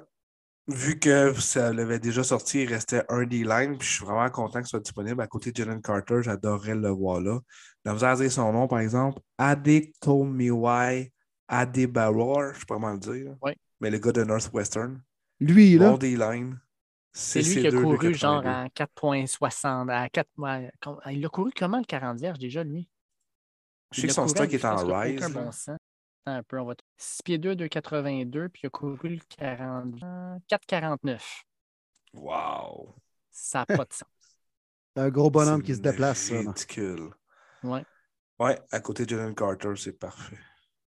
[0.68, 4.60] vu que ça l'avait déjà sorti, il restait un D-line, puis je suis vraiment content
[4.60, 5.22] que ce soit disponible.
[5.22, 7.40] À côté de Jalen Carter, j'adorerais le voir là.
[7.84, 11.12] La misère à dire son nom, par exemple, Adetomiwai
[11.48, 13.36] Adebayor, je sais pas comment le dire.
[13.42, 13.56] Ouais.
[13.80, 15.02] Mais le gars de Northwestern.
[15.40, 16.60] Lui, là, Bon D-line.
[17.12, 19.90] C'est lui qui a couru genre à 4,60.
[19.90, 22.88] À 4, ouais, com- il a couru comment le 40 vierges déjà, lui?
[23.92, 25.20] Je sais que son stock est en rise.
[25.32, 25.50] bon
[26.26, 26.74] un peu, on va.
[26.96, 29.94] 6 pieds 2, 2,82, puis il a couru le 40,
[30.48, 31.42] 4,49.
[32.14, 32.94] Wow.
[33.30, 34.08] Ça n'a pas de sens.
[34.96, 36.18] un gros bonhomme C'est qui se déplace.
[36.18, 36.50] ça, là.
[36.50, 37.10] Ridicule.
[37.62, 37.84] Ouais.
[38.38, 40.38] Ouais, à côté de Jalen Carter, c'est parfait.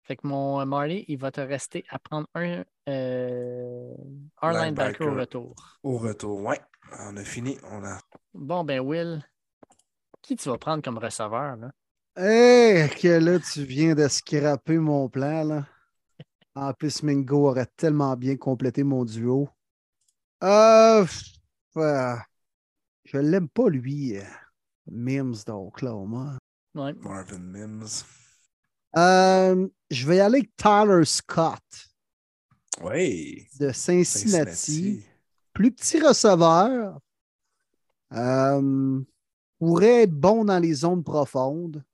[0.03, 3.95] Fait que mon Marley, il va te rester à prendre un, euh,
[4.43, 5.79] un linebacker au retour.
[5.83, 6.61] Au retour, ouais.
[7.01, 7.59] On a fini.
[7.71, 7.99] On a...
[8.35, 9.25] Bon, ben Will,
[10.23, 11.57] qui tu vas prendre comme receveur?
[11.57, 11.71] Là?
[12.17, 15.67] Hé, que là, tu viens de scraper mon plan, là.
[16.57, 19.49] En plus, Mingo aurait tellement bien complété mon duo.
[20.43, 21.07] Euh,
[21.77, 22.17] euh,
[23.05, 24.17] je l'aime pas, lui.
[24.19, 24.25] euh,
[24.91, 26.40] Mims d'Oklahoma.
[26.81, 26.95] Ouais.
[26.95, 28.05] Marvin Mims.
[28.97, 31.91] Euh, je vais y aller avec Tyler Scott
[32.81, 33.47] Oui.
[33.59, 34.57] de Cincinnati.
[34.57, 35.05] Cincinnati.
[35.53, 36.99] Plus petit receveur.
[38.13, 39.01] Euh,
[39.59, 41.85] pourrait être bon dans les zones profondes.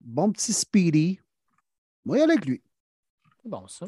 [0.00, 1.20] Bon petit speedy.
[2.04, 2.62] Moi, y aller avec lui.
[3.42, 3.86] C'est bon, ça.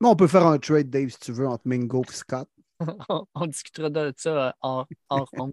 [0.00, 2.48] Mais on peut faire un trade, Dave, si tu veux, entre Mingo et Scott.
[3.34, 5.52] on, discutera de ça euh, hors, hors onde.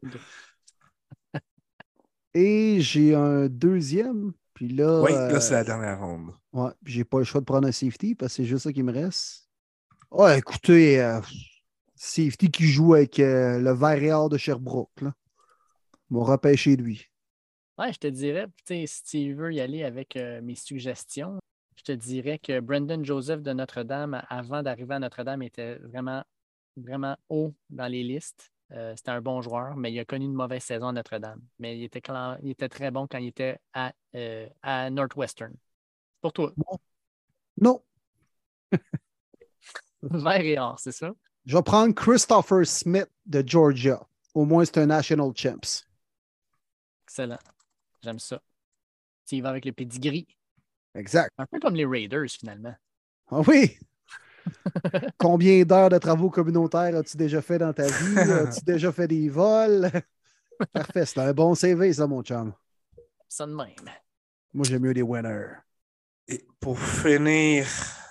[2.33, 4.33] Et j'ai un deuxième.
[4.53, 6.31] Puis là, Oui, euh, là, c'est la dernière ronde.
[6.53, 8.73] ouais, puis j'ai pas le choix de prendre un safety parce que c'est juste ça
[8.73, 9.49] qui me reste.
[10.11, 11.19] Ouais, écoutez, euh,
[11.95, 15.01] safety qui joue avec euh, le vert et or de Sherbrooke.
[15.01, 15.13] Là.
[16.09, 17.05] Mon repêcher lui.
[17.77, 21.39] Ouais, je te dirais, tu sais, si tu veux y aller avec euh, mes suggestions,
[21.77, 26.23] je te dirais que Brendan Joseph de Notre-Dame, avant d'arriver à Notre-Dame, était vraiment,
[26.75, 28.51] vraiment haut dans les listes.
[28.73, 31.41] Euh, C'était un bon joueur, mais il a connu une mauvaise saison à Notre-Dame.
[31.59, 32.01] Mais il était,
[32.43, 35.53] il très bon quand il était à, euh, à Northwestern.
[36.21, 36.53] Pour toi,
[37.57, 37.83] Non,
[40.01, 41.11] vert et or, c'est ça?
[41.45, 44.07] je vais prendre Christopher Smith de Georgia.
[44.33, 45.83] Au moins, c'est un National Champs.
[47.03, 47.39] Excellent.
[48.03, 48.41] J'aime ça.
[49.31, 50.27] Y vas avec le pedigree.
[50.95, 51.31] Exact.
[51.37, 52.75] Un peu comme les Raiders, finalement.
[53.29, 53.77] Ah oui!
[55.17, 58.17] Combien d'heures de travaux communautaires as-tu déjà fait dans ta vie?
[58.17, 59.89] As-tu déjà fait des vols?
[60.73, 62.53] Parfait, c'est un bon CV, ça, mon chum.
[63.27, 63.75] Ça de même.
[64.53, 65.55] Moi, j'aime mieux les winners.
[66.27, 67.65] Et pour finir,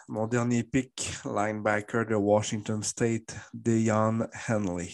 [0.08, 4.90] mon dernier pick, linebacker de Washington State, Deion Henley.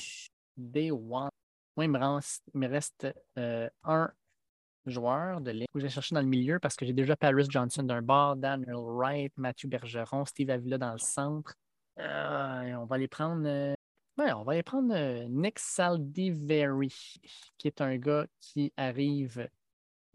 [0.57, 1.31] Day one.
[1.77, 3.07] Moi, il me reste, il me reste
[3.39, 4.11] euh, un
[4.91, 8.03] joueur de ligne j'ai cherché dans le milieu parce que j'ai déjà Paris Johnson d'un
[8.03, 11.55] bord, Daniel Wright, Mathieu Bergeron, Steve Avila dans le centre.
[11.99, 13.47] Euh, on va aller prendre.
[13.47, 13.75] euh,
[14.19, 16.93] ouais, on va aller prendre euh, Nick Saldiveri,
[17.59, 19.49] qui est un gars qui arrive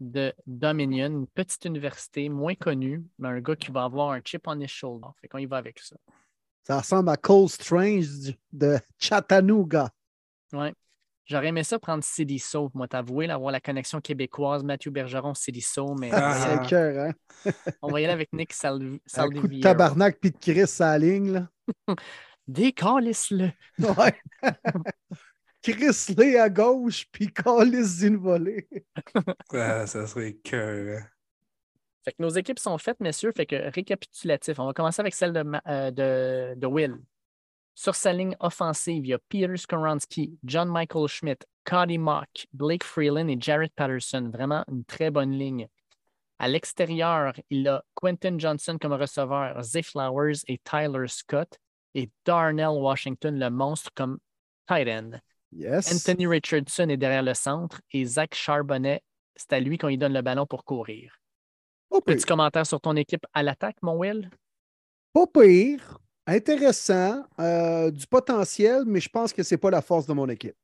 [0.00, 4.46] de Dominion, une petite université moins connue, mais un gars qui va avoir un chip
[4.46, 5.08] on his shoulder.
[5.20, 5.96] Fait qu'on y va avec ça.
[6.64, 9.90] Ça ressemble à Cole Strange de Chattanooga.
[10.52, 10.74] Ouais.
[11.24, 16.10] J'aurais aimé ça prendre Cédisseau, moi t'avouer, avoir la connexion québécoise, Mathieu Bergeron, Cédisseau, mais
[16.12, 16.34] Ah.
[16.34, 17.06] C'est le cœur,
[17.46, 17.52] hein?
[17.80, 20.98] on va y aller avec Nick Sal Un coup de tabarnak puis de Chris à
[20.98, 21.48] la ligne, là.
[22.48, 23.50] Décalisse-le.
[23.78, 24.20] Ouais.
[25.62, 28.68] Chris à gauche, puis Callis d'une volée.
[29.52, 30.98] Ah, ça serait que.
[32.04, 33.30] Fait que nos équipes sont faites, messieurs.
[33.30, 34.58] Fait que récapitulatif.
[34.58, 36.96] On va commencer avec celle de, Ma- euh, de, de Will.
[37.74, 42.84] Sur sa ligne offensive, il y a Peter Skoronski, John Michael Schmidt, Cody Mock, Blake
[42.84, 44.30] Freeland et Jared Patterson.
[44.32, 45.68] Vraiment une très bonne ligne.
[46.38, 51.56] À l'extérieur, il a Quentin Johnson comme receveur, Zay Flowers et Tyler Scott
[51.94, 54.18] et Darnell Washington, le monstre, comme
[54.66, 55.12] tight end.
[55.52, 55.92] Yes.
[55.92, 59.02] Anthony Richardson est derrière le centre et Zach Charbonnet,
[59.36, 61.14] c'est à lui qu'on lui donne le ballon pour courir.
[61.90, 62.16] Pas pire.
[62.16, 64.30] Petit commentaire sur ton équipe à l'attaque, mon Will?
[65.12, 65.98] Pas pire.
[66.26, 67.24] Intéressant.
[67.40, 70.54] euh, du potentiel, mais je pense que c'est pas la force de mon équipe.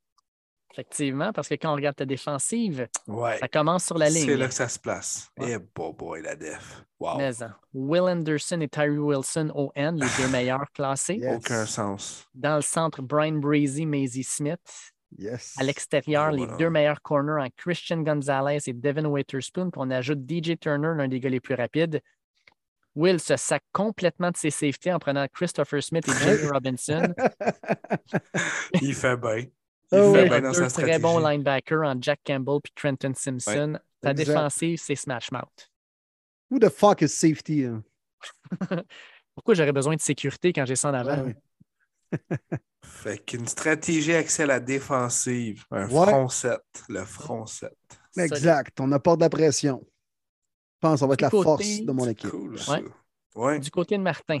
[0.71, 3.37] Effectivement, parce que quand on regarde ta défensive, Ouais.
[3.39, 4.25] ça commence sur la ligne.
[4.25, 5.29] C'est là que ça se place.
[5.37, 5.51] Ouais.
[5.53, 6.85] Et boy, boy, la def.
[6.99, 7.17] Wow.
[7.17, 11.15] Mais, hein, Will Anderson et Tyree Wilson au end, les deux meilleurs classés.
[11.15, 11.37] Yes.
[11.37, 12.27] Aucun sens.
[12.35, 14.59] Dans le centre, Brian Brazy, Maisie Smith.
[15.17, 15.55] Yes.
[15.59, 16.57] À l'extérieur, Et les voilà.
[16.57, 19.71] deux meilleurs corners en Christian Gonzalez et Devin Witherspoon.
[19.71, 21.99] Puis on ajoute DJ Turner, l'un des gars les plus rapides.
[22.95, 27.13] Will se sac complètement de ses safeties en prenant Christopher Smith et Jamie Robinson.
[28.81, 29.35] Il fait bien.
[29.91, 30.29] Il Ah fait oui.
[30.29, 30.99] bien dans deux sa très stratégie.
[30.99, 33.79] bons linebackers en Jack Campbell puis Trenton Simpson.
[34.01, 34.27] Ta Exact.
[34.27, 35.71] défensive, c'est Smash Mouth.
[36.51, 37.65] Who the fuck is safety?
[37.65, 37.83] hein?
[39.35, 41.23] Pourquoi j'aurais besoin de sécurité quand j'ai ça en avant?
[41.23, 41.35] Ouais.
[42.83, 45.63] Fait qu'une stratégie axée à la défensive.
[45.71, 46.05] Un Ouais.
[46.07, 46.59] front 7.
[46.89, 47.71] Le front 7.
[48.17, 48.79] Exact.
[48.79, 49.85] On apporte de la pression.
[50.81, 52.29] Je pense que ça va être la côté- force de mon équipe.
[52.29, 52.73] Cool, ça.
[52.79, 52.85] Ouais.
[53.35, 53.59] Ouais.
[53.59, 54.39] Du côté de Martin,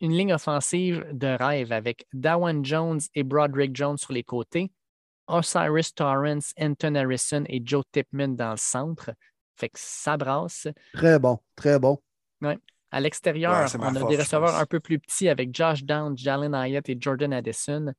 [0.00, 4.72] une ligne offensive de rêve avec Dawan Jones et Broderick Jones sur les côtés,
[5.28, 9.10] Osiris Torrance, Anton Harrison et Joe Tipman dans le centre.
[9.56, 10.66] Fait que ça brasse.
[10.94, 11.38] Très bon.
[11.54, 11.98] Très bon.
[12.92, 15.54] À l'extérieur, Ouais, c'est ma on a force, des receveurs un peu plus petits avec
[15.54, 17.92] Josh Downs, Jalen Hyatt et Jordan Addison.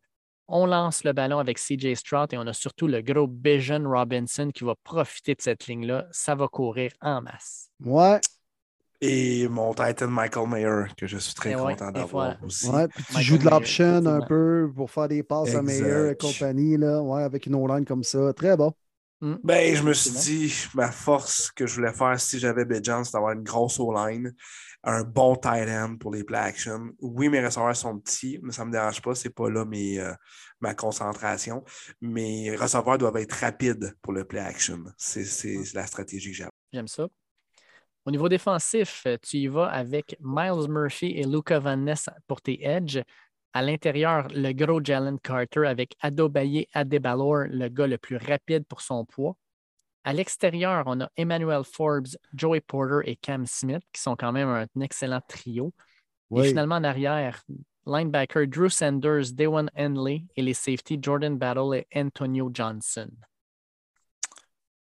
[0.48, 4.49] On lance le ballon avec CJ Stroud et on a surtout le gros Bijan Robinson
[4.53, 6.07] qui va profiter de cette ligne-là.
[6.11, 7.69] Ça va courir en masse.
[7.84, 8.22] Ouais.
[9.02, 12.69] Et mon Titan Michael Mayer, que je suis très Et content d'avoir aussi.
[12.69, 15.61] Ouais, puis tu Michael joues de Mayer, l'option un peu pour faire des passes à
[15.61, 17.02] meilleur et compagnie, là.
[17.02, 18.34] Ouais, avec une O-line comme ça.
[18.34, 18.74] Très bon.
[19.22, 19.36] Hmm.
[19.44, 23.14] Ben, je me suis dit, ma force que je voulais faire si j'avais Bijan, c'est
[23.14, 24.34] d'avoir une grosse O-line,
[24.84, 26.91] un bon tight end pour les play action.
[27.02, 29.99] Oui, mes receveurs sont petits, mais ça ne me dérange pas, c'est pas là mes,
[29.99, 30.14] euh,
[30.62, 31.64] ma concentration.
[32.02, 34.84] Mes receveurs doivent être rapides pour le play action.
[34.98, 36.45] C'est c'est la stratégie que j'ai.
[36.72, 37.08] J'aime ça.
[38.06, 42.66] Au niveau défensif, tu y vas avec Miles Murphy et Luca Van Ness pour tes
[42.66, 43.04] edges.
[43.52, 48.82] À l'intérieur, le gros Jalen Carter avec Adobaye Adebalor, le gars le plus rapide pour
[48.82, 49.36] son poids.
[50.07, 54.47] À l'extérieur, on a Emmanuel Forbes, Joey Porter et Cam Smith, qui sont quand même
[54.47, 55.73] un excellent trio.
[56.31, 56.47] Et Oui.
[56.47, 57.43] finalement, en arrière,
[57.85, 63.09] linebacker Drew Sanders, Dewan Henley et les safety Jordan Battle et Antonio Johnson.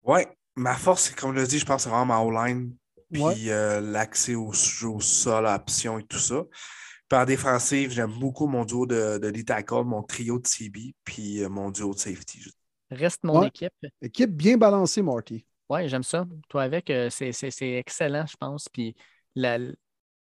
[0.03, 0.27] Ouais,
[0.57, 2.75] ma force, comme je l'ai dit, je pense que c'est vraiment ma O-line,
[3.13, 3.51] puis Ouais.
[3.51, 6.43] euh, l'accès au, sol, à option et tout ça.
[7.13, 11.47] En défensive, j'aime beaucoup mon duo de, de tackle, mon trio de CB, puis euh,
[11.47, 12.41] mon duo de safety.
[12.91, 13.47] Reste mon Ouais.
[13.47, 13.73] équipe.
[14.01, 15.45] Équipe bien balancée, Marty.
[15.69, 16.25] Oui, j'aime ça.
[16.49, 18.69] Toi avec, euh, c'est c'est- c'est excellent, je pense.
[18.69, 18.95] Puis
[19.35, 19.57] la-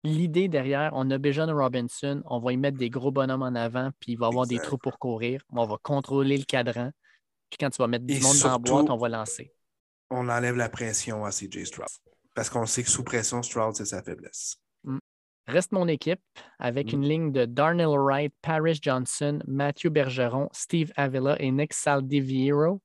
[0.03, 3.89] l'idée derrière, on a Bijan Robinson, on va y mettre des gros bonhommes en avant,
[3.99, 5.41] puis il va avoir des trous pour courir.
[5.49, 6.91] On va contrôler le cadran.
[7.49, 9.53] Puis quand tu vas mettre du Et monde dans la surtout- boîte, on va lancer.
[10.11, 11.87] On enlève la pression à CJ Stroud.
[12.35, 14.57] Parce qu'on sait que sous pression, Stroud, c'est sa faiblesse.
[15.51, 16.21] Reste mon équipe
[16.59, 16.95] avec Mm.
[16.95, 22.81] une ligne de Darnell Wright, Paris Johnson, Matthew Bergeron, Steve Avila et Nick Saldiviero.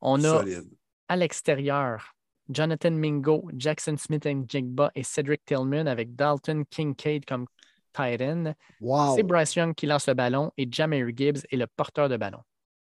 [0.00, 0.70] On a Solide.
[1.08, 2.14] à l'extérieur
[2.48, 7.46] Jonathan Mingo, Jackson Smith and Jigba et Cedric Tillman avec Dalton Kincaid comme
[7.92, 8.52] tight end.
[8.80, 9.16] Wow.
[9.16, 12.38] C'est Bryce Young qui lance le ballon et Jameer Gibbs est le porteur de ballon.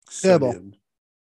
[0.05, 0.71] Très bon.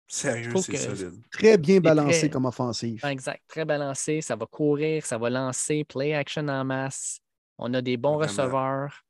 [0.07, 1.21] Sérieux, c'est solide.
[1.31, 3.03] Très bien très- balancé comme offensive.
[3.05, 3.41] Exact.
[3.47, 4.21] Très balancé.
[4.21, 7.19] Ça va courir, ça va lancer, play action en masse.
[7.57, 8.27] On a des bons Vraiment.
[8.27, 9.03] receveurs.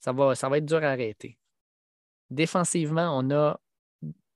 [0.00, 1.38] Ça va, ça va être dur à arrêter.
[2.30, 3.58] Défensivement, on a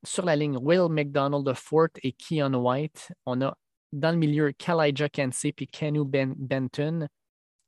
[0.04, 3.12] sur la ligne Will McDonald de Fort et Keon White.
[3.26, 3.56] On a
[3.92, 7.08] dans le milieu Kalijah Kensey puis Kenu ben Benton.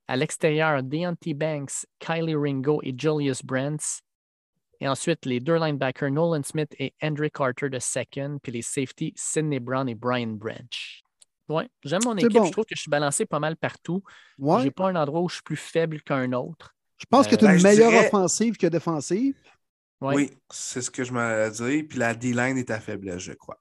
[0.06, 4.02] À l'extérieur, Deontay Banks, Kylie Ringo et Julius Brents.
[4.80, 9.12] Et ensuite, les deux linebackers, Nolan Smith et Andrew Carter de second, puis les safety,
[9.14, 11.02] Sidney Brown et Brian Branch.
[11.50, 12.32] Ouais, j'aime mon équipe.
[12.32, 12.44] bon.
[12.46, 14.02] Je trouve que je suis balancé pas mal partout.
[14.38, 14.62] Ouais.
[14.62, 16.74] J'ai pas un endroit où je suis plus faible qu'un autre.
[16.96, 19.34] Je pense que tu as Ben, une je meilleure dirais- offensive que défensive.
[20.00, 21.84] Ouais, Oui, c'est ce que je m'allais dire.
[21.88, 23.60] Puis la D-line est à faiblesse, je crois.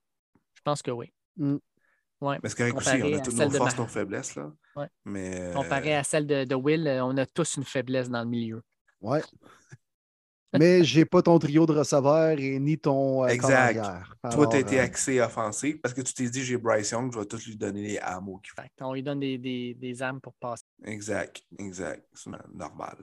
[0.53, 1.11] Je pense que oui.
[1.37, 1.55] Mm.
[2.21, 2.37] Ouais.
[2.43, 4.35] C'est correct aussi, on a toutes nos forces, nos faiblesses.
[4.35, 4.51] Là.
[4.75, 4.87] Ouais.
[5.05, 8.21] Mais, Comparé euh, à celle de, de Will, euh, on a tous une faiblesse dans
[8.21, 8.61] le milieu.
[9.01, 9.21] Ouais.
[10.57, 13.79] Mais j'ai pas ton trio de receveurs et ni ton euh, Exact.
[14.31, 17.13] Toi, tu as été euh, axé offensif parce que tu t'es dit j'ai Bryce Young,
[17.13, 18.61] je vais tous lui donner les hameaux qu'il faut.
[18.61, 20.63] Fait on lui donne des, des- des armes pour passer.
[20.85, 22.03] Exact, exact.
[22.13, 22.95] C'est normal.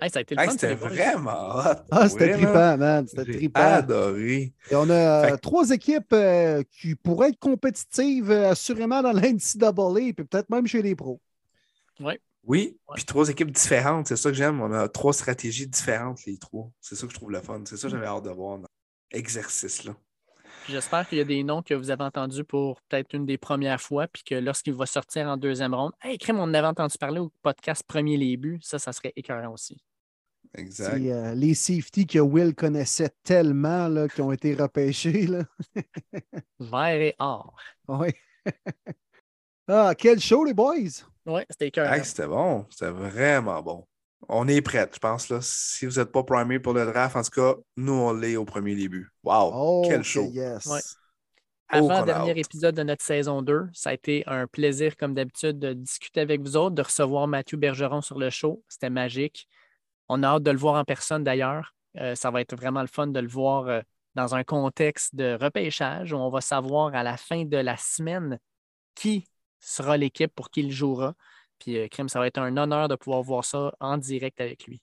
[0.00, 1.84] Hey, ça a été le Hey, c'était vraiment hot.
[1.90, 3.06] Ah, c'était Ouais, trippant, man.
[3.08, 3.60] C'était J'ai trippant.
[3.60, 4.52] adoré.
[4.70, 10.00] Et on a que- trois équipes euh, qui pourraient être compétitives euh, assurément dans l'NCAA
[10.00, 11.20] et peut-être même chez les pros.
[12.00, 12.12] Oui,
[12.46, 12.76] Ouais.
[12.94, 14.60] puis trois équipes différentes, c'est ça que j'aime.
[14.60, 16.70] On a trois stratégies différentes, les trois.
[16.80, 17.60] C'est ça que je trouve le fun.
[17.64, 18.68] C'est ça que j'avais hâte de voir dans
[19.12, 19.94] l'exercice-là.
[20.68, 23.80] J'espère qu'il y a des noms que vous avez entendus pour peut-être une des premières
[23.80, 26.98] fois, puis que lorsqu'il va sortir en deuxième ronde, hey, crème, on en avait entendu
[26.98, 28.58] parler au podcast Premier les buts.
[28.62, 29.80] Ça, ça serait écœurant aussi.
[30.54, 31.04] Exact.
[31.04, 35.26] Euh, les safeties que Will connaissait tellement là, qui ont été repêchés.
[35.26, 35.44] Là.
[36.58, 37.54] Vert et or.
[37.88, 38.14] Ouais.
[39.68, 41.04] ah, quel show, les boys!
[41.26, 41.80] Oui, c'était.
[41.80, 42.66] Hey, c'était bon.
[42.70, 43.86] C'était vraiment bon.
[44.28, 45.28] On est prêts, je pense.
[45.28, 45.38] Là.
[45.42, 48.44] Si vous n'êtes pas primé pour le draft, en tout cas, nous, on l'est au
[48.44, 49.10] premier début.
[49.22, 49.50] Wow!
[49.54, 50.30] Oh, quel que show!
[50.32, 50.64] yes!
[50.66, 50.80] Ouais.
[51.72, 52.38] Oh, qu'on a Avant-dernier hâte.
[52.38, 56.40] épisode de notre saison 2, ça a été un plaisir, comme d'habitude, de discuter avec
[56.40, 58.62] vous autres, de recevoir Mathieu Bergeron sur le show.
[58.68, 59.48] C'était magique.
[60.08, 61.74] On a hâte de le voir en personne d'ailleurs.
[61.98, 63.80] Euh, ça va être vraiment le fun de le voir euh,
[64.14, 68.38] dans un contexte de repêchage où on va savoir à la fin de la semaine
[68.94, 69.26] qui
[69.60, 71.14] sera l'équipe pour qui il jouera.
[71.58, 74.66] Puis, euh, Crime, ça va être un honneur de pouvoir voir ça en direct avec
[74.66, 74.80] lui.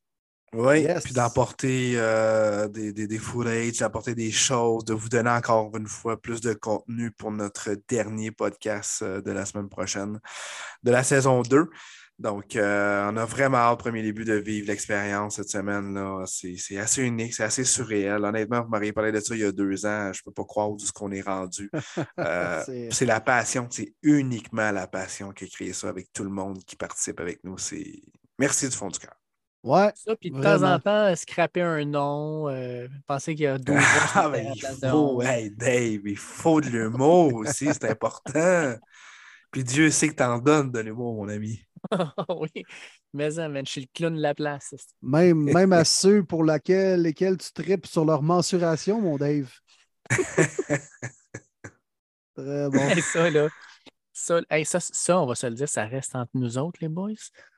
[0.53, 1.03] Oui, Yes.
[1.05, 5.87] puis d'apporter euh, des, des, des footage, d'apporter des choses, de vous donner encore une
[5.87, 10.19] fois plus de contenu pour notre dernier podcast euh, de la semaine prochaine,
[10.83, 11.69] de la saison 2.
[12.19, 16.23] Donc, euh, on a vraiment hâte, premier début, de vivre l'expérience cette semaine-là.
[16.27, 18.23] C'est c'est assez unique, c'est assez surréel.
[18.23, 20.13] Honnêtement, vous m'auriez parlé de ça il y a deux ans.
[20.13, 21.69] Je ne peux pas croire où est-ce qu'on est rendu.
[22.19, 26.29] Euh, C'est- la passion, c'est uniquement la passion qui a créé ça avec tout le
[26.29, 27.57] monde qui participe avec nous.
[27.57, 28.01] C'est
[28.39, 29.15] Merci du fond du cœur.
[29.63, 29.91] Ouais.
[29.95, 30.59] Ça, puis de Vraiment.
[30.59, 33.75] temps en temps, scraper un nom, euh, penser qu'il y a 12
[34.15, 38.75] Ah, ben, il faut, hey, Dave, il faut de l'humour aussi, c'est important.
[39.51, 41.63] Puis Dieu sait que t'en donnes de l'humour, mon ami.
[42.29, 42.63] oui,
[43.13, 44.73] mais ça, man, je suis le clown de la place.
[45.01, 49.51] Même, même à ceux pour laquelle, lesquels tu tripes sur leur mensuration, mon Dave.
[52.35, 52.79] Très bon.
[52.79, 53.49] Hey, ça, là.
[54.11, 56.89] Ça, hey, ça, ça, on va se le dire, ça reste entre nous autres, les
[56.89, 57.11] boys.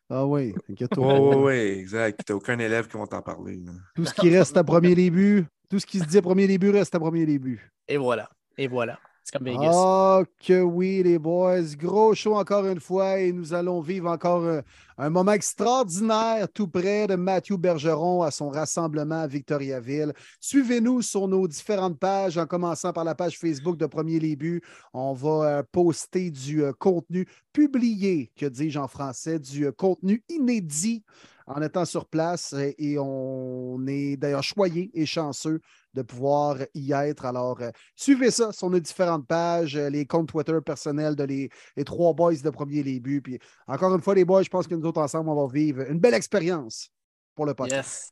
[0.09, 1.19] Ah oui, inquiète-toi.
[1.19, 2.21] Oui, oui, oui, exact.
[2.25, 3.57] T'as aucun élève qui va t'en parler.
[3.57, 3.71] là.
[3.95, 6.69] Tout ce qui reste à premier début, tout ce qui se dit à premier début
[6.69, 7.71] reste à premier début.
[7.87, 8.29] Et voilà.
[8.57, 8.99] Et voilà.
[9.25, 9.71] C'est comme Vegas.
[9.73, 11.75] Ah, que oui, les boys.
[11.75, 14.61] Gros show encore une fois et nous allons vivre encore un,
[14.99, 20.13] un moment extraordinaire tout près de Mathieu Bergeron à son rassemblement à Victoriaville.
[20.39, 24.61] Suivez-nous sur nos différentes pages, en commençant par la page Facebook de Premier Buts.
[24.93, 30.23] On va euh, poster du euh, contenu publié, que dis-je en français, du euh, contenu
[30.29, 31.03] inédit
[31.47, 35.61] en étant sur place euh, et on est d'ailleurs choyé et chanceux
[35.95, 37.25] de pouvoir y être.
[37.25, 41.49] Alors, euh, suivez ça sur nos différentes pages, euh, les comptes Twitter personnels de les,
[41.75, 43.21] les trois boys de premier buts.
[43.21, 45.81] Puis encore une fois, les boys, je pense que nous autres ensemble, on va vivre
[45.89, 46.91] une belle expérience
[47.33, 48.11] pour le podcast.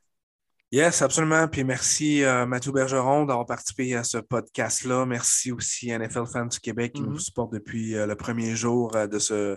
[0.72, 1.46] Yes, absolument.
[1.46, 5.06] Puis merci euh, Mathieu Bergeron d'avoir participé à ce podcast-là.
[5.06, 7.10] Merci aussi à NFL Fans du Québec qui Mhm.
[7.10, 9.56] nous supporte depuis euh, le premier jour euh, de ce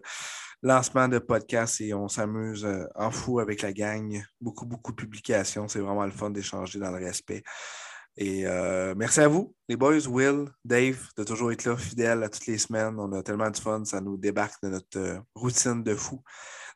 [0.62, 4.22] lancement de podcast et on s'amuse en fou avec la gang.
[4.42, 5.68] Beaucoup, beaucoup de publications.
[5.68, 7.44] C'est vraiment le fun d'échanger dans le respect.
[8.20, 12.30] Et euh, merci à vous, les boys, Will, Dave, de toujours être là, fidèles à
[12.30, 12.96] toutes les semaines.
[13.00, 16.24] On a tellement de fun, ça nous débarque de notre euh, routine de fou.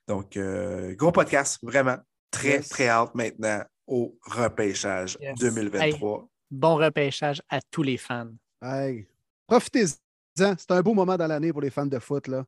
[0.07, 1.97] Donc, euh, gros podcast, vraiment.
[2.29, 2.69] Très, Yes.
[2.69, 5.37] très hâte maintenant au repêchage Yes.
[5.39, 6.29] 2023.
[6.51, 8.31] Bon repêchage à tous les fans.
[8.61, 9.07] Hey,
[9.47, 10.55] profitez-en.
[10.57, 12.27] C'est un beau moment dans l'année pour les fans de foot.
[12.27, 12.45] Là.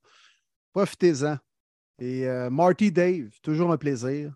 [0.74, 1.38] Profitez-en.
[2.00, 4.34] Et euh, Marty Dave, toujours un plaisir.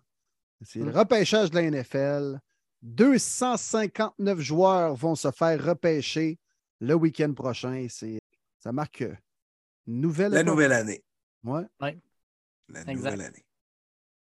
[0.62, 0.96] C'est le Mm.
[0.96, 2.40] repêchage de la NFL.
[2.82, 6.38] 259 joueurs vont se faire repêcher
[6.80, 7.86] le week-end prochain.
[7.88, 8.20] C'est,
[8.58, 9.00] ça marque
[9.86, 11.02] une nouvelle La nouvelle année.
[11.44, 11.64] Ouais.
[11.80, 12.94] La Exact.
[12.94, 13.44] nouvelle année.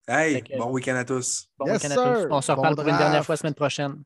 [0.09, 1.49] Hey, bon week-end à tous.
[1.59, 2.21] Bon Yes, week-end à tous.
[2.21, 2.29] sir.
[2.31, 4.03] On se Bon reparle pour une dernière fois la semaine prochaine.